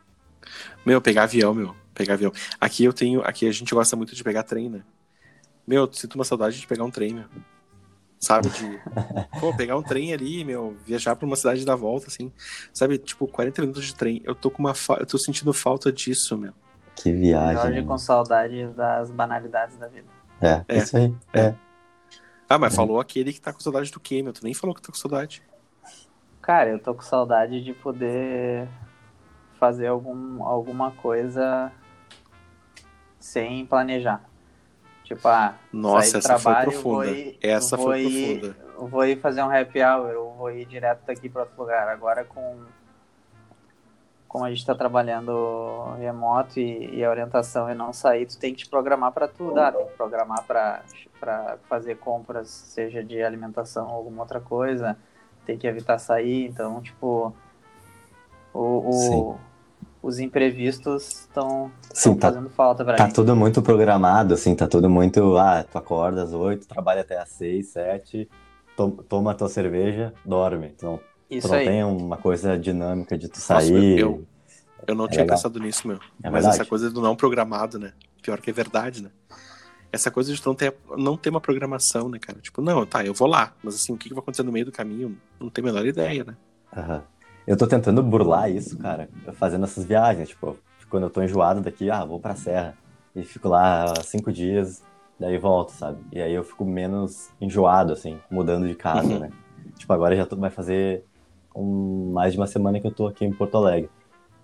Meu, 0.85 1.01
pegar 1.01 1.23
avião, 1.23 1.53
meu. 1.53 1.75
Pegar 1.93 2.13
avião. 2.13 2.31
Aqui 2.59 2.83
eu 2.83 2.93
tenho. 2.93 3.21
Aqui 3.21 3.47
a 3.47 3.51
gente 3.51 3.73
gosta 3.73 3.95
muito 3.95 4.15
de 4.15 4.23
pegar 4.23 4.43
trem, 4.43 4.69
né? 4.69 4.81
Meu, 5.67 5.83
eu 5.85 5.93
sinto 5.93 6.15
uma 6.15 6.23
saudade 6.23 6.59
de 6.59 6.67
pegar 6.67 6.83
um 6.83 6.91
trem, 6.91 7.13
meu. 7.13 7.25
Sabe? 8.19 8.49
De. 8.49 8.79
Pô, 9.39 9.55
pegar 9.55 9.77
um 9.77 9.83
trem 9.83 10.13
ali, 10.13 10.43
meu, 10.43 10.75
viajar 10.85 11.15
pra 11.15 11.25
uma 11.25 11.35
cidade 11.35 11.65
dar 11.65 11.75
volta, 11.75 12.07
assim. 12.07 12.31
Sabe? 12.73 12.97
Tipo, 12.97 13.27
40 13.27 13.61
minutos 13.61 13.85
de 13.85 13.95
trem. 13.95 14.21
Eu 14.23 14.35
tô 14.35 14.49
com 14.49 14.59
uma. 14.59 14.73
Fa... 14.73 14.97
Eu 14.99 15.05
tô 15.05 15.17
sentindo 15.17 15.53
falta 15.53 15.91
disso, 15.91 16.37
meu. 16.37 16.53
Que 16.95 17.11
viagem. 17.11 17.55
Jorge 17.55 17.81
né? 17.81 17.87
com 17.87 17.97
saudade 17.97 18.67
das 18.75 19.09
banalidades 19.09 19.77
da 19.77 19.87
vida. 19.87 20.07
É, 20.39 20.63
É. 20.67 20.77
isso 20.77 20.97
aí. 20.97 21.13
É. 21.33 21.53
Ah, 22.47 22.57
mas 22.57 22.75
falou 22.75 22.99
aquele 22.99 23.31
que 23.31 23.39
tá 23.39 23.53
com 23.53 23.59
saudade 23.61 23.89
do 23.91 23.99
quê, 23.99 24.21
meu? 24.21 24.33
Tu 24.33 24.43
nem 24.43 24.53
falou 24.53 24.75
que 24.75 24.81
tá 24.81 24.91
com 24.91 24.97
saudade. 24.97 25.41
Cara, 26.41 26.69
eu 26.71 26.79
tô 26.79 26.93
com 26.93 27.01
saudade 27.01 27.63
de 27.63 27.73
poder 27.73 28.67
fazer 29.61 29.85
algum, 29.85 30.43
alguma 30.43 30.89
coisa 30.89 31.71
sem 33.19 33.63
planejar. 33.63 34.23
Tipo, 35.03 35.27
ah, 35.27 35.53
Nossa, 35.71 36.17
essa 36.17 36.35
foi 36.35 36.51
trabalho, 36.53 36.71
profunda. 36.71 37.05
Vou 37.05 37.13
ir, 37.13 37.37
Essa 37.43 37.77
foi 37.77 38.01
ir, 38.01 38.39
profunda. 38.39 38.89
Vou 38.89 39.05
ir 39.05 39.21
fazer 39.21 39.43
um 39.43 39.51
happy 39.51 39.83
hour, 39.83 40.15
ou 40.17 40.33
vou 40.33 40.51
ir 40.51 40.65
direto 40.65 41.05
daqui 41.05 41.29
para 41.29 41.43
outro 41.43 41.61
lugar. 41.61 41.87
Agora 41.89 42.25
com 42.25 42.57
como 44.27 44.45
a 44.45 44.49
gente 44.49 44.65
tá 44.65 44.73
trabalhando 44.73 45.93
remoto 45.99 46.57
e, 46.57 46.95
e 46.95 47.03
a 47.03 47.09
orientação 47.09 47.67
é 47.67 47.75
não 47.75 47.91
sair, 47.91 48.25
tu 48.25 48.39
tem 48.39 48.53
que 48.55 48.63
te 48.63 48.69
programar 48.69 49.11
para 49.11 49.27
tudo, 49.27 49.59
ah, 49.59 49.73
tem 49.73 49.85
que 49.85 49.91
programar 49.97 50.43
para 50.47 51.57
fazer 51.67 51.97
compras, 51.97 52.47
seja 52.49 53.03
de 53.03 53.21
alimentação 53.21 53.89
ou 53.89 53.93
alguma 53.93 54.21
outra 54.21 54.39
coisa, 54.39 54.97
tem 55.45 55.57
que 55.57 55.67
evitar 55.67 55.99
sair, 55.99 56.45
então, 56.47 56.81
tipo, 56.81 57.35
o, 58.53 58.59
o- 58.59 59.39
os 60.01 60.19
imprevistos 60.19 61.21
estão 61.21 61.71
tá- 62.19 62.29
fazendo 62.29 62.49
falta 62.49 62.83
para 62.83 62.95
Tá 62.97 63.07
mim. 63.07 63.13
tudo 63.13 63.35
muito 63.35 63.61
programado, 63.61 64.33
assim, 64.33 64.55
tá 64.55 64.67
tudo 64.67 64.89
muito. 64.89 65.37
Ah, 65.37 65.63
tu 65.69 65.77
acorda 65.77 66.23
às 66.23 66.33
8, 66.33 66.67
trabalha 66.67 67.01
até 67.01 67.19
às 67.19 67.29
6, 67.29 67.67
7, 67.67 68.27
to- 68.75 69.03
toma 69.07 69.33
tua 69.35 69.47
cerveja, 69.49 70.13
dorme. 70.25 70.67
Então, 70.75 70.97
tu 70.97 71.35
Isso 71.35 71.47
não 71.47 71.55
aí. 71.55 71.65
tem 71.65 71.83
uma 71.83 72.17
coisa 72.17 72.57
dinâmica 72.57 73.17
de 73.17 73.27
tu 73.27 73.35
Nossa, 73.35 73.45
sair. 73.65 73.99
eu- 73.99 74.25
Eu 74.87 74.95
não 74.95 75.05
É 75.05 75.09
tinha 75.09 75.21
legal. 75.21 75.37
pensado 75.37 75.59
nisso, 75.59 75.87
meu. 75.87 75.97
É 75.97 75.99
Mas 76.23 76.31
verdade. 76.33 76.55
essa 76.55 76.65
coisa 76.65 76.89
do 76.89 77.01
não 77.01 77.15
programado, 77.15 77.77
né? 77.77 77.93
Pior 78.23 78.41
que 78.41 78.49
é 78.49 78.53
verdade, 78.53 79.03
né? 79.03 79.11
Essa 79.91 80.09
coisa 80.09 80.33
de 80.33 80.43
não 80.43 80.55
ter, 80.55 80.73
não 80.97 81.15
ter 81.15 81.29
uma 81.29 81.39
programação, 81.39 82.09
né, 82.09 82.17
cara? 82.17 82.39
Tipo, 82.39 82.61
não, 82.63 82.83
tá, 82.83 83.05
eu 83.05 83.13
vou 83.13 83.27
lá. 83.27 83.53
Mas 83.61 83.75
assim, 83.75 83.93
o 83.93 83.97
que 83.97 84.07
que 84.09 84.15
vai 84.15 84.23
acontecer 84.23 84.41
no 84.41 84.51
meio 84.51 84.65
do 84.65 84.71
caminho? 84.71 85.15
Não 85.39 85.49
tenho 85.51 85.67
a 85.67 85.71
menor 85.71 85.85
ideia, 85.85 86.23
né? 86.23 86.35
Aham. 86.75 87.03
Eu 87.47 87.57
tô 87.57 87.67
tentando 87.67 88.01
burlar 88.03 88.49
isso, 88.49 88.77
cara, 88.77 89.09
fazendo 89.33 89.63
essas 89.65 89.83
viagens. 89.85 90.29
Tipo, 90.29 90.57
quando 90.89 91.03
eu 91.03 91.09
tô 91.09 91.21
enjoado 91.23 91.61
daqui, 91.61 91.89
ah, 91.89 92.03
vou 92.05 92.19
pra 92.19 92.35
serra. 92.35 92.77
E 93.15 93.23
fico 93.23 93.47
lá 93.49 93.93
cinco 94.03 94.31
dias, 94.31 94.83
daí 95.19 95.37
volto, 95.37 95.71
sabe? 95.71 96.01
E 96.11 96.21
aí 96.21 96.33
eu 96.33 96.43
fico 96.43 96.63
menos 96.65 97.29
enjoado, 97.41 97.93
assim, 97.93 98.19
mudando 98.29 98.67
de 98.67 98.75
casa, 98.75 99.07
Uhum. 99.07 99.19
né? 99.19 99.31
Tipo, 99.77 99.91
agora 99.93 100.15
já 100.15 100.25
tô, 100.25 100.35
vai 100.35 100.49
fazer 100.49 101.03
um- 101.55 102.11
mais 102.13 102.33
de 102.33 102.39
uma 102.39 102.47
semana 102.47 102.79
que 102.79 102.87
eu 102.87 102.91
tô 102.91 103.07
aqui 103.07 103.25
em 103.25 103.33
Porto 103.33 103.57
Alegre. 103.57 103.89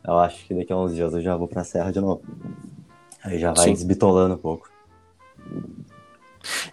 Eu 0.03 0.17
acho 0.19 0.45
que 0.45 0.53
daqui 0.53 0.71
a 0.73 0.77
uns 0.77 0.95
dias 0.95 1.13
eu 1.13 1.21
já 1.21 1.35
vou 1.35 1.47
pra 1.47 1.63
serra 1.63 1.91
de 1.91 1.99
novo. 1.99 2.21
Aí 3.23 3.37
já 3.39 3.53
vai 3.53 3.65
Sim. 3.65 3.73
desbitolando 3.73 4.35
um 4.35 4.37
pouco. 4.37 4.69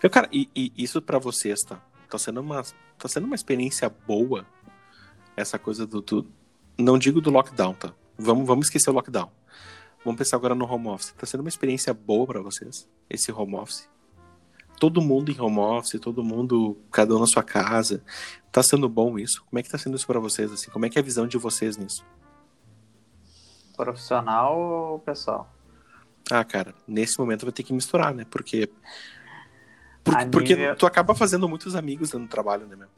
Eu, 0.02 0.10
cara, 0.10 0.28
e, 0.32 0.48
e 0.54 0.72
isso 0.76 1.00
pra 1.02 1.18
vocês, 1.18 1.62
tá? 1.62 1.80
Tá 2.08 2.18
sendo 2.18 2.40
uma, 2.40 2.62
tá 2.98 3.08
sendo 3.08 3.24
uma 3.26 3.34
experiência 3.34 3.90
boa 4.06 4.44
essa 5.36 5.58
coisa 5.58 5.86
do, 5.86 6.00
do- 6.00 6.26
Não 6.78 6.98
digo 6.98 7.20
do 7.20 7.30
lockdown, 7.30 7.74
tá? 7.74 7.92
Vamos, 8.18 8.46
vamos 8.46 8.66
esquecer 8.66 8.90
o 8.90 8.92
lockdown. 8.92 9.30
Vamos 10.04 10.18
pensar 10.18 10.36
agora 10.36 10.54
no 10.54 10.64
home 10.70 10.88
office. 10.88 11.12
Tá 11.12 11.26
sendo 11.26 11.40
uma 11.40 11.48
experiência 11.48 11.92
boa 11.94 12.26
pra 12.26 12.40
vocês, 12.40 12.88
esse 13.08 13.32
home 13.32 13.54
office? 13.56 13.88
Todo 14.78 15.00
mundo 15.00 15.30
em 15.30 15.40
home 15.40 15.58
office, 15.58 15.98
todo 16.00 16.22
mundo, 16.22 16.76
cada 16.90 17.14
um 17.14 17.18
na 17.20 17.26
sua 17.26 17.42
casa. 17.42 18.02
Tá 18.52 18.62
sendo 18.62 18.88
bom 18.88 19.18
isso? 19.18 19.42
Como 19.48 19.58
é 19.58 19.62
que 19.62 19.70
tá 19.70 19.78
sendo 19.78 19.96
isso 19.96 20.06
pra 20.06 20.18
vocês, 20.20 20.52
assim? 20.52 20.70
Como 20.70 20.84
é 20.84 20.90
que 20.90 20.98
é 20.98 21.00
a 21.00 21.04
visão 21.04 21.26
de 21.26 21.38
vocês 21.38 21.76
nisso? 21.76 22.04
Profissional 23.76 24.58
ou 24.58 24.98
pessoal? 25.00 25.52
Ah, 26.30 26.44
cara, 26.44 26.74
nesse 26.86 27.18
momento 27.18 27.44
vai 27.44 27.52
ter 27.52 27.62
que 27.62 27.72
misturar, 27.72 28.14
né? 28.14 28.24
Porque 28.30 28.68
Por- 30.02 30.14
porque 30.30 30.74
tu 30.74 30.86
acaba 30.86 31.14
fazendo 31.14 31.48
muitos 31.48 31.74
amigos 31.74 32.12
no 32.12 32.26
trabalho, 32.28 32.66
né, 32.66 32.76
meu? 32.76 32.88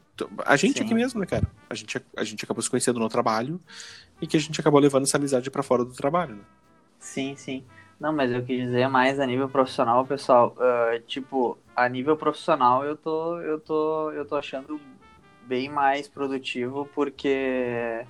A 0.45 0.55
gente 0.55 0.79
Sim. 0.79 0.83
aqui 0.83 0.93
mesmo, 0.93 1.19
né, 1.19 1.25
cara? 1.25 1.47
A 1.69 1.75
gente, 1.75 2.01
a 2.15 2.23
gente 2.23 2.43
acabou 2.43 2.61
se 2.61 2.69
conhecendo 2.69 2.99
no 2.99 3.09
trabalho 3.09 3.59
e 4.21 4.27
que 4.27 4.37
a 4.37 4.39
gente 4.39 4.59
acabou 4.59 4.79
levando 4.79 5.03
essa 5.03 5.17
amizade 5.17 5.49
pra 5.51 5.63
fora 5.63 5.85
do 5.85 5.93
trabalho, 5.93 6.35
né? 6.35 6.43
Sim, 6.99 7.35
sim. 7.35 7.63
Não, 7.99 8.13
mas 8.13 8.31
eu 8.31 8.43
quis 8.43 8.61
dizer 8.61 8.87
mais 8.87 9.19
a 9.19 9.25
nível 9.25 9.49
profissional, 9.49 10.05
pessoal. 10.05 10.55
ah, 10.59 10.99
tipo, 11.07 11.57
a 11.75 11.87
nível 11.89 12.15
profissional 12.15 12.83
eu 12.83 12.95
tô, 12.95 13.39
eu 13.39 13.59
tô, 13.59 14.11
eu 14.11 14.25
tô 14.25 14.35
achando 14.35 14.79
bem 15.47 15.69
mais 15.69 16.07
produtivo 16.07 16.87
porque 16.93 18.05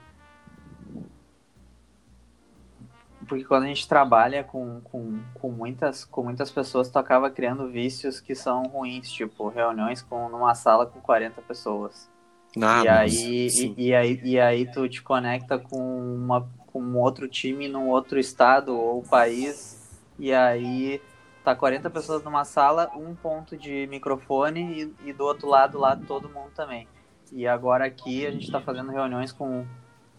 porque 3.28 3.44
quando 3.44 3.63
a 3.63 3.68
gente 3.68 3.88
trabalha 3.88 4.44
com, 4.44 4.82
com, 4.82 5.20
com, 5.34 5.52
muitas, 5.52 6.06
com 6.06 6.24
muitas 6.24 6.50
pessoas, 6.50 6.90
tu 6.90 6.98
acaba 6.98 7.30
criando 7.30 7.70
vícios 7.70 8.20
que 8.20 8.34
são 8.34 8.63
ruins, 8.63 9.12
tipo 9.12 9.50
reuniões 9.50 10.02
com, 10.02 10.30
numa 10.30 10.56
sala 10.56 10.86
com 10.86 11.00
40 11.00 11.42
pessoas. 11.42 12.10
Ah, 12.62 12.84
e, 12.84 12.88
aí, 12.88 13.48
e, 13.48 13.88
e 13.88 13.96
aí, 13.96 14.22
e 14.24 14.40
aí 14.40 14.72
tu 14.72 14.88
te 14.88 15.02
conecta 15.02 15.60
com, 15.60 15.78
uma, 15.78 16.50
com 16.68 16.82
um 16.82 16.98
outro 16.98 17.28
time 17.28 17.68
num 17.68 17.88
outro 17.88 18.18
estado 18.18 18.76
ou 18.76 19.04
país, 19.04 20.02
e 20.18 20.34
aí 20.34 21.02
tá 21.44 21.56
40 21.56 21.90
pessoas 21.90 22.24
numa 22.24 22.44
sala, 22.44 22.92
um 22.96 23.13
ponto 23.13 23.56
de 23.56 23.88
microfone 23.88 24.94
e, 25.04 25.10
e 25.10 25.13
do 25.13 25.24
outro 25.24 25.48
lado 25.48 25.78
lá 25.78 25.96
todo 25.96 26.30
mundo 26.30 26.52
também. 26.56 26.88
E 27.32 27.46
agora 27.48 27.86
aqui 27.86 28.26
a 28.26 28.32
gente 28.32 28.52
tá 28.52 28.60
fazendo 28.60 28.92
reuniões 28.92 29.32
com, 29.32 29.66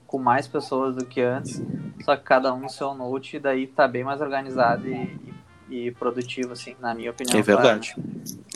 com 0.08 0.18
mais 0.18 0.48
pessoas 0.48 0.96
do 0.96 1.04
que 1.04 1.20
antes, 1.20 1.62
só 2.02 2.16
que 2.16 2.24
cada 2.24 2.52
um 2.52 2.60
no 2.60 2.70
seu 2.70 2.94
note, 2.94 3.36
e 3.36 3.38
daí 3.38 3.66
tá 3.66 3.86
bem 3.86 4.02
mais 4.02 4.22
organizado 4.22 4.88
e, 4.88 5.20
e, 5.68 5.86
e 5.88 5.90
produtivo, 5.92 6.52
assim, 6.54 6.74
na 6.80 6.94
minha 6.94 7.10
opinião. 7.10 7.38
É 7.38 7.42
claro. 7.42 7.60
verdade. 7.62 7.94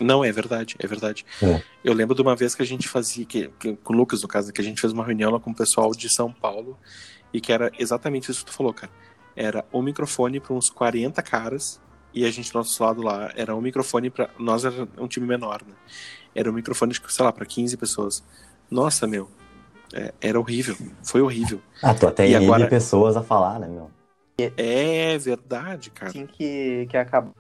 Não, 0.01 0.25
é 0.25 0.33
verdade, 0.33 0.77
é 0.79 0.87
verdade. 0.87 1.27
É. 1.43 1.63
Eu 1.85 1.93
lembro 1.93 2.15
de 2.17 2.23
uma 2.23 2.35
vez 2.35 2.55
que 2.55 2.63
a 2.63 2.67
gente 2.67 2.89
fazia, 2.89 3.27
que, 3.27 3.49
que- 3.61 3.77
com 3.77 3.93
o 3.93 3.97
Lucas, 3.97 4.23
no 4.23 4.29
caso, 4.29 4.51
que 4.51 4.63
a 4.63 4.65
gente 4.65 4.81
fez 4.81 4.95
uma 4.95 5.05
reunião 5.05 5.31
lá 5.31 5.39
com 5.39 5.51
o 5.51 5.55
pessoal 5.55 5.91
de 5.93 6.09
São 6.11 6.33
Paulo 6.33 6.79
e 7.35 7.41
que 7.41 7.53
era 7.53 7.71
exatamente 7.79 8.31
isso 8.31 8.41
que 8.47 8.51
tu 8.51 8.57
falou, 8.57 8.73
cara. 8.73 8.91
Era 9.37 9.63
um 9.73 9.83
microfone 9.83 10.41
para 10.41 10.55
uns 10.55 10.71
40 10.71 11.23
caras 11.23 11.79
e 12.15 12.25
a 12.25 12.31
gente, 12.31 12.51
do 12.51 12.59
nosso 12.59 12.83
lado 12.83 13.03
lá, 13.03 13.31
era 13.37 13.55
um 13.55 13.61
microfone 13.61 14.09
para 14.09 14.31
Nós 14.39 14.65
era 14.65 14.89
um 14.99 15.07
time 15.07 15.27
menor, 15.27 15.61
né? 15.67 15.75
Era 16.35 16.51
um 16.51 16.55
microfone, 16.55 16.95
sei 16.95 17.25
lá, 17.25 17.31
para 17.31 17.45
15 17.45 17.77
pessoas. 17.77 18.25
Nossa, 18.71 19.07
meu. 19.07 19.29
É, 19.95 20.13
era 20.21 20.39
horrível. 20.39 20.77
Foi 21.03 21.21
horrível. 21.21 21.61
Ah, 21.83 21.95
tu 21.95 22.07
até 22.07 22.29
E 22.29 22.35
agora- 22.35 22.67
pessoas 22.69 23.17
a 23.17 23.23
falar, 23.23 23.59
né, 23.61 23.69
meu? 23.69 23.91
É 24.57 25.17
verdade, 25.19 25.91
cara. 25.91 26.11
assim 26.11 26.27
que, 26.27 26.87
que 26.91 26.97
acaba. 26.97 27.31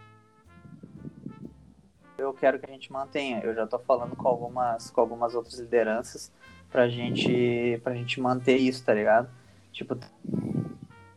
Eu 2.16 2.32
quero 2.32 2.58
que 2.58 2.66
a 2.66 2.72
gente 2.72 2.92
mantenha. 2.92 3.40
Eu 3.42 3.54
já 3.54 3.66
tô 3.66 3.78
falando 3.80 4.14
com 4.14 4.28
algumas, 4.28 4.90
com 4.90 5.00
algumas 5.00 5.34
outras 5.34 5.58
lideranças 5.58 6.30
pra 6.70 6.88
gente, 6.88 7.80
pra 7.82 7.94
gente 7.94 8.20
manter 8.20 8.56
isso, 8.56 8.84
tá 8.84 8.94
ligado? 8.94 9.28
Tipo, 9.72 9.96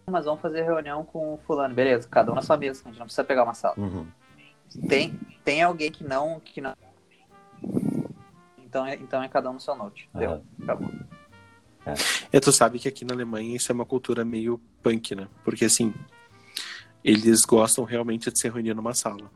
mas 0.10 0.26
vamos 0.26 0.42
fazer 0.42 0.64
reunião 0.64 1.04
com 1.04 1.34
o 1.36 1.38
fulano, 1.46 1.74
beleza, 1.76 2.08
cada 2.10 2.32
um 2.32 2.36
na 2.36 2.42
sua 2.42 2.58
mesa, 2.58 2.82
a 2.86 2.88
gente 2.90 2.98
não 3.00 3.06
precisa 3.06 3.24
pegar 3.24 3.44
uma 3.44 3.54
sala. 3.54 3.76
Uhum. 3.78 4.06
Tem, 4.88 5.14
tem 5.44 5.62
alguém 5.62 5.92
que 5.92 6.04
não, 6.04 6.40
que 6.40 6.60
não. 6.62 6.74
Então 8.64 8.86
é, 8.86 8.96
então 8.96 9.22
é 9.22 9.28
cada 9.28 9.50
um 9.50 9.54
no 9.54 9.60
seu 9.60 9.76
note. 9.76 10.10
Deu, 10.14 10.32
Aham. 10.32 10.42
acabou. 10.64 10.90
É, 12.32 12.40
tu 12.40 12.52
sabe 12.52 12.80
que 12.80 12.88
aqui 12.88 13.06
na 13.06 13.14
Alemanha 13.14 13.56
isso 13.56 13.72
é 13.72 13.76
uma 13.76 13.86
cultura 13.86 14.26
meio 14.26 14.60
punk, 14.82 15.16
né? 15.16 15.28
Porque 15.44 15.66
assim, 15.66 15.94
eles 17.04 17.46
gostam 17.46 17.84
realmente 17.84 18.32
de 18.32 18.40
se 18.40 18.50
reunir 18.50 18.74
numa 18.74 18.94
sala. 18.94 19.30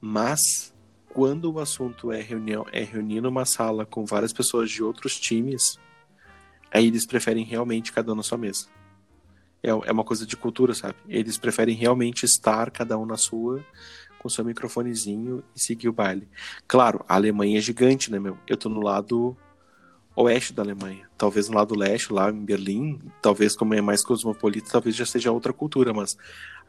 Mas 0.00 0.74
quando 1.08 1.52
o 1.52 1.60
assunto 1.60 2.10
é 2.10 2.20
reunião, 2.20 2.66
é 2.72 2.82
reunir 2.82 3.20
numa 3.20 3.44
sala 3.44 3.86
com 3.86 4.04
várias 4.04 4.32
pessoas 4.32 4.70
de 4.70 4.82
outros 4.82 5.18
times, 5.18 5.78
aí 6.72 6.86
eles 6.86 7.06
preferem 7.06 7.44
realmente 7.44 7.92
cada 7.92 8.12
um 8.12 8.16
na 8.16 8.22
sua 8.22 8.38
mesa. 8.38 8.66
É, 9.62 9.70
é 9.70 9.92
uma 9.92 10.04
coisa 10.04 10.26
de 10.26 10.36
cultura, 10.36 10.74
sabe? 10.74 10.96
Eles 11.08 11.36
preferem 11.36 11.76
realmente 11.76 12.24
estar 12.24 12.70
cada 12.70 12.98
um 12.98 13.04
na 13.04 13.16
sua, 13.16 13.64
com 14.18 14.28
seu 14.28 14.44
microfonezinho 14.44 15.42
e 15.54 15.60
seguir 15.60 15.88
o 15.88 15.92
baile. 15.92 16.28
Claro, 16.66 17.04
a 17.08 17.14
Alemanha 17.14 17.58
é 17.58 17.60
gigante, 17.60 18.10
né, 18.10 18.18
meu? 18.18 18.38
Eu 18.46 18.56
tô 18.56 18.68
no 18.68 18.80
lado 18.80 19.36
oeste 20.22 20.52
da 20.52 20.62
Alemanha. 20.62 21.08
Talvez 21.16 21.48
no 21.48 21.56
lado 21.56 21.76
leste, 21.76 22.12
lá 22.12 22.30
em 22.30 22.44
Berlim, 22.44 23.00
talvez 23.20 23.56
como 23.56 23.74
é 23.74 23.80
mais 23.80 24.04
cosmopolita, 24.04 24.70
talvez 24.70 24.94
já 24.96 25.06
seja 25.06 25.32
outra 25.32 25.52
cultura, 25.52 25.92
mas 25.92 26.16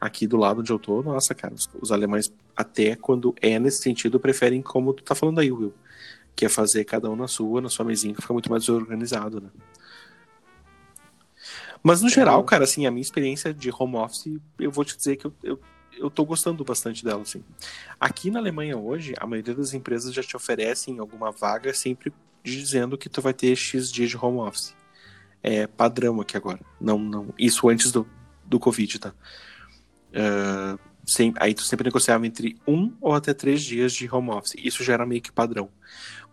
aqui 0.00 0.26
do 0.26 0.36
lado 0.36 0.60
onde 0.60 0.72
eu 0.72 0.78
tô, 0.78 1.02
nossa, 1.02 1.34
cara, 1.34 1.54
os, 1.54 1.68
os 1.80 1.92
alemães, 1.92 2.32
até 2.56 2.96
quando 2.96 3.34
é 3.40 3.58
nesse 3.58 3.82
sentido, 3.82 4.18
preferem 4.18 4.60
como 4.60 4.92
tu 4.92 5.02
tá 5.02 5.14
falando 5.14 5.38
aí, 5.40 5.50
Will, 5.50 5.72
que 6.34 6.44
é 6.44 6.48
fazer 6.48 6.84
cada 6.84 7.10
um 7.10 7.16
na 7.16 7.28
sua, 7.28 7.60
na 7.60 7.68
sua 7.68 7.84
mesinha, 7.84 8.14
que 8.14 8.20
fica 8.20 8.32
muito 8.32 8.50
mais 8.50 8.68
organizado, 8.68 9.40
né? 9.40 9.48
Mas 11.82 12.00
no 12.00 12.08
geral, 12.08 12.44
cara, 12.44 12.64
assim, 12.64 12.86
a 12.86 12.90
minha 12.90 13.02
experiência 13.02 13.52
de 13.52 13.70
home 13.76 13.96
office, 13.96 14.38
eu 14.58 14.70
vou 14.70 14.84
te 14.84 14.96
dizer 14.96 15.16
que 15.16 15.26
eu, 15.26 15.34
eu, 15.42 15.60
eu 15.98 16.10
tô 16.10 16.24
gostando 16.24 16.64
bastante 16.64 17.04
dela, 17.04 17.22
assim. 17.22 17.42
Aqui 17.98 18.30
na 18.30 18.38
Alemanha 18.38 18.76
hoje, 18.76 19.14
a 19.18 19.26
maioria 19.26 19.54
das 19.54 19.74
empresas 19.74 20.12
já 20.12 20.22
te 20.22 20.36
oferecem 20.36 20.98
alguma 20.98 21.30
vaga 21.30 21.72
sempre 21.74 22.12
dizendo 22.42 22.98
que 22.98 23.08
tu 23.08 23.22
vai 23.22 23.32
ter 23.32 23.54
X 23.54 23.90
dias 23.90 24.10
de 24.10 24.16
home 24.16 24.38
office. 24.38 24.74
É 25.42 25.66
padrão 25.66 26.20
aqui 26.20 26.36
agora. 26.36 26.60
Não, 26.80 26.98
não, 26.98 27.34
isso 27.38 27.68
antes 27.68 27.90
do, 27.90 28.06
do 28.44 28.58
Covid, 28.58 28.98
tá? 28.98 29.14
Ah, 30.14 30.78
sem, 31.04 31.32
aí 31.36 31.52
tu 31.54 31.62
sempre 31.62 31.84
negociava 31.84 32.26
entre 32.26 32.56
um 32.66 32.92
ou 33.00 33.14
até 33.14 33.34
três 33.34 33.62
dias 33.62 33.92
de 33.92 34.08
home 34.12 34.30
office. 34.30 34.54
Isso 34.56 34.84
já 34.84 34.94
era 34.94 35.06
meio 35.06 35.20
que 35.22 35.32
padrão. 35.32 35.68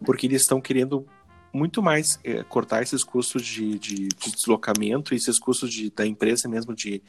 Porque 0.05 0.27
eles 0.27 0.41
estão 0.41 0.61
querendo 0.61 1.05
muito 1.51 1.81
mais 1.81 2.19
eh, 2.23 2.43
cortar 2.43 2.83
esses 2.83 3.03
custos 3.03 3.43
de, 3.43 3.79
de, 3.79 4.07
de 4.07 4.31
deslocamento, 4.31 5.15
esses 5.15 5.39
custos 5.39 5.73
de, 5.73 5.89
da 5.89 6.05
empresa 6.05 6.47
mesmo 6.47 6.75
de 6.75 7.01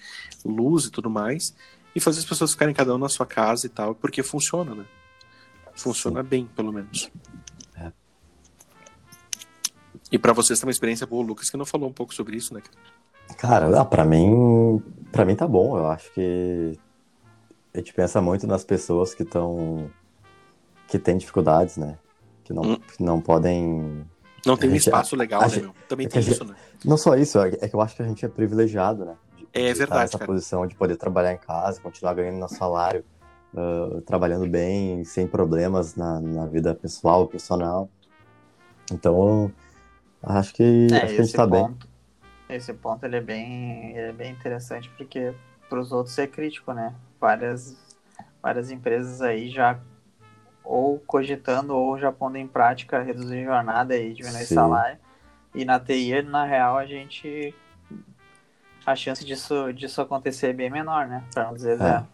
luz 0.44 0.86
e 0.86 0.90
tudo 0.90 1.10
mais, 1.10 1.54
e 1.94 2.00
fazer 2.00 2.20
as 2.20 2.24
pessoas 2.24 2.52
ficarem 2.52 2.74
cada 2.74 2.94
um 2.94 2.98
na 2.98 3.08
sua 3.08 3.26
casa 3.26 3.66
e 3.66 3.68
tal, 3.68 3.94
porque 3.94 4.22
funciona, 4.22 4.74
né? 4.74 4.84
Funciona 5.74 6.22
bem, 6.22 6.46
pelo 6.54 6.72
menos. 6.72 7.10
É. 7.76 7.90
E 10.12 10.18
pra 10.18 10.32
vocês 10.32 10.58
tem 10.58 10.66
uma 10.66 10.72
experiência 10.72 11.06
boa, 11.06 11.22
o 11.22 11.26
Lucas, 11.26 11.48
que 11.50 11.56
não 11.56 11.64
falou 11.64 11.88
um 11.88 11.92
pouco 11.92 12.14
sobre 12.14 12.36
isso, 12.36 12.52
né? 12.54 12.62
Cara, 13.38 13.80
ah, 13.80 13.84
pra 13.84 14.04
mim, 14.04 14.82
pra 15.12 15.24
mim 15.24 15.36
tá 15.36 15.46
bom. 15.46 15.78
Eu 15.78 15.86
acho 15.88 16.12
que 16.12 16.78
a 17.72 17.78
gente 17.78 17.94
pensa 17.94 18.20
muito 18.20 18.46
nas 18.46 18.64
pessoas 18.64 19.14
que 19.14 19.22
estão 19.22 19.90
que 20.88 20.98
têm 20.98 21.16
dificuldades, 21.16 21.76
né? 21.76 21.96
Que 22.42 22.52
não, 22.52 22.62
Hum. 22.62 22.76
que 22.76 23.02
não 23.02 23.20
podem. 23.20 24.04
Não 24.44 24.56
tem 24.56 24.68
um 24.68 24.72
gente- 24.72 24.86
espaço 24.86 25.14
legal, 25.14 25.42
né, 25.42 25.48
gente- 25.48 25.62
meu? 25.62 25.74
Também 25.88 26.06
é 26.06 26.08
tem 26.10 26.20
gente- 26.20 26.34
isso, 26.34 26.44
né? 26.44 26.56
Não 26.84 26.96
só 26.96 27.14
isso, 27.14 27.38
é 27.38 27.50
é 27.60 27.68
que 27.68 27.74
eu 27.76 27.80
acho 27.80 27.94
que 27.94 28.02
a 28.02 28.06
gente 28.06 28.24
é 28.24 28.28
privilegiado, 28.28 29.04
né? 29.04 29.14
É 29.52 29.72
de 29.72 29.78
estar 29.78 29.98
verdade, 29.98 30.00
nessa 30.00 30.18
cara. 30.18 30.32
posição 30.32 30.66
de 30.66 30.74
poder 30.76 30.96
trabalhar 30.96 31.32
em 31.32 31.38
casa, 31.38 31.80
continuar 31.80 32.14
ganhando 32.14 32.38
nosso 32.38 32.56
salário, 32.56 33.04
ah, 33.56 34.00
trabalhando 34.06 34.46
bem, 34.48 35.04
sem 35.04 35.26
problemas 35.28 35.96
na, 35.96 36.20
na 36.20 36.46
vida 36.46 36.74
pessoal, 36.74 37.26
profissional. 37.28 37.90
Então, 38.92 39.54
acho 40.22 40.54
que, 40.54 40.62
É, 40.92 41.02
acho 41.02 41.14
que 41.14 41.20
a 41.22 41.24
gente 41.24 41.34
tá 41.34 41.46
bem. 41.46 41.68
ponto, 41.68 41.88
esse 42.48 42.74
ponto 42.74 43.04
ele 43.04 43.16
é 43.16 43.20
bem, 43.20 43.90
ele 43.96 44.08
é 44.10 44.12
bem 44.12 44.32
interessante 44.32 44.90
porque 44.96 45.34
para 45.68 45.80
os 45.80 45.92
outros 45.92 46.18
é 46.18 46.26
crítico, 46.26 46.72
né? 46.72 46.94
Várias, 47.20 47.76
várias 48.42 48.70
empresas 48.70 49.22
aí 49.22 49.50
já 49.50 49.80
ou 50.64 51.00
cogitando 51.00 51.74
ou 51.76 51.98
já 51.98 52.12
pondo 52.12 52.36
em 52.38 52.46
prática 52.48 53.02
reduzir 53.02 53.44
jornada 53.44 53.96
e 53.96 54.14
diminuir 54.14 54.46
Sim. 54.46 54.54
salário. 54.54 54.98
E 55.54 55.64
na 55.64 55.80
TI, 55.80 56.22
na 56.22 56.44
real, 56.44 56.76
a 56.78 56.86
gente 56.86 57.54
a 58.90 58.96
chance 58.96 59.24
disso, 59.24 59.72
disso 59.72 60.00
acontecer 60.00 60.48
é 60.48 60.52
bem 60.52 60.70
menor, 60.70 61.06
né? 61.06 61.24
Para 61.32 61.46
não 61.46 61.54
dizer 61.54 61.76
zero. 61.78 62.06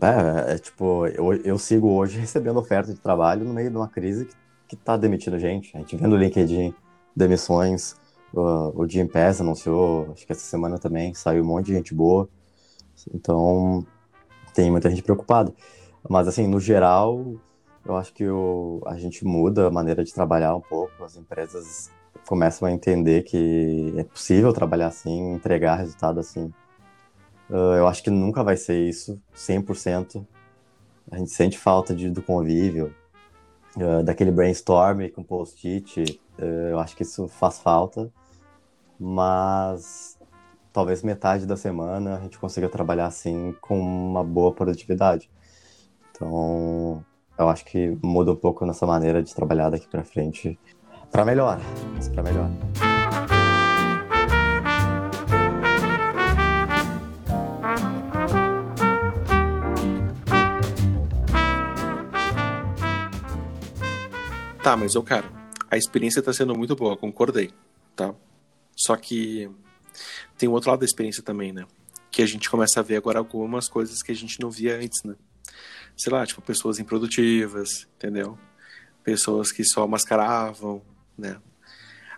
É, 0.00 0.54
é 0.54 0.58
tipo, 0.58 1.06
eu, 1.06 1.32
eu 1.34 1.58
sigo 1.58 1.88
hoje 1.90 2.18
recebendo 2.18 2.58
oferta 2.58 2.92
de 2.92 3.00
trabalho 3.00 3.44
no 3.44 3.52
meio 3.52 3.70
de 3.70 3.76
uma 3.76 3.88
crise 3.88 4.26
que, 4.26 4.34
que 4.68 4.76
tá 4.76 4.96
demitindo 4.96 5.38
gente. 5.38 5.76
A 5.76 5.80
gente 5.80 5.96
vê 5.96 6.06
no 6.06 6.16
LinkedIn 6.16 6.72
demissões, 7.16 7.96
o, 8.32 8.82
o 8.82 8.88
Jim 8.88 9.06
Pass 9.06 9.40
anunciou, 9.40 10.12
acho 10.12 10.24
que 10.24 10.32
essa 10.32 10.42
semana 10.42 10.78
também, 10.78 11.14
saiu 11.14 11.42
um 11.42 11.46
monte 11.46 11.66
de 11.66 11.74
gente 11.74 11.94
boa. 11.94 12.28
Então, 13.12 13.84
tem 14.54 14.70
muita 14.70 14.88
gente 14.88 15.02
preocupada. 15.02 15.52
Mas, 16.08 16.28
assim, 16.28 16.46
no 16.46 16.60
geral, 16.60 17.34
eu 17.84 17.96
acho 17.96 18.12
que 18.12 18.28
o, 18.28 18.82
a 18.86 18.96
gente 18.96 19.24
muda 19.24 19.66
a 19.66 19.70
maneira 19.70 20.04
de 20.04 20.12
trabalhar 20.12 20.54
um 20.54 20.60
pouco. 20.60 21.02
As 21.02 21.16
empresas 21.16 21.90
começam 22.28 22.68
a 22.68 22.70
entender 22.70 23.22
que 23.22 23.94
é 23.96 24.04
possível 24.04 24.52
trabalhar 24.52 24.88
assim, 24.88 25.32
entregar 25.32 25.76
resultado 25.76 26.20
assim. 26.20 26.52
Uh, 27.48 27.74
eu 27.78 27.88
acho 27.88 28.02
que 28.02 28.10
nunca 28.10 28.44
vai 28.44 28.54
ser 28.54 28.86
isso, 28.86 29.18
100%. 29.34 30.26
A 31.10 31.16
gente 31.16 31.30
sente 31.30 31.58
falta 31.58 31.94
de, 31.94 32.10
do 32.10 32.20
convívio, 32.20 32.94
uh, 33.78 34.02
daquele 34.02 34.30
brainstorm 34.30 35.08
com 35.08 35.22
post-it. 35.22 36.20
Uh, 36.38 36.42
eu 36.70 36.78
acho 36.78 36.94
que 36.94 37.02
isso 37.02 37.28
faz 37.28 37.60
falta, 37.60 38.12
mas 39.00 40.18
talvez 40.70 41.02
metade 41.02 41.46
da 41.46 41.56
semana 41.56 42.16
a 42.16 42.20
gente 42.20 42.38
consiga 42.38 42.68
trabalhar 42.68 43.06
assim 43.06 43.56
com 43.58 43.80
uma 43.80 44.22
boa 44.22 44.52
produtividade. 44.52 45.30
Então, 46.10 47.02
eu 47.38 47.48
acho 47.48 47.64
que 47.64 47.96
muda 48.02 48.32
um 48.32 48.36
pouco 48.36 48.66
nossa 48.66 48.86
maneira 48.86 49.22
de 49.22 49.34
trabalhar 49.34 49.70
daqui 49.70 49.88
para 49.88 50.04
frente 50.04 50.58
para 51.10 51.24
melhor, 51.24 51.60
para 52.14 52.22
melhor. 52.22 52.50
Tá, 64.62 64.76
mas 64.76 64.94
ô 64.96 65.02
cara, 65.02 65.24
a 65.70 65.78
experiência 65.78 66.20
tá 66.20 66.30
sendo 66.30 66.54
muito 66.54 66.76
boa, 66.76 66.94
concordei, 66.94 67.50
tá? 67.96 68.14
Só 68.76 68.96
que 68.96 69.50
tem 70.36 70.48
o 70.48 70.52
outro 70.52 70.70
lado 70.70 70.80
da 70.80 70.84
experiência 70.84 71.22
também, 71.22 71.52
né? 71.52 71.64
Que 72.10 72.20
a 72.20 72.26
gente 72.26 72.50
começa 72.50 72.80
a 72.80 72.82
ver 72.82 72.96
agora 72.96 73.18
algumas 73.18 73.66
coisas 73.66 74.02
que 74.02 74.12
a 74.12 74.14
gente 74.14 74.38
não 74.40 74.50
via 74.50 74.76
antes, 74.76 75.02
né? 75.04 75.14
Sei 75.96 76.12
lá, 76.12 76.26
tipo, 76.26 76.42
pessoas 76.42 76.78
improdutivas, 76.78 77.88
entendeu? 77.96 78.38
Pessoas 79.02 79.50
que 79.50 79.64
só 79.64 79.86
mascaravam, 79.86 80.82
né? 81.18 81.40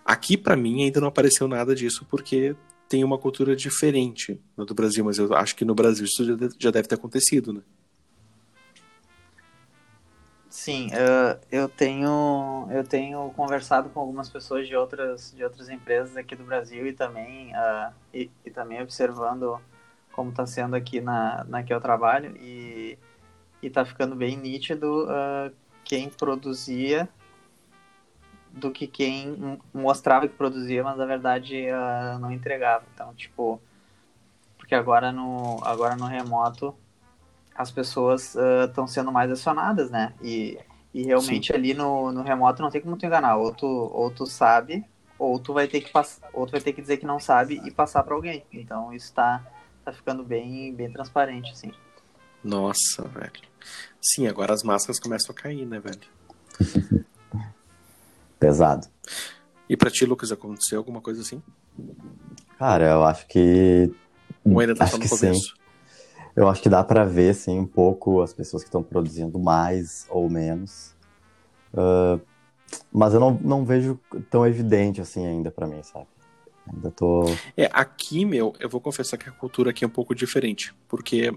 Aqui, 0.04 0.36
para 0.36 0.56
mim, 0.56 0.84
ainda 0.84 1.00
não 1.00 1.08
apareceu 1.08 1.48
nada 1.48 1.74
disso, 1.74 2.06
porque 2.10 2.54
tem 2.88 3.04
uma 3.04 3.18
cultura 3.18 3.54
diferente 3.54 4.40
do 4.56 4.74
Brasil, 4.74 5.04
mas 5.04 5.18
eu 5.18 5.32
acho 5.34 5.54
que 5.54 5.64
no 5.64 5.74
Brasil 5.74 6.04
isso 6.04 6.24
já 6.58 6.70
deve 6.72 6.88
ter 6.88 6.96
acontecido, 6.96 7.52
né? 7.52 7.62
Sim, 10.48 10.88
uh, 10.88 11.38
eu 11.52 11.68
tenho 11.68 12.66
eu 12.72 12.82
tenho 12.82 13.30
conversado 13.36 13.88
com 13.90 14.00
algumas 14.00 14.28
pessoas 14.28 14.66
de 14.66 14.74
outras 14.74 15.32
de 15.34 15.44
outras 15.44 15.68
empresas 15.68 16.16
aqui 16.16 16.34
do 16.34 16.42
Brasil 16.42 16.84
e 16.88 16.92
também 16.92 17.52
uh, 17.52 17.94
e, 18.12 18.28
e, 18.44 18.50
também 18.50 18.82
observando 18.82 19.60
como 20.10 20.30
está 20.30 20.44
sendo 20.44 20.74
aqui 20.74 21.00
na, 21.00 21.44
na 21.44 21.62
que 21.62 21.72
eu 21.72 21.80
trabalho 21.80 22.36
e 22.36 22.98
está 23.62 23.84
ficando 23.84 24.16
bem 24.16 24.36
nítido 24.36 25.04
uh, 25.04 25.54
quem 25.84 26.10
produzia 26.10 27.08
do 28.52 28.70
que 28.70 28.86
quem 28.86 29.58
mostrava 29.72 30.28
que 30.28 30.34
produzia, 30.34 30.82
mas 30.82 30.96
na 30.96 31.06
verdade 31.06 31.66
não 32.20 32.32
entregava. 32.32 32.84
Então, 32.94 33.14
tipo, 33.14 33.60
porque 34.58 34.74
agora 34.74 35.10
no 35.12 35.58
agora 35.64 35.96
no 35.96 36.06
remoto 36.06 36.74
as 37.54 37.70
pessoas 37.70 38.34
estão 38.68 38.84
uh, 38.84 38.88
sendo 38.88 39.12
mais 39.12 39.30
acionadas, 39.30 39.90
né? 39.90 40.14
E, 40.22 40.58
e 40.94 41.02
realmente 41.02 41.48
Sim. 41.48 41.58
ali 41.58 41.74
no, 41.74 42.10
no 42.10 42.22
remoto 42.22 42.62
não 42.62 42.70
tem 42.70 42.80
como 42.80 42.96
tu 42.96 43.04
enganar. 43.04 43.36
Ou 43.36 43.52
tu, 43.52 43.66
ou 43.66 44.10
tu 44.10 44.26
sabe, 44.26 44.84
ou 45.18 45.38
tu 45.38 45.52
vai 45.52 45.68
ter 45.68 45.82
que 45.82 45.90
passar, 45.90 46.26
ou 46.32 46.46
tu 46.46 46.52
vai 46.52 46.60
ter 46.60 46.72
que 46.72 46.80
dizer 46.80 46.96
que 46.96 47.04
não 47.04 47.20
sabe 47.20 47.60
e 47.64 47.70
passar 47.70 48.02
para 48.02 48.14
alguém. 48.14 48.44
Então 48.50 48.92
isso 48.94 49.12
tá, 49.12 49.44
tá 49.84 49.92
ficando 49.92 50.24
bem, 50.24 50.74
bem 50.74 50.90
transparente, 50.90 51.52
assim. 51.52 51.72
Nossa, 52.42 53.02
velho. 53.08 53.32
Sim, 54.00 54.26
agora 54.26 54.54
as 54.54 54.62
máscaras 54.62 54.98
começam 54.98 55.34
a 55.36 55.42
cair, 55.42 55.66
né, 55.66 55.78
velho? 55.78 57.04
Pesado. 58.40 58.88
E 59.68 59.76
pra 59.76 59.90
ti, 59.90 60.04
Lucas, 60.06 60.32
aconteceu 60.32 60.78
alguma 60.78 61.00
coisa 61.00 61.20
assim? 61.20 61.40
Cara, 62.58 62.90
eu 62.90 63.04
acho 63.04 63.26
que. 63.28 63.92
Ou 64.44 64.58
ainda 64.58 64.74
tá 64.74 64.84
acho 64.84 64.96
no 64.96 65.02
que 65.02 65.08
começo? 65.08 65.40
Sim. 65.40 65.60
Eu 66.34 66.48
acho 66.48 66.62
que 66.62 66.68
dá 66.68 66.82
para 66.82 67.04
ver, 67.04 67.34
sim, 67.34 67.58
um 67.58 67.66
pouco 67.66 68.22
as 68.22 68.32
pessoas 68.32 68.62
que 68.62 68.68
estão 68.68 68.82
produzindo 68.82 69.38
mais 69.38 70.06
ou 70.08 70.28
menos. 70.28 70.96
Uh, 71.74 72.20
mas 72.90 73.14
eu 73.14 73.20
não, 73.20 73.38
não 73.42 73.64
vejo 73.64 74.00
tão 74.30 74.46
evidente 74.46 75.00
assim 75.00 75.26
ainda 75.26 75.50
para 75.50 75.66
mim, 75.66 75.82
sabe? 75.82 76.06
Ainda 76.72 76.90
tô. 76.90 77.24
É, 77.56 77.68
aqui, 77.72 78.24
meu, 78.24 78.54
eu 78.58 78.68
vou 78.68 78.80
confessar 78.80 79.18
que 79.18 79.28
a 79.28 79.32
cultura 79.32 79.70
aqui 79.70 79.84
é 79.84 79.86
um 79.86 79.90
pouco 79.90 80.14
diferente. 80.14 80.74
Porque, 80.88 81.36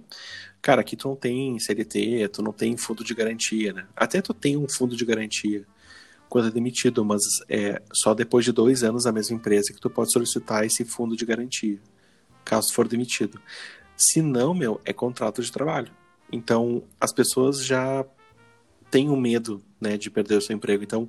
cara, 0.61 0.81
aqui 0.81 0.95
tu 0.95 1.07
não 1.09 1.15
tem 1.15 1.59
CLT, 1.59 2.29
tu 2.29 2.41
não 2.41 2.53
tem 2.53 2.77
fundo 2.77 3.03
de 3.03 3.13
garantia, 3.13 3.73
né? 3.73 3.87
Até 3.95 4.21
tu 4.21 4.33
tem 4.33 4.55
um 4.57 4.69
fundo 4.69 4.95
de 4.95 5.03
garantia 5.03 5.65
quando 6.33 6.47
é 6.47 6.51
demitido, 6.51 7.05
mas 7.05 7.21
é 7.47 7.79
só 7.93 8.15
depois 8.15 8.43
de 8.43 8.51
dois 8.51 8.83
anos 8.83 9.05
na 9.05 9.11
mesma 9.11 9.35
empresa 9.35 9.71
que 9.71 9.79
tu 9.79 9.87
pode 9.87 10.11
solicitar 10.11 10.65
esse 10.65 10.83
fundo 10.83 11.15
de 11.15 11.27
garantia, 11.27 11.77
caso 12.43 12.73
for 12.73 12.87
demitido. 12.87 13.39
Se 13.95 14.19
não, 14.19 14.51
meu, 14.51 14.81
é 14.83 14.91
contrato 14.91 15.43
de 15.43 15.51
trabalho. 15.51 15.91
Então, 16.31 16.81
as 16.99 17.13
pessoas 17.13 17.63
já 17.63 18.03
têm 18.89 19.09
o 19.09 19.13
um 19.13 19.15
medo, 19.15 19.63
né, 19.79 19.95
de 19.95 20.09
perder 20.09 20.37
o 20.37 20.41
seu 20.41 20.55
emprego. 20.55 20.83
Então, 20.83 21.07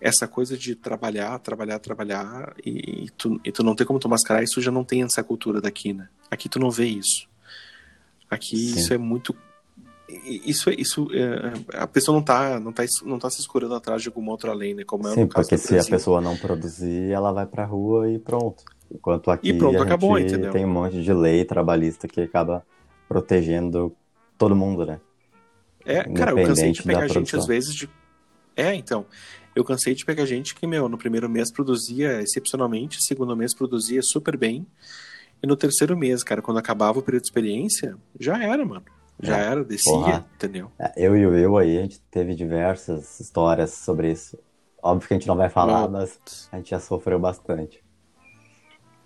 essa 0.00 0.26
coisa 0.26 0.58
de 0.58 0.74
trabalhar, 0.74 1.38
trabalhar, 1.38 1.78
trabalhar 1.78 2.56
e, 2.66 3.04
e, 3.04 3.10
tu, 3.10 3.40
e 3.44 3.52
tu 3.52 3.62
não 3.62 3.76
ter 3.76 3.84
como 3.84 4.00
tu 4.00 4.08
mascarar, 4.08 4.42
isso 4.42 4.60
já 4.60 4.72
não 4.72 4.82
tem 4.82 5.04
essa 5.04 5.22
cultura 5.22 5.60
daqui, 5.60 5.92
né? 5.92 6.08
Aqui 6.28 6.48
tu 6.48 6.58
não 6.58 6.72
vê 6.72 6.86
isso. 6.86 7.28
Aqui 8.28 8.56
Sim. 8.56 8.80
isso 8.80 8.92
é 8.92 8.98
muito 8.98 9.32
isso 10.08 10.70
isso 10.70 11.08
é, 11.12 11.52
a 11.78 11.86
pessoa 11.86 12.14
não 12.14 12.22
tá 12.22 12.60
não 12.60 12.72
tá 12.72 12.84
não 13.04 13.18
tá 13.18 13.30
se 13.30 13.40
escurando 13.40 13.74
atrás 13.74 14.02
de 14.02 14.08
alguma 14.08 14.32
outra 14.32 14.52
lei, 14.52 14.74
né? 14.74 14.84
Como 14.84 15.08
é 15.08 15.14
Sim, 15.14 15.26
porque 15.26 15.56
se 15.56 15.78
a 15.78 15.84
pessoa 15.84 16.20
não 16.20 16.36
produzir, 16.36 17.10
ela 17.10 17.32
vai 17.32 17.46
pra 17.46 17.64
rua 17.64 18.10
e 18.10 18.18
pronto. 18.18 18.64
Enquanto 18.92 19.30
aqui 19.30 19.50
e 19.50 19.58
pronto, 19.58 19.78
a 19.78 19.82
acabou, 19.82 20.18
gente 20.18 20.32
entendeu? 20.32 20.52
tem 20.52 20.64
um 20.64 20.72
monte 20.72 21.02
de 21.02 21.12
lei 21.12 21.44
trabalhista 21.44 22.06
que 22.06 22.20
acaba 22.20 22.64
protegendo 23.08 23.94
todo 24.36 24.54
mundo, 24.54 24.84
né? 24.84 25.00
É, 25.86 26.02
cara, 26.12 26.32
eu 26.32 26.46
cansei 26.46 26.72
de 26.72 26.82
pegar 26.82 27.08
gente 27.08 27.36
às 27.36 27.46
vezes 27.46 27.74
de. 27.74 27.88
É, 28.56 28.74
então. 28.74 29.06
Eu 29.54 29.62
cansei 29.62 29.94
de 29.94 30.04
pegar 30.04 30.26
gente 30.26 30.52
que, 30.52 30.66
meu, 30.66 30.88
no 30.88 30.98
primeiro 30.98 31.30
mês 31.30 31.52
produzia 31.52 32.20
excepcionalmente, 32.20 33.00
segundo 33.00 33.36
mês 33.36 33.54
produzia 33.54 34.02
super 34.02 34.36
bem. 34.36 34.66
E 35.40 35.46
no 35.46 35.54
terceiro 35.56 35.96
mês, 35.96 36.24
cara, 36.24 36.42
quando 36.42 36.58
acabava 36.58 36.98
o 36.98 37.02
período 37.02 37.22
de 37.22 37.28
experiência, 37.28 37.96
já 38.18 38.42
era, 38.42 38.64
mano. 38.66 38.84
Já 39.20 39.38
é, 39.38 39.46
era, 39.46 39.64
descia, 39.64 39.92
porra. 39.92 40.26
entendeu? 40.34 40.70
É, 40.78 40.92
eu 40.96 41.16
e 41.16 41.26
o 41.26 41.34
eu 41.34 41.56
aí, 41.56 41.78
a 41.78 41.82
gente 41.82 42.00
teve 42.10 42.34
diversas 42.34 43.20
histórias 43.20 43.72
sobre 43.72 44.10
isso. 44.10 44.38
Óbvio 44.82 45.08
que 45.08 45.14
a 45.14 45.16
gente 45.16 45.28
não 45.28 45.36
vai 45.36 45.48
falar, 45.48 45.88
mas 45.88 46.20
a 46.52 46.56
gente 46.56 46.70
já 46.70 46.80
sofreu 46.80 47.18
bastante. 47.18 47.82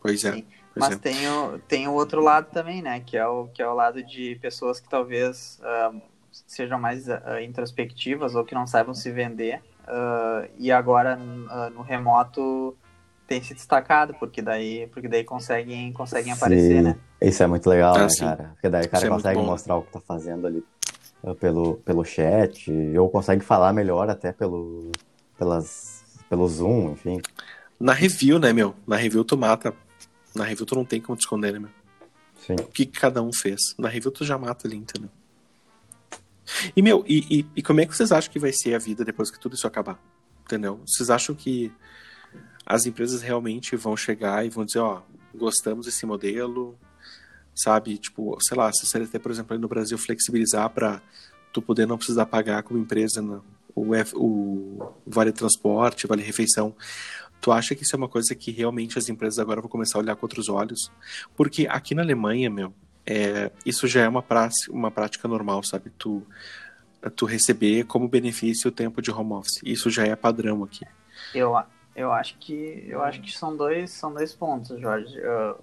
Pois 0.01 0.25
é. 0.25 0.33
Pois 0.33 0.45
Mas 0.75 0.93
é. 0.93 0.97
tem, 0.97 1.29
o, 1.29 1.59
tem 1.61 1.89
o 1.89 1.93
outro 1.93 2.21
lado 2.21 2.49
também, 2.53 2.83
né? 2.83 3.01
Que 3.01 3.17
é 3.17 3.27
o, 3.27 3.49
que 3.49 3.63
é 3.63 3.69
o 3.69 3.75
lado 3.75 4.03
de 4.03 4.37
pessoas 4.41 4.81
que 4.81 4.89
talvez 4.89 5.61
uh, 5.61 6.01
sejam 6.47 6.79
mais 6.79 7.09
uh, 7.09 7.39
introspectivas 7.43 8.35
ou 8.35 8.45
que 8.45 8.55
não 8.55 8.67
saibam 8.67 8.95
se 8.95 9.11
vender. 9.11 9.63
Uh, 9.85 10.49
e 10.59 10.71
agora 10.71 11.17
no 11.17 11.81
remoto 11.81 12.77
tem 13.29 13.43
se 13.43 13.53
destacado, 13.55 14.15
porque 14.15 14.41
daí, 14.43 14.87
porque 14.89 15.07
daí 15.07 15.23
conseguem, 15.23 15.93
conseguem 15.93 16.33
aparecer, 16.33 16.83
né? 16.83 16.97
Isso 17.21 17.43
é 17.43 17.47
muito 17.47 17.69
legal, 17.69 17.95
Ah, 17.95 18.01
né, 18.01 18.09
sim. 18.09 18.21
cara? 18.25 18.51
Porque 18.55 18.69
daí 18.71 18.87
o 18.87 18.89
cara 18.89 19.05
Isso 19.05 19.07
é 19.13 19.15
consegue 19.15 19.39
bom. 19.39 19.45
mostrar 19.47 19.77
o 19.77 19.83
que 19.83 19.93
tá 19.93 20.01
fazendo 20.01 20.47
ali 20.47 20.65
uh, 21.23 21.35
pelo, 21.35 21.77
pelo 21.85 22.05
chat, 22.05 22.71
ou 22.97 23.09
consegue 23.11 23.45
falar 23.45 23.73
melhor 23.75 24.09
até 24.09 24.33
pelo, 24.33 24.91
pelas, 25.39 26.03
pelo 26.29 26.49
Zoom, 26.49 26.93
enfim. 26.93 27.21
Na 27.79 27.93
review, 27.93 28.39
né, 28.39 28.53
meu? 28.53 28.75
Na 28.87 28.97
review 28.97 29.23
tu 29.25 29.37
mata. 29.37 29.75
Na 30.35 30.45
review 30.45 30.65
tu 30.65 30.75
não 30.75 30.85
tem 30.85 31.01
como 31.01 31.17
te 31.17 31.21
esconder, 31.21 31.53
né, 31.53 31.59
meu? 31.59 31.71
Sim. 32.47 32.55
O 32.55 32.67
que 32.69 32.87
que 32.87 32.99
cada 32.99 33.23
um 33.23 33.31
fez. 33.33 33.61
Na 33.79 33.89
review 33.89 34.11
tu 34.11 34.25
já 34.25 34.39
mata 34.39 34.67
ali, 34.67 34.77
entendeu? 34.79 35.11
E, 36.75 36.81
meu, 36.81 37.05
e, 37.07 37.41
e, 37.41 37.47
e 37.57 37.63
como 37.63 37.81
é 37.83 37.87
que 37.87 37.95
vocês 37.95 38.11
acham 38.11 38.33
que 38.33 38.39
vai 38.39 38.53
ser 38.55 38.75
a 38.75 38.79
vida 38.79 39.05
depois 39.05 39.31
que 39.31 39.39
tudo 39.39 39.55
isso 39.55 39.67
acabar? 39.67 39.99
Entendeu? 40.47 40.81
Vocês 40.87 41.11
acham 41.11 41.35
que 41.35 41.71
as 42.71 42.85
empresas 42.85 43.23
realmente 43.23 43.75
vão 43.77 43.97
chegar 43.97 44.45
e 44.45 44.51
vão 44.51 44.63
dizer, 44.63 44.81
ó, 44.81 45.01
gostamos 45.35 45.87
desse 45.87 46.05
modelo, 46.05 46.79
sabe? 47.55 47.97
Tipo, 47.97 48.37
sei 48.43 48.59
lá, 48.59 48.71
se 48.71 48.85
a 48.85 48.87
CLT, 48.87 49.19
por 49.19 49.31
exemplo, 49.31 49.59
no 49.59 49.67
Brasil 49.67 49.97
flexibilizar 49.97 50.69
para 50.69 51.01
tu 51.51 51.63
poder 51.63 51.87
não 51.87 51.97
precisar 51.97 52.27
pagar 52.27 52.63
como 52.63 52.79
empresa 52.79 53.23
né, 53.23 53.41
o, 53.75 53.95
F- 53.95 54.15
o 54.15 54.93
vale 55.07 55.33
transporte, 55.33 56.07
vale 56.07 56.23
refeição. 56.23 56.77
Tu 57.41 57.51
acha 57.51 57.75
que 57.75 57.85
isso 57.85 57.97
é 57.97 57.99
uma 57.99 58.09
coisa 58.09 58.35
que 58.35 58.51
realmente 58.51 58.99
as 58.99 59.09
empresas 59.09 59.39
agora 59.39 59.63
vão 59.63 59.71
começar 59.71 59.97
a 59.99 60.03
olhar 60.03 60.15
com 60.15 60.27
outros 60.27 60.51
olhos? 60.51 60.93
Porque 61.35 61.67
aqui 61.69 61.95
na 61.95 62.03
Alemanha, 62.03 62.51
meu, 62.51 62.75
é, 63.07 63.51
isso 63.65 63.87
já 63.89 64.03
é 64.03 64.09
uma, 64.09 64.23
prática, 64.23 64.71
uma 64.71 64.91
prática 64.91 65.27
normal, 65.27 65.63
sabe? 65.63 65.91
Tu, 65.97 66.23
tu 67.17 67.25
receber 67.25 67.85
como 67.85 68.07
benefício 68.09 68.69
o 68.69 68.73
tempo 68.73 69.01
de 69.01 69.11
home 69.11 69.33
office. 69.33 69.61
Isso 69.65 69.89
já 69.89 70.05
é 70.05 70.15
padrão 70.15 70.63
aqui. 70.65 70.85
Eu, 71.35 71.57
eu 71.99 72.13
acho 72.13 72.39
que 72.39 72.85
eu 72.89 73.03
acho 73.03 73.21
que 73.21 73.33
são 73.33 73.57
dois 73.57 73.91
são 73.91 74.13
dois 74.13 74.35
pontos, 74.35 74.81
Jorge. 74.81 75.19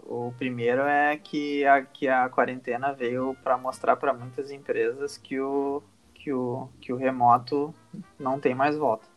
O 0.05 0.33
primeiro 0.37 0.81
é 0.81 1.17
que 1.17 1.65
a, 1.65 1.81
que 1.83 2.07
a 2.07 2.29
quarentena 2.29 2.93
veio 2.93 3.35
para 3.43 3.57
mostrar 3.57 3.95
para 3.95 4.13
muitas 4.13 4.51
empresas 4.51 5.17
que 5.17 5.39
o 5.39 5.81
que 6.13 6.33
o 6.33 6.67
que 6.81 6.91
o 6.93 6.97
remoto 6.97 7.73
não 8.19 8.39
tem 8.39 8.53
mais 8.55 8.77
volta. 8.77 9.07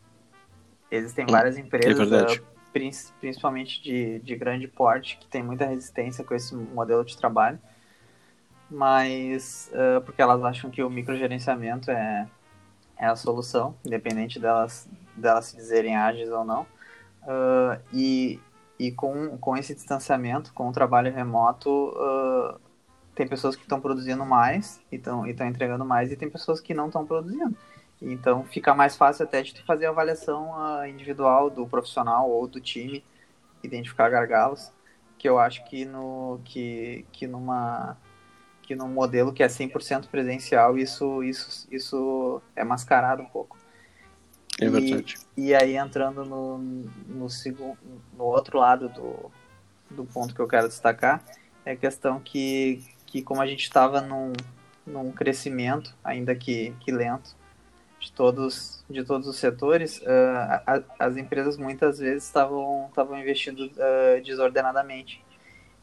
Existem 0.90 1.26
várias 1.26 1.58
empresas, 1.58 2.08
verdade. 2.10 2.40
uh, 2.40 2.44
prin- 2.72 2.90
principalmente 3.20 3.82
de, 3.82 4.18
de 4.20 4.36
grande 4.36 4.66
porte, 4.66 5.18
que 5.18 5.26
tem 5.26 5.42
muita 5.42 5.66
resistência 5.66 6.24
com 6.24 6.34
esse 6.34 6.54
modelo 6.54 7.04
de 7.04 7.16
trabalho, 7.16 7.58
mas 8.70 9.70
uh, 9.72 10.00
porque 10.02 10.22
elas 10.22 10.42
acham 10.44 10.70
que 10.70 10.82
o 10.82 10.88
microgerenciamento 10.90 11.90
é, 11.90 12.26
é 12.96 13.06
a 13.06 13.16
solução, 13.16 13.74
independente 13.84 14.38
delas, 14.38 14.88
delas 15.16 15.46
se 15.46 15.56
dizerem 15.56 15.96
ágeis 15.96 16.30
ou 16.30 16.44
não. 16.44 16.66
Uh, 17.28 17.78
e 17.92 18.40
e 18.78 18.92
com, 18.92 19.36
com 19.38 19.56
esse 19.56 19.74
distanciamento, 19.74 20.52
com 20.54 20.68
o 20.68 20.72
trabalho 20.72 21.12
remoto, 21.12 21.68
uh, 21.68 22.60
tem 23.14 23.26
pessoas 23.26 23.56
que 23.56 23.62
estão 23.62 23.80
produzindo 23.80 24.24
mais 24.24 24.80
e 24.92 24.96
estão 24.96 25.26
entregando 25.26 25.84
mais, 25.84 26.12
e 26.12 26.16
tem 26.16 26.30
pessoas 26.30 26.60
que 26.60 26.72
não 26.72 26.86
estão 26.86 27.04
produzindo. 27.04 27.56
Então 28.00 28.44
fica 28.44 28.72
mais 28.74 28.96
fácil 28.96 29.24
até 29.24 29.42
de 29.42 29.52
tu 29.52 29.64
fazer 29.64 29.86
a 29.86 29.90
avaliação 29.90 30.52
uh, 30.52 30.86
individual 30.86 31.50
do 31.50 31.66
profissional 31.66 32.30
ou 32.30 32.46
do 32.46 32.60
time, 32.60 33.04
identificar 33.62 34.08
gargalos, 34.08 34.70
que 35.18 35.28
eu 35.28 35.38
acho 35.40 35.64
que 35.64 35.84
no 35.84 36.40
que, 36.44 37.04
que 37.10 37.26
numa 37.26 37.96
que 38.62 38.76
num 38.76 38.88
modelo 38.88 39.32
que 39.32 39.42
é 39.42 39.48
100% 39.48 40.08
presencial, 40.08 40.78
isso 40.78 41.24
isso 41.24 41.66
isso 41.72 42.40
é 42.54 42.62
mascarado 42.62 43.22
um 43.22 43.26
pouco. 43.26 43.56
É 44.60 44.68
verdade. 44.68 45.16
E, 45.36 45.48
e 45.48 45.54
aí 45.54 45.76
entrando 45.76 46.24
no, 46.24 46.58
no 47.06 47.30
segundo 47.30 47.78
no 48.16 48.24
outro 48.24 48.58
lado 48.58 48.88
do, 48.88 49.30
do 49.90 50.04
ponto 50.04 50.34
que 50.34 50.40
eu 50.40 50.48
quero 50.48 50.68
destacar, 50.68 51.22
é 51.64 51.72
a 51.72 51.76
questão 51.76 52.20
que 52.20 52.82
que 53.08 53.22
como 53.22 53.40
a 53.40 53.46
gente 53.46 53.62
estava 53.62 54.00
num, 54.00 54.32
num 54.86 55.10
crescimento, 55.10 55.94
ainda 56.04 56.34
que, 56.34 56.74
que 56.80 56.92
lento, 56.92 57.36
de 57.98 58.12
todos, 58.12 58.84
de 58.88 59.02
todos 59.02 59.26
os 59.26 59.36
setores, 59.36 59.98
uh, 60.02 60.62
a, 60.66 60.82
as 60.98 61.16
empresas 61.16 61.56
muitas 61.56 61.98
vezes 61.98 62.24
estavam, 62.24 62.90
investindo 63.18 63.64
uh, 63.66 64.22
desordenadamente. 64.22 65.22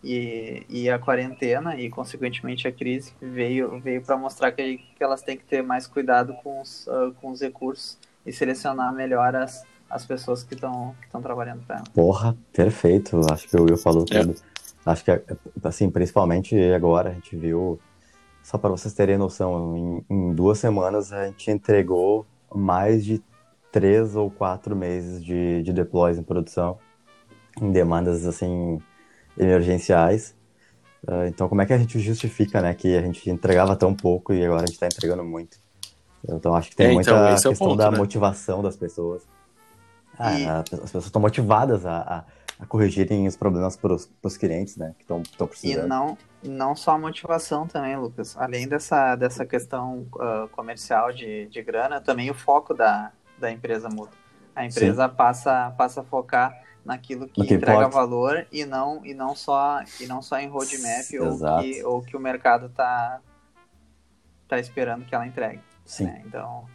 E, 0.04 0.64
e 0.70 0.88
a 0.88 1.00
quarentena 1.00 1.76
e, 1.80 1.90
consequentemente, 1.90 2.68
a 2.68 2.72
crise 2.72 3.12
veio, 3.20 3.80
veio 3.80 4.04
para 4.04 4.16
mostrar 4.16 4.52
que, 4.52 4.78
que 4.78 5.04
elas 5.04 5.24
têm 5.24 5.36
que 5.36 5.44
ter 5.44 5.64
mais 5.64 5.88
cuidado 5.88 6.36
com 6.44 6.62
os, 6.62 6.86
uh, 6.86 7.12
com 7.20 7.32
os 7.32 7.42
recursos 7.42 7.98
e 8.26 8.34
selecionar 8.34 8.94
melhor 8.94 9.36
as, 9.36 9.64
as 9.90 10.06
pessoas 10.06 10.44
que 10.44 10.56
estão 10.56 10.96
que 11.02 11.22
trabalhando 11.22 11.64
para 11.66 11.78
ela. 11.78 11.86
Porra, 11.94 12.36
perfeito. 12.52 13.20
Acho 13.32 13.48
que 13.48 13.56
o 13.58 13.64
Will 13.64 13.78
falou 13.78 14.06
é. 14.12 14.22
tudo. 14.22 14.36
Acho 14.86 15.04
que, 15.04 15.12
assim, 15.64 15.90
principalmente 15.90 16.56
agora 16.74 17.10
a 17.10 17.14
gente 17.14 17.36
viu 17.36 17.80
só 18.44 18.60
para 18.60 18.70
vocês 18.70 18.94
terem 18.94 19.18
noção, 19.18 19.76
em, 19.76 20.06
em, 20.08 20.34
duas 20.36 20.60
semanas 20.60 21.12
a 21.12 21.26
gente 21.26 21.50
entregou 21.50 22.28
mais 22.54 23.04
de 23.04 23.20
três 23.72 24.16
ou 24.16 24.30
quatro 24.30 24.76
meses 24.76 25.24
de, 25.24 25.64
de 25.64 25.74
deploys 25.74 26.20
em 26.20 26.24
produção, 26.24 26.78
em 27.60 27.72
demandas 27.72 28.24
assim 28.24 28.80
emergenciais. 29.36 30.36
Uh, 31.08 31.26
então, 31.28 31.50
como 31.50 31.62
é 31.62 31.66
que 31.66 31.74
a 31.74 31.78
gente 31.78 31.98
justifica, 32.00 32.62
né, 32.62 32.74
que 32.76 32.96
a 32.96 33.02
gente 33.02 33.28
entregava 33.30 33.76
tão 33.76 33.96
pouco 33.96 34.32
e 34.32 34.46
agora 34.46 34.64
a 34.64 34.66
gente 34.68 34.76
está 34.76 34.86
entregando 34.86 35.24
muito? 35.24 35.58
Então, 36.28 36.56
acho 36.56 36.70
que 36.70 36.76
tem 36.76 36.88
é, 36.88 36.94
muita 36.94 37.12
então, 37.12 37.32
questão 37.32 37.52
é 37.52 37.56
ponto, 37.56 37.76
da 37.76 37.92
né? 37.92 37.98
motivação 37.98 38.62
das 38.62 38.76
pessoas. 38.76 39.24
Ah, 40.18 40.40
e... 40.40 40.46
As 40.46 40.70
pessoas 40.70 41.06
estão 41.06 41.22
motivadas 41.22 41.86
a, 41.86 41.98
a 41.98 42.24
a 42.60 42.66
corrigirem 42.66 43.28
os 43.28 43.36
problemas 43.36 43.76
para 43.76 43.94
os 43.94 44.38
clientes, 44.38 44.78
né, 44.78 44.96
que 44.98 45.04
estão 45.04 45.48
precisando. 45.48 45.86
E 45.86 45.88
não, 45.88 46.18
não 46.44 46.76
só 46.76 46.92
a 46.92 46.98
motivação 46.98 47.68
também, 47.68 47.98
Lucas. 47.98 48.36
Além 48.38 48.68
dessa, 48.68 49.16
dessa 49.16 49.46
questão 49.46 50.08
uh, 50.14 50.48
comercial 50.50 51.12
de, 51.12 51.48
de 51.48 51.62
grana, 51.62 52.00
também 52.00 52.30
o 52.32 52.34
foco 52.34 52.74
da, 52.74 53.12
da 53.38 53.52
empresa 53.52 53.90
muda. 53.90 54.12
A 54.56 54.66
empresa 54.66 55.10
passa, 55.10 55.74
passa 55.78 56.00
a 56.00 56.04
focar 56.04 56.58
naquilo 56.86 57.28
que, 57.28 57.46
que 57.46 57.54
entrega 57.56 57.80
importa. 57.80 57.90
valor 57.90 58.48
e 58.52 58.64
não, 58.64 59.06
e, 59.06 59.14
não 59.14 59.36
só, 59.36 59.82
e 60.00 60.08
não 60.08 60.22
só 60.22 60.40
em 60.40 60.48
roadmap 60.48 61.12
ou 61.20 61.60
que, 61.60 61.84
ou 61.84 62.02
que 62.02 62.16
o 62.16 62.20
mercado 62.20 62.68
está 62.68 63.20
tá 64.48 64.60
esperando 64.60 65.04
que 65.04 65.14
ela 65.14 65.28
entregue. 65.28 65.62
Sim. 65.86 66.06
Né? 66.06 66.24
Então, 66.26 66.66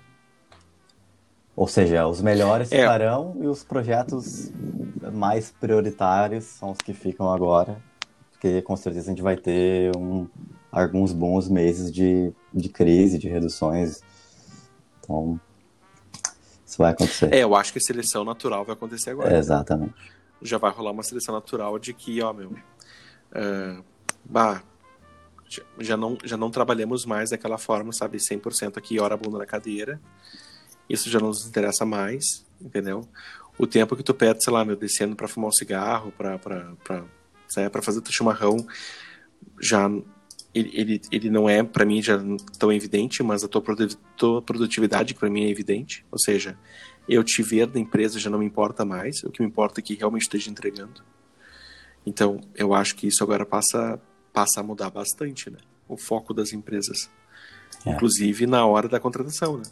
ou 1.55 1.67
seja, 1.67 2.07
os 2.07 2.23
melhores 2.23 2.73
é. 2.73 2.79
ficarão 2.79 3.37
e 3.41 3.47
os 3.47 3.63
projetos 3.63 4.51
mais 5.13 5.51
prioritários 5.51 6.45
são 6.45 6.71
os 6.71 6.79
que 6.79 6.95
ficam 6.95 7.31
agora, 7.31 7.83
porque 8.31 8.63
com 8.63 8.77
certeza 8.77 9.09
a 9.09 9.11
gente 9.11 9.23
vai 9.23 9.37
ter 9.37 9.95
um, 9.97 10.27
alguns 10.73 11.13
bons 11.13 11.49
meses 11.49 11.93
de, 11.93 12.33
de 12.55 12.69
crise, 12.69 13.19
de 13.19 13.29
reduções. 13.29 14.01
Então, 15.01 15.39
isso 16.65 16.79
vai 16.79 16.93
acontecer. 16.93 17.35
É, 17.35 17.43
eu 17.43 17.55
acho 17.55 17.73
que 17.73 17.79
a 17.79 17.83
seleção 17.83 18.25
natural 18.25 18.65
vai 18.65 18.75
acontecer 18.75 19.11
agora. 19.11 19.35
É, 19.35 19.39
exatamente. 19.39 19.93
Já 20.41 20.57
vai 20.57 20.71
rolar 20.71 20.93
uma 20.93 21.03
seleção 21.03 21.35
natural 21.35 21.79
de 21.79 21.93
que, 21.93 22.23
ó, 22.23 22.33
meu. 22.33 22.51
Uh, 22.51 23.85
bah, 24.25 24.63
já 25.79 25.97
não, 25.97 26.17
já 26.25 26.37
não 26.37 26.51
trabalhamos 26.51 27.05
mais 27.05 27.31
daquela 27.31 27.59
forma, 27.59 27.93
sabe, 27.93 28.19
100% 28.19 28.77
aqui, 28.77 29.01
hora 29.01 29.15
a 29.15 29.17
bunda 29.17 29.39
na 29.39 29.47
cadeira 29.47 30.01
isso 30.91 31.09
já 31.09 31.21
não 31.21 31.29
nos 31.29 31.47
interessa 31.47 31.87
mais, 31.87 32.45
entendeu? 32.61 33.09
O 33.57 33.67
tempo 33.67 33.95
que 33.95 34.03
tu 34.03 34.13
perde, 34.13 34.43
sei 34.43 34.53
lá, 34.53 34.65
meu, 34.65 34.75
descendo 34.75 35.15
para 35.15 35.29
fumar 35.29 35.49
um 35.49 35.53
cigarro, 35.53 36.13
para 36.13 36.39
para 36.39 37.83
fazer 37.83 38.01
teu 38.01 38.13
chimarrão, 38.13 38.57
já 39.61 39.89
ele, 40.53 40.71
ele, 40.73 41.01
ele 41.11 41.31
não 41.31 41.49
é 41.49 41.63
para 41.63 41.85
mim 41.85 42.03
já 42.03 42.19
tão 42.59 42.73
evidente, 42.73 43.23
mas 43.23 43.45
a 43.45 43.49
tua, 43.49 43.63
tua 44.17 44.43
produtividade 44.43 45.15
para 45.15 45.31
mim 45.31 45.45
é 45.45 45.49
evidente, 45.49 46.05
ou 46.11 46.19
seja, 46.19 46.59
eu 47.09 47.23
te 47.25 47.43
ver 47.43 47.67
da 47.67 47.79
empresa 47.79 48.19
já 48.19 48.31
não 48.31 48.39
me 48.39 48.47
importa 48.47 48.85
mais, 48.85 49.23
o 49.25 49.31
que 49.31 49.43
me 49.43 49.49
importa 49.49 49.81
é 49.81 49.83
que 49.83 49.95
realmente 49.95 50.23
esteja 50.23 50.51
entregando. 50.51 51.03
Então, 52.05 52.41
eu 52.55 52.73
acho 52.73 52.97
que 52.97 53.07
isso 53.07 53.23
agora 53.23 53.45
passa 53.45 54.01
passa 54.33 54.61
a 54.61 54.63
mudar 54.63 54.91
bastante, 54.91 55.51
né? 55.51 55.59
O 55.89 55.97
foco 55.97 56.33
das 56.33 56.53
empresas. 56.53 57.11
É. 57.85 57.91
Inclusive 57.91 58.47
na 58.47 58.65
hora 58.67 58.89
da 58.89 59.01
contratação, 59.01 59.57
né? 59.57 59.65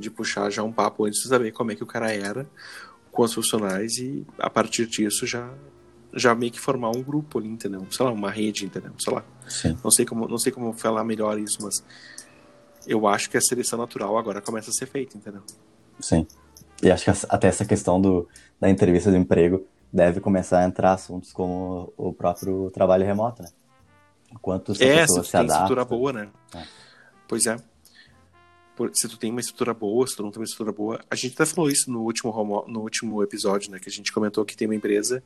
de 0.00 0.10
puxar 0.10 0.50
já 0.50 0.62
um 0.62 0.72
papo 0.72 1.04
antes 1.04 1.20
de 1.20 1.28
saber 1.28 1.52
como 1.52 1.70
é 1.70 1.76
que 1.76 1.82
o 1.82 1.86
cara 1.86 2.12
era 2.12 2.48
com 3.12 3.22
os 3.22 3.34
funcionais 3.34 3.98
e 3.98 4.26
a 4.38 4.48
partir 4.48 4.86
disso 4.86 5.26
já 5.26 5.52
já 6.12 6.34
meio 6.34 6.50
que 6.50 6.58
formar 6.58 6.90
um 6.90 7.02
grupo 7.04 7.38
ali, 7.38 7.46
entendeu? 7.46 7.86
Sei 7.88 8.04
lá, 8.04 8.10
uma 8.10 8.32
rede, 8.32 8.64
entendeu? 8.64 8.90
Sei 8.98 9.14
lá. 9.14 9.24
Sim. 9.48 9.78
Não 9.84 9.92
sei 9.92 10.04
como 10.04 10.26
não 10.26 10.38
sei 10.38 10.50
como 10.50 10.72
falar 10.72 11.04
melhor 11.04 11.38
isso, 11.38 11.58
mas 11.60 11.84
eu 12.84 13.06
acho 13.06 13.30
que 13.30 13.36
a 13.36 13.40
seleção 13.40 13.78
natural 13.78 14.18
agora 14.18 14.40
começa 14.40 14.70
a 14.70 14.72
ser 14.72 14.86
feita, 14.86 15.16
entendeu? 15.16 15.42
Sim. 16.00 16.26
E 16.82 16.90
acho 16.90 17.04
que 17.04 17.26
até 17.28 17.46
essa 17.46 17.64
questão 17.64 18.00
do, 18.00 18.26
da 18.58 18.68
entrevista 18.68 19.10
de 19.10 19.18
emprego 19.18 19.64
deve 19.92 20.18
começar 20.18 20.60
a 20.60 20.64
entrar 20.64 20.94
assuntos 20.94 21.32
como 21.32 21.92
o 21.96 22.12
próprio 22.12 22.70
trabalho 22.70 23.04
remoto, 23.04 23.42
né? 23.42 23.50
Quanto 24.40 24.72
as 24.72 24.80
é, 24.80 25.06
se, 25.06 25.22
se 25.24 25.30
tem 25.32 25.40
adaptam. 25.40 25.44
estrutura 25.44 25.84
boa, 25.84 26.12
né? 26.12 26.28
É. 26.54 26.62
Pois 27.26 27.46
é 27.46 27.56
se 28.92 29.08
tu 29.08 29.18
tem 29.18 29.30
uma 29.30 29.40
estrutura 29.40 29.74
boa, 29.74 30.06
se 30.06 30.16
tu 30.16 30.22
não 30.22 30.30
tem 30.30 30.40
uma 30.40 30.44
estrutura 30.44 30.72
boa. 30.72 31.00
A 31.10 31.14
gente 31.14 31.34
até 31.34 31.44
falou 31.44 31.70
isso 31.70 31.90
no 31.90 32.02
último, 32.02 32.64
no 32.66 32.80
último 32.80 33.22
episódio, 33.22 33.70
né? 33.70 33.78
Que 33.78 33.88
a 33.88 33.92
gente 33.92 34.12
comentou 34.12 34.44
que 34.44 34.56
tem 34.56 34.66
uma 34.66 34.74
empresa 34.74 35.22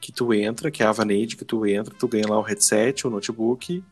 que 0.00 0.12
tu 0.12 0.32
entra, 0.32 0.70
que 0.70 0.82
é 0.82 0.86
a 0.86 0.92
Vanade, 0.92 1.36
que 1.36 1.44
tu 1.44 1.66
entra, 1.66 1.94
tu 1.98 2.06
ganha 2.06 2.28
lá 2.28 2.38
o 2.38 2.42
headset, 2.42 3.06
o 3.06 3.10
notebook, 3.10 3.82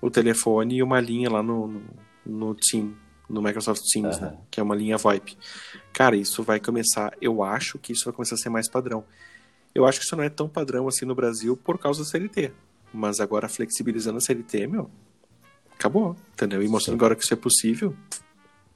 o 0.00 0.10
telefone 0.10 0.76
e 0.76 0.82
uma 0.82 1.00
linha 1.00 1.30
lá 1.30 1.42
no, 1.42 1.68
no, 1.68 1.82
no 2.26 2.54
Team, 2.54 2.94
no 3.28 3.40
Microsoft 3.40 3.82
Teams, 3.90 4.16
uhum. 4.16 4.22
né? 4.22 4.38
Que 4.50 4.60
é 4.60 4.62
uma 4.62 4.74
linha 4.74 4.98
VoIP. 4.98 5.36
Cara, 5.92 6.16
isso 6.16 6.42
vai 6.42 6.60
começar, 6.60 7.16
eu 7.20 7.42
acho 7.42 7.78
que 7.78 7.92
isso 7.92 8.04
vai 8.04 8.12
começar 8.12 8.34
a 8.34 8.38
ser 8.38 8.50
mais 8.50 8.68
padrão. 8.68 9.04
Eu 9.74 9.86
acho 9.86 10.00
que 10.00 10.04
isso 10.04 10.16
não 10.16 10.24
é 10.24 10.28
tão 10.28 10.48
padrão 10.48 10.88
assim 10.88 11.04
no 11.04 11.14
Brasil 11.14 11.56
por 11.56 11.78
causa 11.78 12.02
da 12.02 12.08
CLT. 12.08 12.52
Mas 12.92 13.20
agora 13.20 13.48
flexibilizando 13.48 14.18
a 14.18 14.20
CLT, 14.20 14.66
meu, 14.66 14.90
acabou, 15.74 16.16
entendeu? 16.32 16.62
E 16.62 16.68
mostrando 16.68 16.94
Sim. 16.94 17.04
agora 17.04 17.16
que 17.16 17.22
isso 17.22 17.34
é 17.34 17.36
possível, 17.36 17.94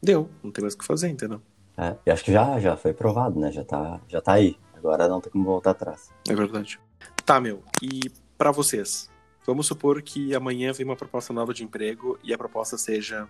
deu, 0.03 0.29
não 0.43 0.51
tem 0.51 0.63
mais 0.63 0.75
o 0.75 0.79
que 0.79 0.85
fazer, 0.85 1.09
entendeu? 1.09 1.41
É, 1.77 1.97
e 2.05 2.11
acho 2.11 2.25
que 2.25 2.33
já, 2.33 2.59
já 2.61 2.77
foi 2.77 2.93
provado, 2.93 3.41
né? 3.41 3.51
Já 3.51 3.65
tá, 3.65 4.01
já 4.09 4.21
tá 4.21 4.33
aí. 4.35 4.57
Agora 4.75 5.09
não 5.09 5.21
tem 5.21 5.33
como 5.33 5.45
voltar 5.45 5.71
atrás. 5.71 6.11
É 6.29 6.35
verdade. 6.35 6.79
Tá, 7.25 7.41
meu. 7.41 7.63
E 7.81 8.11
para 8.37 8.51
vocês? 8.51 9.11
Vamos 9.47 9.67
supor 9.67 10.03
que 10.03 10.35
amanhã 10.35 10.73
vem 10.73 10.85
uma 10.85 10.97
proposta 10.97 11.33
nova 11.33 11.53
de 11.53 11.65
emprego 11.65 12.19
e 12.23 12.33
a 12.33 12.39
proposta 12.39 12.77
seja, 12.79 13.29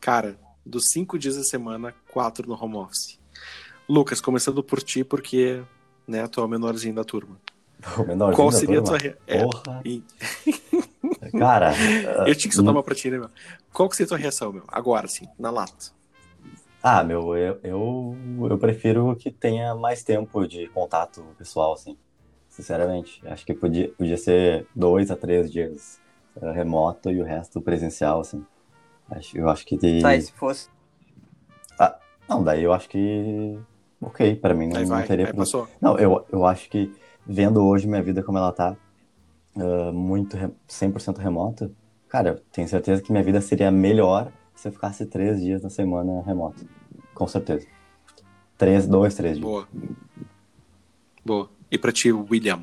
cara, 0.00 0.38
dos 0.64 0.90
cinco 0.90 1.18
dias 1.18 1.36
da 1.36 1.42
semana, 1.42 1.94
quatro 2.10 2.48
no 2.48 2.54
home 2.54 2.76
office. 2.76 3.18
Lucas, 3.88 4.20
começando 4.20 4.62
por 4.62 4.82
ti, 4.82 5.04
porque 5.04 5.62
né, 6.06 6.26
tu 6.26 6.40
é 6.40 6.44
o 6.44 6.48
menorzinho 6.48 6.94
da 6.94 7.04
turma. 7.04 7.38
Qual 8.34 8.50
seria 8.50 8.80
a 8.80 8.82
tua. 8.82 8.98
É, 9.26 9.42
Porra. 9.42 9.82
E... 9.84 10.02
Cara. 11.38 11.72
eu 12.26 12.34
tinha 12.34 12.48
que 12.48 12.54
soltar 12.54 12.74
uma 12.74 12.82
pra 12.82 12.94
ti, 12.94 13.10
né, 13.10 13.18
meu? 13.18 13.30
Qual 13.72 13.88
que 13.88 13.96
seria 13.96 14.06
a 14.06 14.08
tua 14.08 14.18
reação, 14.18 14.52
meu? 14.52 14.62
Agora, 14.68 15.06
assim, 15.06 15.26
na 15.38 15.50
lata. 15.50 15.92
Ah, 16.82 17.02
meu, 17.02 17.36
eu, 17.36 17.58
eu, 17.62 18.16
eu 18.50 18.58
prefiro 18.58 19.16
que 19.16 19.30
tenha 19.30 19.74
mais 19.74 20.02
tempo 20.02 20.46
de 20.46 20.68
contato 20.68 21.24
pessoal, 21.38 21.72
assim. 21.72 21.96
Sinceramente. 22.48 23.20
Acho 23.26 23.44
que 23.44 23.54
podia, 23.54 23.88
podia 23.88 24.16
ser 24.16 24.66
dois 24.74 25.10
a 25.10 25.16
três 25.16 25.50
dias 25.50 25.98
uh, 26.36 26.52
remoto 26.52 27.10
e 27.10 27.20
o 27.20 27.24
resto 27.24 27.60
presencial, 27.60 28.20
assim. 28.20 28.44
Acho, 29.10 29.36
eu 29.36 29.48
acho 29.48 29.64
que. 29.66 29.76
De... 29.76 30.02
Tá, 30.02 30.14
e 30.14 30.20
se 30.20 30.32
fosse. 30.32 30.68
Ah, 31.78 31.96
não, 32.28 32.44
daí 32.44 32.62
eu 32.62 32.72
acho 32.72 32.88
que. 32.88 33.58
Ok, 34.00 34.36
pra 34.36 34.54
mim 34.54 34.68
não, 34.68 34.84
vai, 34.86 35.00
não 35.00 35.06
teria. 35.06 35.26
Aí 35.26 35.32
passou. 35.32 35.66
Não, 35.80 35.98
eu, 35.98 36.26
eu 36.30 36.44
acho 36.44 36.68
que 36.68 36.92
vendo 37.26 37.64
hoje 37.64 37.86
minha 37.86 38.02
vida 38.02 38.22
como 38.22 38.38
ela 38.38 38.52
tá, 38.52 38.76
uh, 39.56 39.92
muito 39.92 40.36
100% 40.68 41.18
remota, 41.18 41.70
cara, 42.08 42.42
tenho 42.52 42.68
certeza 42.68 43.02
que 43.02 43.12
minha 43.12 43.24
vida 43.24 43.40
seria 43.40 43.70
melhor 43.70 44.30
se 44.54 44.68
eu 44.68 44.72
ficasse 44.72 45.04
três 45.06 45.40
dias 45.40 45.62
na 45.62 45.70
semana 45.70 46.22
remoto. 46.22 46.66
Com 47.14 47.26
certeza. 47.26 47.66
Três, 48.56 48.86
dois, 48.86 49.14
três 49.14 49.36
dias. 49.36 49.44
Boa. 49.44 49.68
Boa. 51.24 51.50
E 51.70 51.78
pra 51.78 51.90
ti, 51.90 52.12
William? 52.12 52.62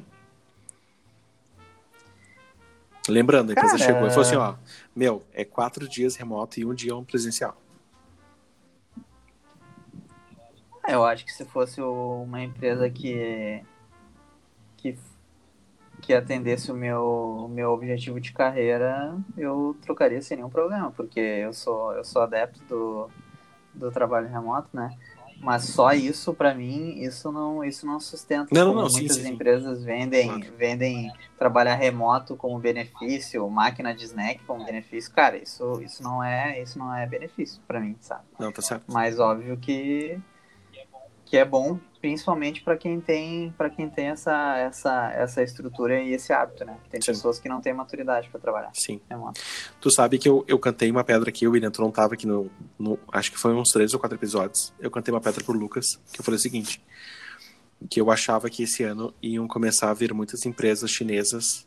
Lembrando, 3.09 3.49
a 3.49 3.53
empresa 3.53 3.77
Cara... 3.77 3.91
chegou 3.91 4.07
e 4.07 4.09
falou 4.09 4.21
assim, 4.21 4.35
ó, 4.35 4.55
meu, 4.95 5.23
é 5.33 5.43
quatro 5.43 5.87
dias 5.87 6.15
remoto 6.15 6.59
e 6.59 6.65
um 6.65 6.73
dia 6.73 6.95
um 6.95 7.03
presencial. 7.03 7.57
Eu 10.87 11.03
acho 11.05 11.25
que 11.25 11.31
se 11.31 11.45
fosse 11.45 11.81
uma 11.81 12.43
empresa 12.43 12.89
que, 12.89 13.61
que, 14.81 14.97
que 16.01 16.13
atendesse 16.13 16.71
o 16.71 16.75
meu, 16.75 17.45
o 17.45 17.47
meu 17.47 17.71
objetivo 17.71 18.19
de 18.19 18.31
carreira, 18.33 19.15
eu 19.37 19.77
trocaria 19.81 20.21
sem 20.21 20.37
nenhum 20.37 20.49
problema, 20.49 20.91
porque 20.91 21.19
eu 21.19 21.53
sou, 21.53 21.93
eu 21.93 22.03
sou 22.03 22.21
adepto 22.21 22.59
do, 22.65 23.09
do 23.73 23.91
trabalho 23.91 24.27
remoto, 24.27 24.69
né? 24.73 24.97
Mas 25.39 25.65
só 25.65 25.91
isso, 25.91 26.35
pra 26.35 26.53
mim, 26.53 26.99
isso 26.99 27.31
não, 27.31 27.63
isso 27.63 27.83
não 27.83 27.99
sustenta. 27.99 28.53
Não, 28.53 28.75
não, 28.75 28.87
muitas 28.87 29.17
sim, 29.17 29.23
sim. 29.23 29.29
empresas 29.29 29.83
vendem, 29.83 30.27
Claro. 30.27 30.53
vendem 30.55 31.11
trabalhar 31.35 31.73
remoto 31.73 32.35
como 32.35 32.59
benefício, 32.59 33.49
máquina 33.49 33.91
de 33.91 34.05
snack 34.05 34.43
como 34.45 34.63
benefício. 34.63 35.11
Cara, 35.11 35.37
isso, 35.37 35.81
isso 35.81 36.03
não 36.03 36.23
é, 36.23 36.61
isso 36.61 36.77
não 36.77 36.95
é 36.95 37.07
benefício 37.07 37.59
pra 37.67 37.79
mim, 37.79 37.95
sabe? 37.99 38.21
Não, 38.39 38.51
tá 38.51 38.61
certo. 38.61 38.85
Mas 38.87 39.19
óbvio 39.19 39.57
que 39.57 40.19
que 41.31 41.37
é 41.37 41.45
bom, 41.45 41.79
principalmente 42.01 42.61
para 42.61 42.75
quem 42.75 42.99
tem 42.99 43.53
para 43.57 43.69
quem 43.69 43.89
tem 43.89 44.07
essa, 44.07 44.57
essa 44.57 45.11
essa 45.13 45.41
estrutura 45.41 45.97
e 46.03 46.11
esse 46.11 46.33
hábito, 46.33 46.65
né? 46.65 46.77
Tem 46.89 46.99
Sim. 47.01 47.13
pessoas 47.13 47.39
que 47.39 47.47
não 47.47 47.61
têm 47.61 47.73
maturidade 47.73 48.27
para 48.29 48.37
trabalhar 48.37 48.69
Sim. 48.73 48.99
remoto. 49.09 49.39
Tu 49.79 49.89
sabe 49.93 50.17
que 50.19 50.27
eu, 50.27 50.43
eu 50.45 50.59
cantei 50.59 50.91
uma 50.91 51.05
pedra 51.05 51.29
aqui, 51.29 51.47
o 51.47 51.51
William, 51.51 51.71
tu 51.71 51.81
não 51.81 51.89
tava 51.89 52.15
aqui 52.15 52.27
no, 52.27 52.51
no- 52.77 52.99
Acho 53.13 53.31
que 53.31 53.39
foi 53.39 53.53
uns 53.53 53.69
três 53.69 53.93
ou 53.93 53.99
quatro 54.01 54.17
episódios. 54.17 54.73
Eu 54.77 54.91
cantei 54.91 55.13
uma 55.13 55.21
pedra 55.21 55.41
pro 55.41 55.57
Lucas, 55.57 55.85
que 56.11 56.19
eu 56.19 56.25
falei 56.25 56.37
o 56.37 56.41
seguinte: 56.41 56.83
que 57.89 58.01
eu 58.01 58.11
achava 58.11 58.49
que 58.49 58.63
esse 58.63 58.83
ano 58.83 59.13
iam 59.23 59.47
começar 59.47 59.89
a 59.89 59.93
vir 59.93 60.13
muitas 60.13 60.45
empresas 60.45 60.91
chinesas 60.91 61.65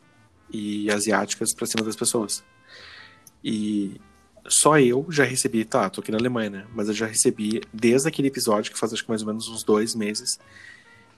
e 0.53 0.91
asiáticas 0.91 1.55
pra 1.55 1.65
cima 1.65 1.83
das 1.83 1.95
pessoas. 1.95 2.43
E 3.43 3.99
só 4.47 4.79
eu 4.79 5.05
já 5.09 5.23
recebi, 5.23 5.65
tá, 5.65 5.89
tô 5.89 6.01
aqui 6.01 6.11
na 6.11 6.17
Alemanha, 6.17 6.49
né? 6.49 6.65
Mas 6.73 6.87
eu 6.87 6.93
já 6.93 7.05
recebi, 7.05 7.61
desde 7.73 8.07
aquele 8.07 8.27
episódio, 8.27 8.71
que 8.71 8.77
faz 8.77 8.93
acho 8.93 9.03
que 9.03 9.09
mais 9.09 9.21
ou 9.21 9.27
menos 9.27 9.47
uns 9.47 9.63
dois 9.63 9.95
meses, 9.95 10.39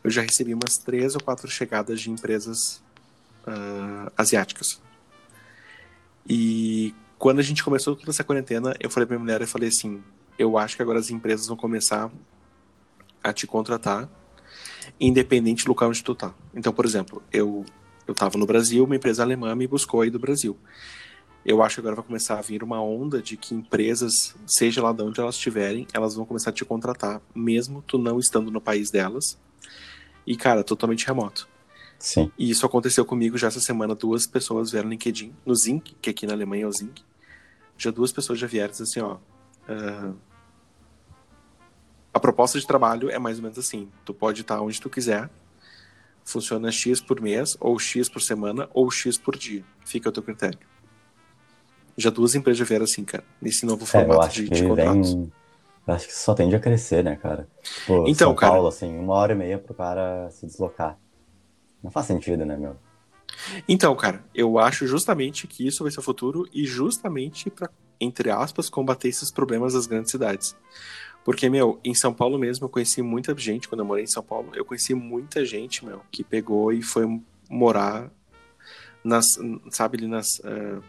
eu 0.03 0.09
já 0.09 0.21
recebi 0.21 0.53
umas 0.53 0.77
três 0.77 1.15
ou 1.15 1.21
quatro 1.21 1.49
chegadas 1.49 1.99
de 1.99 2.09
empresas 2.09 2.81
ah, 3.45 4.11
asiáticas. 4.17 4.81
E 6.29 6.93
quando 7.17 7.39
a 7.39 7.43
gente 7.43 7.63
começou 7.63 7.95
toda 7.95 8.11
essa 8.11 8.23
quarentena, 8.23 8.75
eu 8.79 8.89
falei 8.89 9.05
pra 9.05 9.17
minha 9.17 9.23
mulher, 9.23 9.41
eu 9.41 9.47
falei 9.47 9.69
assim, 9.69 10.01
eu 10.37 10.57
acho 10.57 10.75
que 10.75 10.81
agora 10.81 10.99
as 10.99 11.09
empresas 11.09 11.47
vão 11.47 11.57
começar 11.57 12.11
a 13.23 13.33
te 13.33 13.45
contratar, 13.45 14.09
independente 14.99 15.65
do 15.65 15.69
local 15.69 15.89
onde 15.89 16.03
tu 16.03 16.15
tá. 16.15 16.33
Então, 16.53 16.71
por 16.71 16.85
exemplo, 16.85 17.21
eu 17.31 17.65
eu 18.07 18.13
tava 18.13 18.37
no 18.37 18.45
Brasil, 18.45 18.85
uma 18.85 18.95
empresa 18.95 19.21
alemã 19.21 19.53
me 19.53 19.67
buscou 19.67 19.99
aí 20.01 20.09
do 20.09 20.17
Brasil. 20.17 20.57
Eu 21.47 21.63
acho 21.63 21.75
que 21.75 21.79
agora 21.79 21.95
vai 21.95 22.03
começar 22.03 22.37
a 22.37 22.41
vir 22.41 22.61
uma 22.61 22.81
onda 22.81 23.21
de 23.21 23.37
que 23.37 23.55
empresas, 23.55 24.35
seja 24.45 24.83
lá 24.83 24.91
de 24.91 25.01
onde 25.01 25.17
elas 25.21 25.35
estiverem, 25.35 25.87
elas 25.93 26.13
vão 26.13 26.25
começar 26.25 26.49
a 26.49 26.53
te 26.53 26.65
contratar, 26.65 27.21
mesmo 27.33 27.81
tu 27.81 27.97
não 27.97 28.19
estando 28.19 28.51
no 28.51 28.59
país 28.59 28.91
delas. 28.91 29.37
E, 30.25 30.35
cara, 30.35 30.61
totalmente 30.61 31.07
remoto. 31.07 31.47
Sim. 31.97 32.29
E 32.37 32.49
isso 32.49 32.65
aconteceu 32.65 33.05
comigo 33.05 33.37
já 33.37 33.47
essa 33.47 33.61
semana. 33.61 33.95
Duas 33.95 34.27
pessoas 34.27 34.71
vieram 34.71 34.87
no 34.87 34.91
LinkedIn, 34.91 35.33
no 35.45 35.55
Zinc, 35.55 35.95
que 36.01 36.09
aqui 36.09 36.27
na 36.27 36.33
Alemanha 36.33 36.65
é 36.65 36.67
o 36.67 36.71
Zinc. 36.71 37.01
Já 37.77 37.91
duas 37.91 38.11
pessoas 38.11 38.37
já 38.37 38.45
vieram 38.45 38.73
e 38.77 38.83
assim, 38.83 38.99
ó. 38.99 39.17
ah, 39.69 40.11
a 42.13 42.19
proposta 42.19 42.59
de 42.59 42.67
trabalho 42.67 43.09
é 43.09 43.17
mais 43.17 43.37
ou 43.37 43.43
menos 43.43 43.57
assim. 43.57 43.89
Tu 44.03 44.13
pode 44.13 44.41
estar 44.41 44.59
onde 44.59 44.81
tu 44.81 44.89
quiser. 44.89 45.29
Funciona 46.25 46.69
X 46.73 46.99
por 46.99 47.21
mês, 47.21 47.55
ou 47.57 47.79
X 47.79 48.09
por 48.09 48.21
semana, 48.21 48.69
ou 48.73 48.91
X 48.91 49.17
por 49.17 49.37
dia. 49.37 49.63
Fica 49.85 50.09
ao 50.09 50.13
teu 50.13 50.21
critério. 50.21 50.59
Já 51.97 52.09
duas 52.11 52.35
empresas 52.35 52.67
vieram 52.67 52.83
assim, 52.85 53.03
cara. 53.03 53.23
Nesse 53.41 53.65
novo 53.65 53.83
É, 53.83 53.87
formato 53.87 54.21
acho 54.21 54.43
de, 54.43 54.49
de 54.49 54.63
contratos. 54.67 55.13
vem. 55.13 55.31
Acho 55.87 56.07
que 56.07 56.13
só 56.13 56.33
tende 56.33 56.55
a 56.55 56.59
crescer, 56.59 57.03
né, 57.03 57.15
cara? 57.15 57.47
Então, 58.05 58.27
São 58.29 58.35
cara- 58.35 58.53
Paulo, 58.53 58.67
assim, 58.67 58.97
uma 58.97 59.13
hora 59.13 59.31
e 59.33 59.35
meia 59.35 59.57
pro 59.57 59.73
cara 59.73 60.29
se 60.29 60.45
deslocar. 60.45 60.97
Não 61.81 61.89
faz 61.89 62.05
sentido, 62.05 62.45
né, 62.45 62.57
meu? 62.57 62.75
Então, 63.67 63.95
cara, 63.95 64.23
eu 64.35 64.59
acho 64.59 64.85
justamente 64.85 65.47
que 65.47 65.65
isso 65.65 65.83
vai 65.83 65.91
ser 65.91 65.99
o 65.99 66.03
futuro 66.03 66.47
e 66.53 66.65
justamente 66.65 67.49
para, 67.49 67.69
entre 68.01 68.29
aspas, 68.29 68.69
combater 68.69 69.07
esses 69.07 69.31
problemas 69.31 69.73
das 69.73 69.85
grandes 69.87 70.11
cidades. 70.11 70.55
Porque, 71.23 71.49
meu, 71.49 71.79
em 71.83 71.93
São 71.95 72.13
Paulo 72.13 72.37
mesmo 72.37 72.65
eu 72.65 72.69
conheci 72.69 73.01
muita 73.01 73.35
gente, 73.37 73.67
quando 73.67 73.79
eu 73.81 73.85
morei 73.85 74.03
em 74.03 74.07
São 74.07 74.23
Paulo, 74.23 74.51
eu 74.55 74.63
conheci 74.65 74.93
muita 74.93 75.43
gente, 75.45 75.85
meu, 75.85 76.01
que 76.11 76.23
pegou 76.23 76.71
e 76.71 76.81
foi 76.81 77.05
morar 77.49 78.09
nas, 79.03 79.25
sabe, 79.71 79.97
ali 79.97 80.07
nas, 80.07 80.39
eh, 80.43 80.79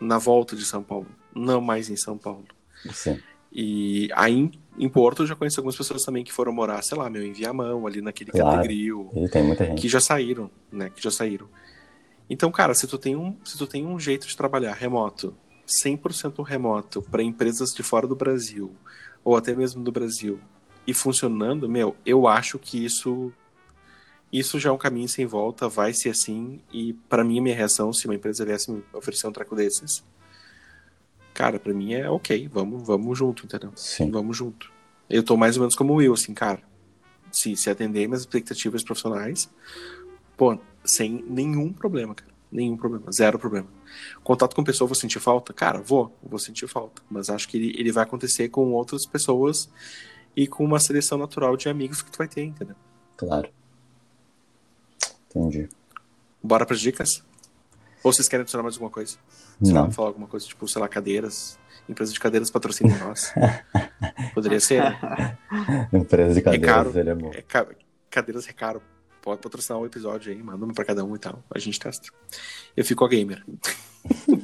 na 0.00 0.18
volta 0.18 0.54
de 0.56 0.64
São 0.64 0.82
Paulo, 0.82 1.06
não 1.34 1.60
mais 1.60 1.88
em 1.90 1.96
São 1.96 2.16
Paulo. 2.18 2.44
Sim. 2.92 3.18
E 3.52 4.08
aí 4.14 4.50
em, 4.78 4.88
Porto 4.88 5.22
eu 5.22 5.26
já 5.26 5.34
conheci 5.34 5.58
algumas 5.58 5.76
pessoas 5.76 6.04
também 6.04 6.22
que 6.22 6.32
foram 6.32 6.52
morar, 6.52 6.82
sei 6.82 6.98
lá, 6.98 7.08
meu, 7.08 7.24
em 7.24 7.32
Viamão, 7.32 7.86
ali 7.86 8.02
naquele 8.02 8.30
Claro. 8.30 8.56
Categril, 8.56 9.10
E 9.14 9.28
tem 9.28 9.42
muita 9.42 9.64
gente. 9.64 9.80
que 9.80 9.88
já 9.88 10.00
saíram, 10.00 10.50
né? 10.70 10.90
Que 10.94 11.02
já 11.02 11.10
saíram. 11.10 11.48
Então, 12.28 12.50
cara, 12.50 12.74
se 12.74 12.86
tu 12.86 12.98
tem 12.98 13.16
um, 13.16 13.36
se 13.44 13.56
tu 13.56 13.66
tem 13.66 13.86
um 13.86 13.98
jeito 13.98 14.26
de 14.26 14.36
trabalhar 14.36 14.74
remoto, 14.74 15.34
100% 15.66 16.44
remoto 16.44 17.00
para 17.02 17.22
empresas 17.22 17.70
de 17.70 17.82
fora 17.82 18.06
do 18.06 18.14
Brasil 18.14 18.72
ou 19.24 19.36
até 19.36 19.54
mesmo 19.54 19.82
do 19.82 19.90
Brasil 19.90 20.38
e 20.86 20.92
funcionando, 20.92 21.68
meu, 21.68 21.96
eu 22.04 22.28
acho 22.28 22.58
que 22.58 22.84
isso 22.84 23.32
isso 24.32 24.58
já 24.58 24.70
é 24.70 24.72
um 24.72 24.78
caminho 24.78 25.08
sem 25.08 25.24
volta, 25.24 25.68
vai 25.68 25.92
ser 25.92 26.10
assim 26.10 26.60
e 26.72 26.92
para 27.08 27.22
mim 27.22 27.38
a 27.38 27.42
minha 27.42 27.54
reação 27.54 27.92
se 27.92 28.06
uma 28.06 28.14
empresa 28.14 28.44
viesse 28.44 28.70
me 28.70 28.82
oferecer 28.92 29.26
um 29.26 29.32
treco 29.32 29.54
desses, 29.54 30.04
cara, 31.32 31.58
para 31.58 31.72
mim 31.72 31.94
é 31.94 32.08
OK, 32.10 32.48
vamos, 32.48 32.86
vamos 32.86 33.16
junto, 33.18 33.44
entendeu? 33.44 33.70
Sim. 33.76 34.10
Vamos 34.10 34.36
junto. 34.36 34.72
Eu 35.08 35.22
tô 35.22 35.36
mais 35.36 35.56
ou 35.56 35.60
menos 35.60 35.76
como 35.76 35.92
o 35.92 35.96
Will, 35.96 36.14
assim, 36.14 36.34
cara. 36.34 36.60
Se, 37.30 37.54
se 37.54 37.70
atender 37.70 38.06
minhas 38.06 38.22
expectativas 38.22 38.82
profissionais, 38.82 39.48
pô, 40.36 40.58
sem 40.84 41.24
nenhum 41.28 41.72
problema, 41.72 42.14
cara. 42.14 42.34
Nenhum 42.50 42.76
problema, 42.76 43.10
zero 43.12 43.38
problema. 43.38 43.68
Contato 44.22 44.54
com 44.54 44.64
pessoa, 44.64 44.88
vou 44.88 44.94
sentir 44.94 45.20
falta? 45.20 45.52
Cara, 45.52 45.80
vou, 45.80 46.16
vou 46.22 46.38
sentir 46.38 46.66
falta. 46.66 47.02
Mas 47.10 47.28
acho 47.28 47.48
que 47.48 47.56
ele, 47.56 47.78
ele 47.78 47.92
vai 47.92 48.04
acontecer 48.04 48.48
com 48.48 48.72
outras 48.72 49.04
pessoas 49.04 49.68
e 50.34 50.46
com 50.46 50.64
uma 50.64 50.80
seleção 50.80 51.18
natural 51.18 51.56
de 51.56 51.68
amigos 51.68 52.02
que 52.02 52.10
tu 52.10 52.18
vai 52.18 52.28
ter, 52.28 52.44
entendeu? 52.44 52.76
Claro. 53.16 53.48
Entendi. 55.30 55.68
Bora 56.42 56.64
pras 56.66 56.80
dicas? 56.80 57.22
Ou 58.02 58.12
vocês 58.12 58.28
querem 58.28 58.42
adicionar 58.42 58.62
mais 58.62 58.74
alguma 58.76 58.90
coisa? 58.90 59.16
Sei 59.62 59.72
Não. 59.74 59.84
lá, 59.84 59.90
falar 59.90 60.08
alguma 60.08 60.26
coisa, 60.28 60.46
tipo, 60.46 60.66
sei 60.68 60.80
lá, 60.80 60.88
cadeiras. 60.88 61.58
Empresa 61.88 62.12
de 62.12 62.20
cadeiras 62.20 62.50
patrocinem 62.50 62.96
nós. 62.98 63.32
Poderia 64.34 64.60
ser, 64.60 64.82
né? 64.82 65.38
Empresa 65.92 66.34
de 66.34 66.42
cadeiras 66.42 66.66
caro. 66.68 66.92
seria 66.92 67.14
bom. 67.14 67.30
É, 67.34 67.42
ca- 67.42 67.66
cadeiras 68.10 68.46
recaro. 68.46 68.82
Pode 69.22 69.40
patrocinar 69.40 69.80
um 69.80 69.86
episódio 69.86 70.32
aí, 70.32 70.40
manda 70.40 70.64
uma 70.64 70.72
pra 70.74 70.84
cada 70.84 71.04
um 71.04 71.16
e 71.16 71.18
tal. 71.18 71.42
A 71.52 71.58
gente 71.58 71.80
testa. 71.80 72.08
Eu 72.76 72.84
fico 72.84 73.04
a 73.04 73.08
gamer. 73.08 73.44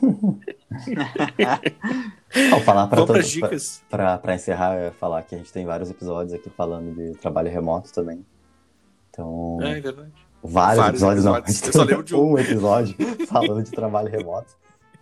Vou 2.50 2.60
falar 2.60 2.86
pra, 2.88 2.96
Vamos 2.96 3.06
todo- 3.06 3.12
pras 3.12 3.30
dicas. 3.30 3.82
pra 3.88 4.34
encerrar, 4.34 4.76
eu 4.78 4.84
ia 4.86 4.92
falar 4.92 5.22
que 5.22 5.34
a 5.34 5.38
gente 5.38 5.52
tem 5.52 5.64
vários 5.66 5.90
episódios 5.90 6.32
aqui 6.34 6.50
falando 6.50 6.94
de 6.94 7.16
trabalho 7.18 7.50
remoto 7.50 7.92
também. 7.92 8.24
Então, 9.10 9.58
É, 9.62 9.78
é 9.78 9.80
verdade. 9.80 10.12
Vários, 10.42 11.00
vários 11.00 11.02
episódios, 11.02 11.24
não. 11.24 11.36
Eu 11.36 11.72
só 11.72 11.82
lembro 11.82 12.04
de 12.04 12.14
um. 12.14 12.32
um 12.32 12.38
episódio 12.38 12.96
falando 13.26 13.62
de 13.62 13.70
trabalho 13.70 14.08
remoto, 14.08 14.56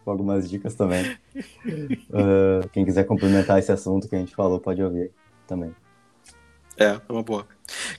com 0.04 0.10
algumas 0.10 0.48
dicas 0.48 0.74
também. 0.74 1.16
Ah, 2.12 2.66
quem 2.72 2.84
quiser 2.84 3.04
complementar 3.04 3.58
esse 3.58 3.70
assunto 3.70 4.08
que 4.08 4.16
a 4.16 4.18
gente 4.18 4.34
falou, 4.34 4.58
pode 4.58 4.82
ouvir 4.82 5.12
também. 5.46 5.74
É, 6.76 6.86
é 6.86 7.12
uma 7.12 7.22
boa. 7.22 7.46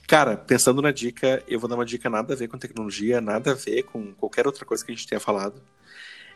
Cara, 0.06 0.36
pensando 0.36 0.82
na 0.82 0.90
dica, 0.90 1.42
eu 1.48 1.58
vou 1.58 1.68
dar 1.68 1.76
uma 1.76 1.84
dica 1.84 2.10
nada 2.10 2.34
a 2.34 2.36
ver 2.36 2.48
com 2.48 2.58
tecnologia, 2.58 3.20
nada 3.20 3.52
a 3.52 3.54
ver 3.54 3.84
com 3.84 4.12
qualquer 4.14 4.46
outra 4.46 4.64
coisa 4.64 4.84
que 4.84 4.92
a 4.92 4.94
gente 4.94 5.06
tenha 5.06 5.20
falado. 5.20 5.62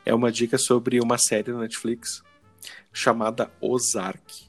É 0.05 0.15
uma 0.15 0.33
dica 0.33 0.57
sobre 0.57 1.01
uma 1.01 1.19
série 1.19 1.53
na 1.53 1.61
Netflix 1.61 2.23
chamada 2.93 3.51
Ozark. 3.61 4.47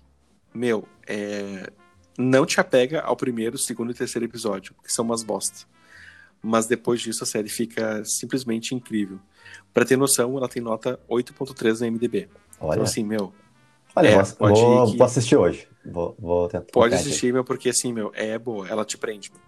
Meu, 0.53 0.87
é... 1.07 1.69
não 2.17 2.45
te 2.45 2.59
apega 2.59 3.01
ao 3.01 3.15
primeiro, 3.15 3.57
segundo 3.57 3.91
e 3.91 3.95
terceiro 3.95 4.25
episódio, 4.25 4.75
que 4.83 4.93
são 4.93 5.03
umas 5.03 5.23
bosta. 5.23 5.67
Mas 6.41 6.65
depois 6.67 7.01
disso 7.01 7.23
a 7.23 7.27
série 7.27 7.49
fica 7.49 8.03
simplesmente 8.05 8.73
incrível. 8.75 9.19
Pra 9.73 9.83
ter 9.85 9.97
noção, 9.97 10.37
ela 10.37 10.47
tem 10.47 10.61
nota 10.61 10.99
8.3 11.09 11.79
na 11.81 11.87
MDB. 11.87 12.29
Olha, 12.59 12.75
Então 12.75 12.83
assim, 12.83 13.03
meu, 13.03 13.33
olha 13.95 14.07
é, 14.07 14.15
vou, 14.15 14.23
vou, 14.53 14.91
que- 14.91 14.97
vou 14.97 15.05
assistir 15.05 15.35
hoje. 15.35 15.67
Vou, 15.85 16.15
vou 16.19 16.47
tentar. 16.47 16.65
Pode 16.71 16.91
tentar 16.91 17.01
aqui. 17.01 17.09
assistir, 17.09 17.33
meu, 17.33 17.43
porque 17.43 17.69
assim, 17.69 17.93
meu, 17.93 18.11
é 18.13 18.37
boa, 18.37 18.67
ela 18.67 18.83
te 18.85 18.97
prende. 18.97 19.31
meu. 19.31 19.41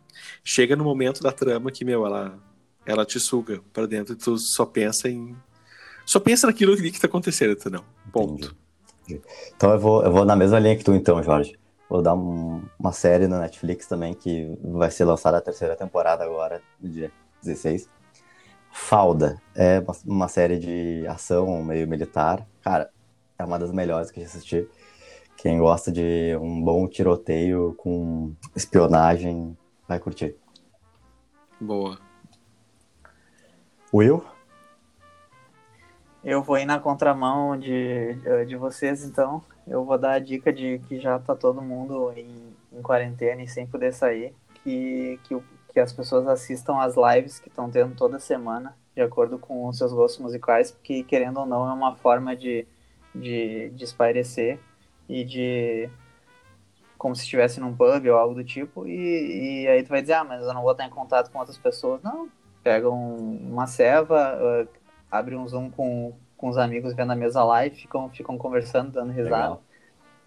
Chega 0.44 0.76
no 0.76 0.84
momento 0.84 1.22
da 1.22 1.32
trama 1.32 1.72
que, 1.72 1.84
meu, 1.86 2.06
ela, 2.06 2.38
ela 2.86 3.06
te 3.06 3.20
suga 3.20 3.62
pra 3.74 3.86
dentro 3.86 4.14
e 4.14 4.18
tu 4.18 4.38
só 4.38 4.66
pensa 4.66 5.10
em. 5.10 5.36
Só 6.06 6.20
pensa 6.20 6.48
naquilo 6.48 6.76
que 6.76 7.00
tá 7.00 7.08
acontecendo, 7.08 7.52
entendeu? 7.54 7.84
Ponto. 8.12 8.56
Entendi. 9.04 9.22
Então 9.56 9.72
eu 9.72 9.80
vou, 9.80 10.04
eu 10.04 10.12
vou 10.12 10.26
na 10.26 10.36
mesma 10.36 10.58
linha 10.60 10.76
que 10.78 10.84
tu, 10.84 10.94
então, 10.94 11.22
Jorge. 11.22 11.59
Vou 11.90 12.04
dar 12.04 12.14
um- 12.14 12.64
uma 12.80 12.92
série 12.92 13.28
na 13.28 13.40
Netflix 13.40 13.88
também 13.88 14.14
que 14.14 14.56
vai 14.64 14.92
ser 14.92 15.06
lançada 15.06 15.38
a 15.38 15.42
terceira 15.42 15.76
temporada 15.76 16.24
agora, 16.24 16.62
no 16.80 16.88
dia 16.88 17.12
16. 17.42 17.90
Falda 18.72 19.42
é 19.56 19.80
uma, 19.80 19.96
uma 20.06 20.28
série 20.28 20.60
de 20.60 21.08
ação 21.08 21.64
meio 21.64 21.88
militar. 21.88 22.46
Cara, 22.62 22.92
é 23.40 23.44
uma 23.44 23.58
das 23.58 23.72
melhores 23.72 24.12
que 24.12 24.20
eu 24.20 24.24
já 24.24 24.30
assisti. 24.30 24.70
Quem 25.36 25.58
gosta 25.58 25.92
de 25.92 26.38
um 26.40 26.62
bom 26.62 26.88
tiroteio 26.88 27.74
com 27.76 28.36
espionagem 28.56 29.58
vai 29.88 29.98
curtir. 30.00 30.36
Boa. 31.60 31.98
Will? 33.92 34.24
Eu 36.24 36.44
vou 36.44 36.58
ir 36.58 36.66
na 36.66 36.80
contramão 36.80 37.58
de, 37.58 38.14
de 38.46 38.56
vocês, 38.56 39.04
então. 39.04 39.42
Eu 39.70 39.86
vou 39.86 40.00
dar 40.00 40.14
a 40.14 40.20
dica 40.20 40.52
de 40.52 40.80
que 40.88 41.00
já 41.00 41.20
tá 41.20 41.36
todo 41.36 41.62
mundo 41.62 42.12
em, 42.16 42.56
em 42.74 42.82
quarentena 42.82 43.44
e 43.44 43.48
sem 43.48 43.68
poder 43.68 43.94
sair. 43.94 44.34
Que, 44.64 45.20
que, 45.24 45.40
que 45.72 45.80
as 45.80 45.94
pessoas 45.94 46.28
assistam 46.28 46.80
as 46.80 46.96
lives 46.96 47.40
que 47.40 47.50
estão 47.50 47.70
tendo 47.70 47.96
toda 47.96 48.20
semana, 48.20 48.76
de 48.96 49.02
acordo 49.02 49.38
com 49.38 49.68
os 49.68 49.78
seus 49.78 49.94
gostos 49.94 50.20
musicais, 50.20 50.72
porque, 50.72 51.04
querendo 51.04 51.40
ou 51.40 51.46
não, 51.46 51.70
é 51.70 51.72
uma 51.72 51.96
forma 51.96 52.36
de, 52.36 52.68
de, 53.14 53.70
de 53.70 53.84
espairecer 53.84 54.60
e 55.08 55.24
de. 55.24 55.90
como 56.98 57.16
se 57.16 57.22
estivesse 57.22 57.60
num 57.60 57.76
pub 57.76 58.08
ou 58.08 58.18
algo 58.18 58.34
do 58.34 58.44
tipo. 58.44 58.88
E, 58.88 59.64
e 59.64 59.68
aí 59.68 59.84
tu 59.84 59.90
vai 59.90 60.02
dizer, 60.02 60.14
ah, 60.14 60.24
mas 60.24 60.42
eu 60.42 60.54
não 60.54 60.64
vou 60.64 60.72
estar 60.72 60.86
em 60.86 60.90
contato 60.90 61.32
com 61.32 61.38
outras 61.38 61.60
pessoas. 61.60 62.02
Não. 62.02 62.28
Pega 62.64 62.90
um, 62.90 63.52
uma 63.52 63.68
ceva, 63.68 64.36
uh, 64.36 64.68
abre 65.10 65.36
um 65.36 65.48
Zoom 65.48 65.70
com, 65.70 66.14
com 66.40 66.48
os 66.48 66.58
amigos 66.58 66.96
vendo 66.96 67.12
a 67.12 67.16
mesa 67.16 67.44
live, 67.44 67.76
ficam, 67.76 68.10
ficam 68.10 68.38
conversando, 68.38 68.92
dando 68.94 69.12
risada. 69.12 69.60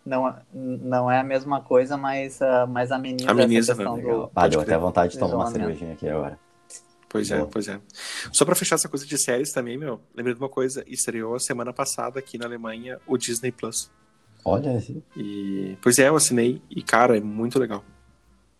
Não, 0.04 0.36
não 0.52 1.10
é 1.10 1.18
a 1.20 1.24
mesma 1.24 1.60
coisa, 1.62 1.96
mas, 1.96 2.38
uh, 2.40 2.66
mas 2.68 2.92
ameniza, 2.92 3.30
Ameniza, 3.30 3.72
essa 3.72 3.82
questão 3.82 3.96
né? 3.96 4.02
do... 4.02 4.30
Ah, 4.34 4.46
deu 4.46 4.60
até 4.60 4.76
vontade 4.76 5.12
de 5.14 5.18
tomar 5.18 5.36
uma 5.36 5.50
cervejinha 5.50 5.94
aqui 5.94 6.06
agora. 6.08 6.38
Pois 7.08 7.30
é, 7.30 7.44
pois 7.44 7.68
é. 7.68 7.80
Só 8.30 8.44
pra 8.44 8.54
fechar 8.54 8.74
essa 8.74 8.88
coisa 8.88 9.06
de 9.06 9.16
séries 9.16 9.52
também, 9.52 9.78
meu, 9.78 10.00
lembrei 10.14 10.34
de 10.34 10.40
uma 10.40 10.48
coisa, 10.48 10.84
estreou 10.86 11.38
semana 11.40 11.72
passada 11.72 12.18
aqui 12.18 12.36
na 12.36 12.44
Alemanha 12.46 12.98
o 13.06 13.16
Disney 13.16 13.52
Plus. 13.52 13.90
Olha 14.44 14.76
esse. 14.76 15.02
E, 15.16 15.78
pois 15.80 15.98
é, 15.98 16.08
eu 16.08 16.16
assinei 16.16 16.60
e, 16.68 16.82
cara, 16.82 17.16
é 17.16 17.20
muito 17.20 17.58
legal. 17.58 17.82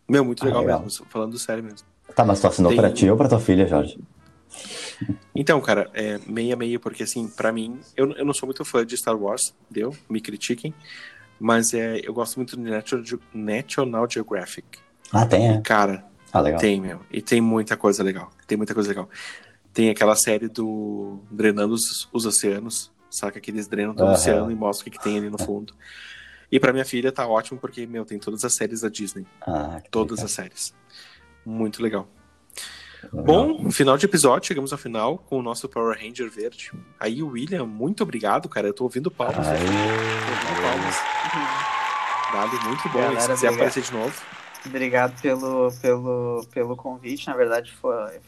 Meu, 0.09 0.25
muito 0.25 0.43
Ah, 0.45 0.47
legal, 0.47 0.61
legal. 0.63 0.81
mesmo, 0.83 1.07
falando 1.11 1.37
sério 1.39 1.63
mesmo. 1.65 1.87
Tá, 2.15 2.25
mas 2.25 2.41
tu 2.41 2.47
assinou 2.47 2.71
Tem- 2.71 2.81
pra 2.81 2.91
ti 2.91 3.11
ou 3.11 3.17
pra 3.17 3.29
tua 3.29 3.41
filha, 3.41 3.67
Jorge? 3.67 3.99
Então, 5.35 5.61
cara, 5.61 5.91
é 5.95 6.19
meia 6.27 6.55
meia, 6.57 6.79
porque 6.79 7.03
assim, 7.03 7.29
pra 7.29 7.53
mim, 7.53 7.81
eu, 7.97 8.11
eu 8.13 8.25
não 8.25 8.35
sou 8.35 8.47
muito 8.47 8.65
fã 8.65 8.85
de 8.85 8.97
Star 8.97 9.17
Wars, 9.17 9.55
deu? 9.71 9.97
Me 10.09 10.21
critiquem. 10.21 10.75
Mas 11.41 11.73
é, 11.75 12.01
eu 12.05 12.13
gosto 12.15 12.37
muito 12.37 12.57
de 12.57 12.63
National, 12.63 13.05
Ge- 13.05 13.19
National 13.35 14.09
Geographic. 14.09 14.79
Ah, 15.13 15.27
tem, 15.27 15.49
é. 15.49 15.61
Cara, 15.61 16.05
Ah, 16.33 16.41
legal. 16.41 16.61
tem, 16.61 16.81
meu. 16.81 17.01
E 17.11 17.21
tem 17.21 17.41
muita 17.41 17.77
coisa 17.77 18.03
legal. 18.03 18.31
Tem 18.47 18.57
muita 18.57 18.75
coisa 18.75 18.89
legal. 18.91 19.09
Tem 19.73 19.91
aquela 19.91 20.15
série 20.15 20.49
do 20.49 21.19
Drenando 21.31 21.75
os, 21.75 22.09
os 22.13 22.27
Oceanos, 22.27 22.93
saca? 23.11 23.41
Que 23.41 23.51
eles 23.51 23.67
drenam 23.67 23.95
todo 23.95 24.03
o 24.03 24.05
Aham. 24.11 24.15
oceano 24.15 24.51
e 24.51 24.55
mostram 24.55 24.83
o 24.83 24.85
que, 24.91 24.99
que 24.99 25.03
tem 25.03 25.17
ali 25.19 25.31
no 25.31 25.39
fundo. 25.43 25.75
E 26.51 26.61
pra 26.61 26.73
minha 26.73 26.85
filha 26.85 27.11
tá 27.11 27.27
ótimo, 27.27 27.59
porque, 27.59 27.87
meu, 27.87 28.05
tem 28.05 28.19
todas 28.19 28.45
as 28.45 28.55
séries 28.55 28.83
da 28.83 28.89
Disney. 28.91 29.27
Ah, 29.41 29.81
Todas 29.91 30.19
legal. 30.19 30.27
as 30.27 30.33
séries. 30.33 30.75
Muito 31.45 31.83
legal. 31.83 32.07
Bom, 33.11 33.71
final 33.71 33.97
de 33.97 34.07
episódio, 34.07 34.47
chegamos 34.47 34.73
ao 34.73 34.79
final 34.79 35.19
com 35.19 35.39
o 35.39 35.43
nosso 35.43 35.69
Power 35.69 35.99
Ranger 35.99 36.31
verde. 36.31 36.73
Aí, 37.01 37.23
William, 37.23 37.65
muito 37.65 38.03
obrigado, 38.03 38.49
cara. 38.49 38.69
Eu 38.69 38.75
tô 38.75 38.85
ouvindo 38.85 39.11
palmas. 39.11 39.49
Aê. 39.49 39.59
Tô 39.59 39.65
ouvindo 39.65 40.63
palmas. 40.63 40.97
Dali, 42.33 42.65
muito 42.65 42.89
bom. 42.89 42.99
Galera, 42.99 43.21
se 43.21 43.29
quiser 43.29 43.49
obrigado. 43.49 43.55
aparecer 43.55 43.83
de 43.83 43.93
novo. 43.93 44.23
Obrigado 44.65 45.21
pelo, 45.21 45.73
pelo, 45.81 46.47
pelo 46.53 46.77
convite. 46.77 47.27
Na 47.27 47.35
verdade, 47.35 47.73
foi, 47.73 48.21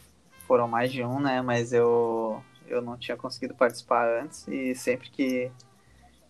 foram 0.47 0.67
mais 0.67 0.93
de 0.93 1.05
um, 1.05 1.21
né? 1.21 1.41
Mas 1.41 1.73
eu, 1.73 2.43
eu 2.67 2.83
não 2.83 2.97
tinha 2.99 3.17
conseguido 3.17 3.55
participar 3.55 4.23
antes. 4.23 4.47
E 4.49 4.75
sempre 4.75 5.11
que, 5.11 5.51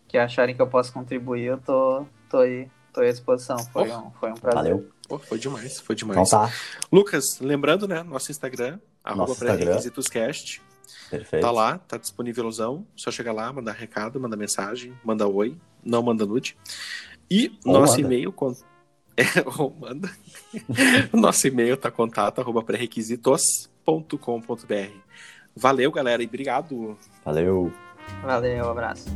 que 0.07 0.19
acharem 0.19 0.55
que 0.55 0.63
eu 0.63 0.69
posso 0.69 0.93
contribuir, 0.93 1.45
eu 1.45 1.59
tô, 1.59 2.07
tô, 2.29 2.39
aí, 2.39 2.69
tô 2.93 3.01
à 3.01 3.11
disposição. 3.11 3.59
Foi, 3.59 3.91
um, 3.91 4.11
foi 4.13 4.31
um 4.31 4.35
prazer. 4.35 4.73
Valeu. 4.73 4.94
Pô, 5.09 5.19
foi 5.19 5.39
demais, 5.39 5.81
foi 5.81 5.95
Então 5.95 6.09
demais. 6.13 6.31
tá. 6.31 6.51
Lucas, 6.91 7.39
lembrando, 7.41 7.87
né? 7.87 8.03
Nosso 8.03 8.31
Instagram, 8.31 8.79
arroba 9.03 9.33
Instagram. 9.33 9.57
pré-requisitoscast. 9.57 10.63
Perfeito. 11.11 11.43
Tá 11.43 11.51
lá, 11.51 11.79
tá 11.79 11.97
disponívelzão. 11.97 12.87
Só 12.97 13.11
chegar 13.11 13.33
lá, 13.33 13.53
mandar 13.53 13.73
recado, 13.73 14.19
mandar 14.21 14.37
mensagem, 14.37 14.93
mandar 15.05 15.27
oi, 15.29 15.57
não 15.85 16.03
manda 16.03 16.25
nude. 16.27 16.57
E 17.31 17.57
Ou 17.65 17.73
nosso 17.75 18.01
manda. 18.01 18.15
e-mail 18.15 18.33
con- 18.33 18.57
é, 19.17 19.25
ou 19.59 19.75
manda. 19.79 20.11
nosso 21.13 21.47
e-mail 21.47 21.77
tá 21.77 21.91
contato 21.91 22.41
arroba 22.41 22.63
pré-requisitos.com.br. 22.63 24.93
Valeu, 25.57 25.93
galera, 25.93 26.23
e 26.23 26.27
obrigado. 26.27 26.99
Valeu. 27.25 27.73
Valeu, 28.23 28.71
abraço. 28.71 29.09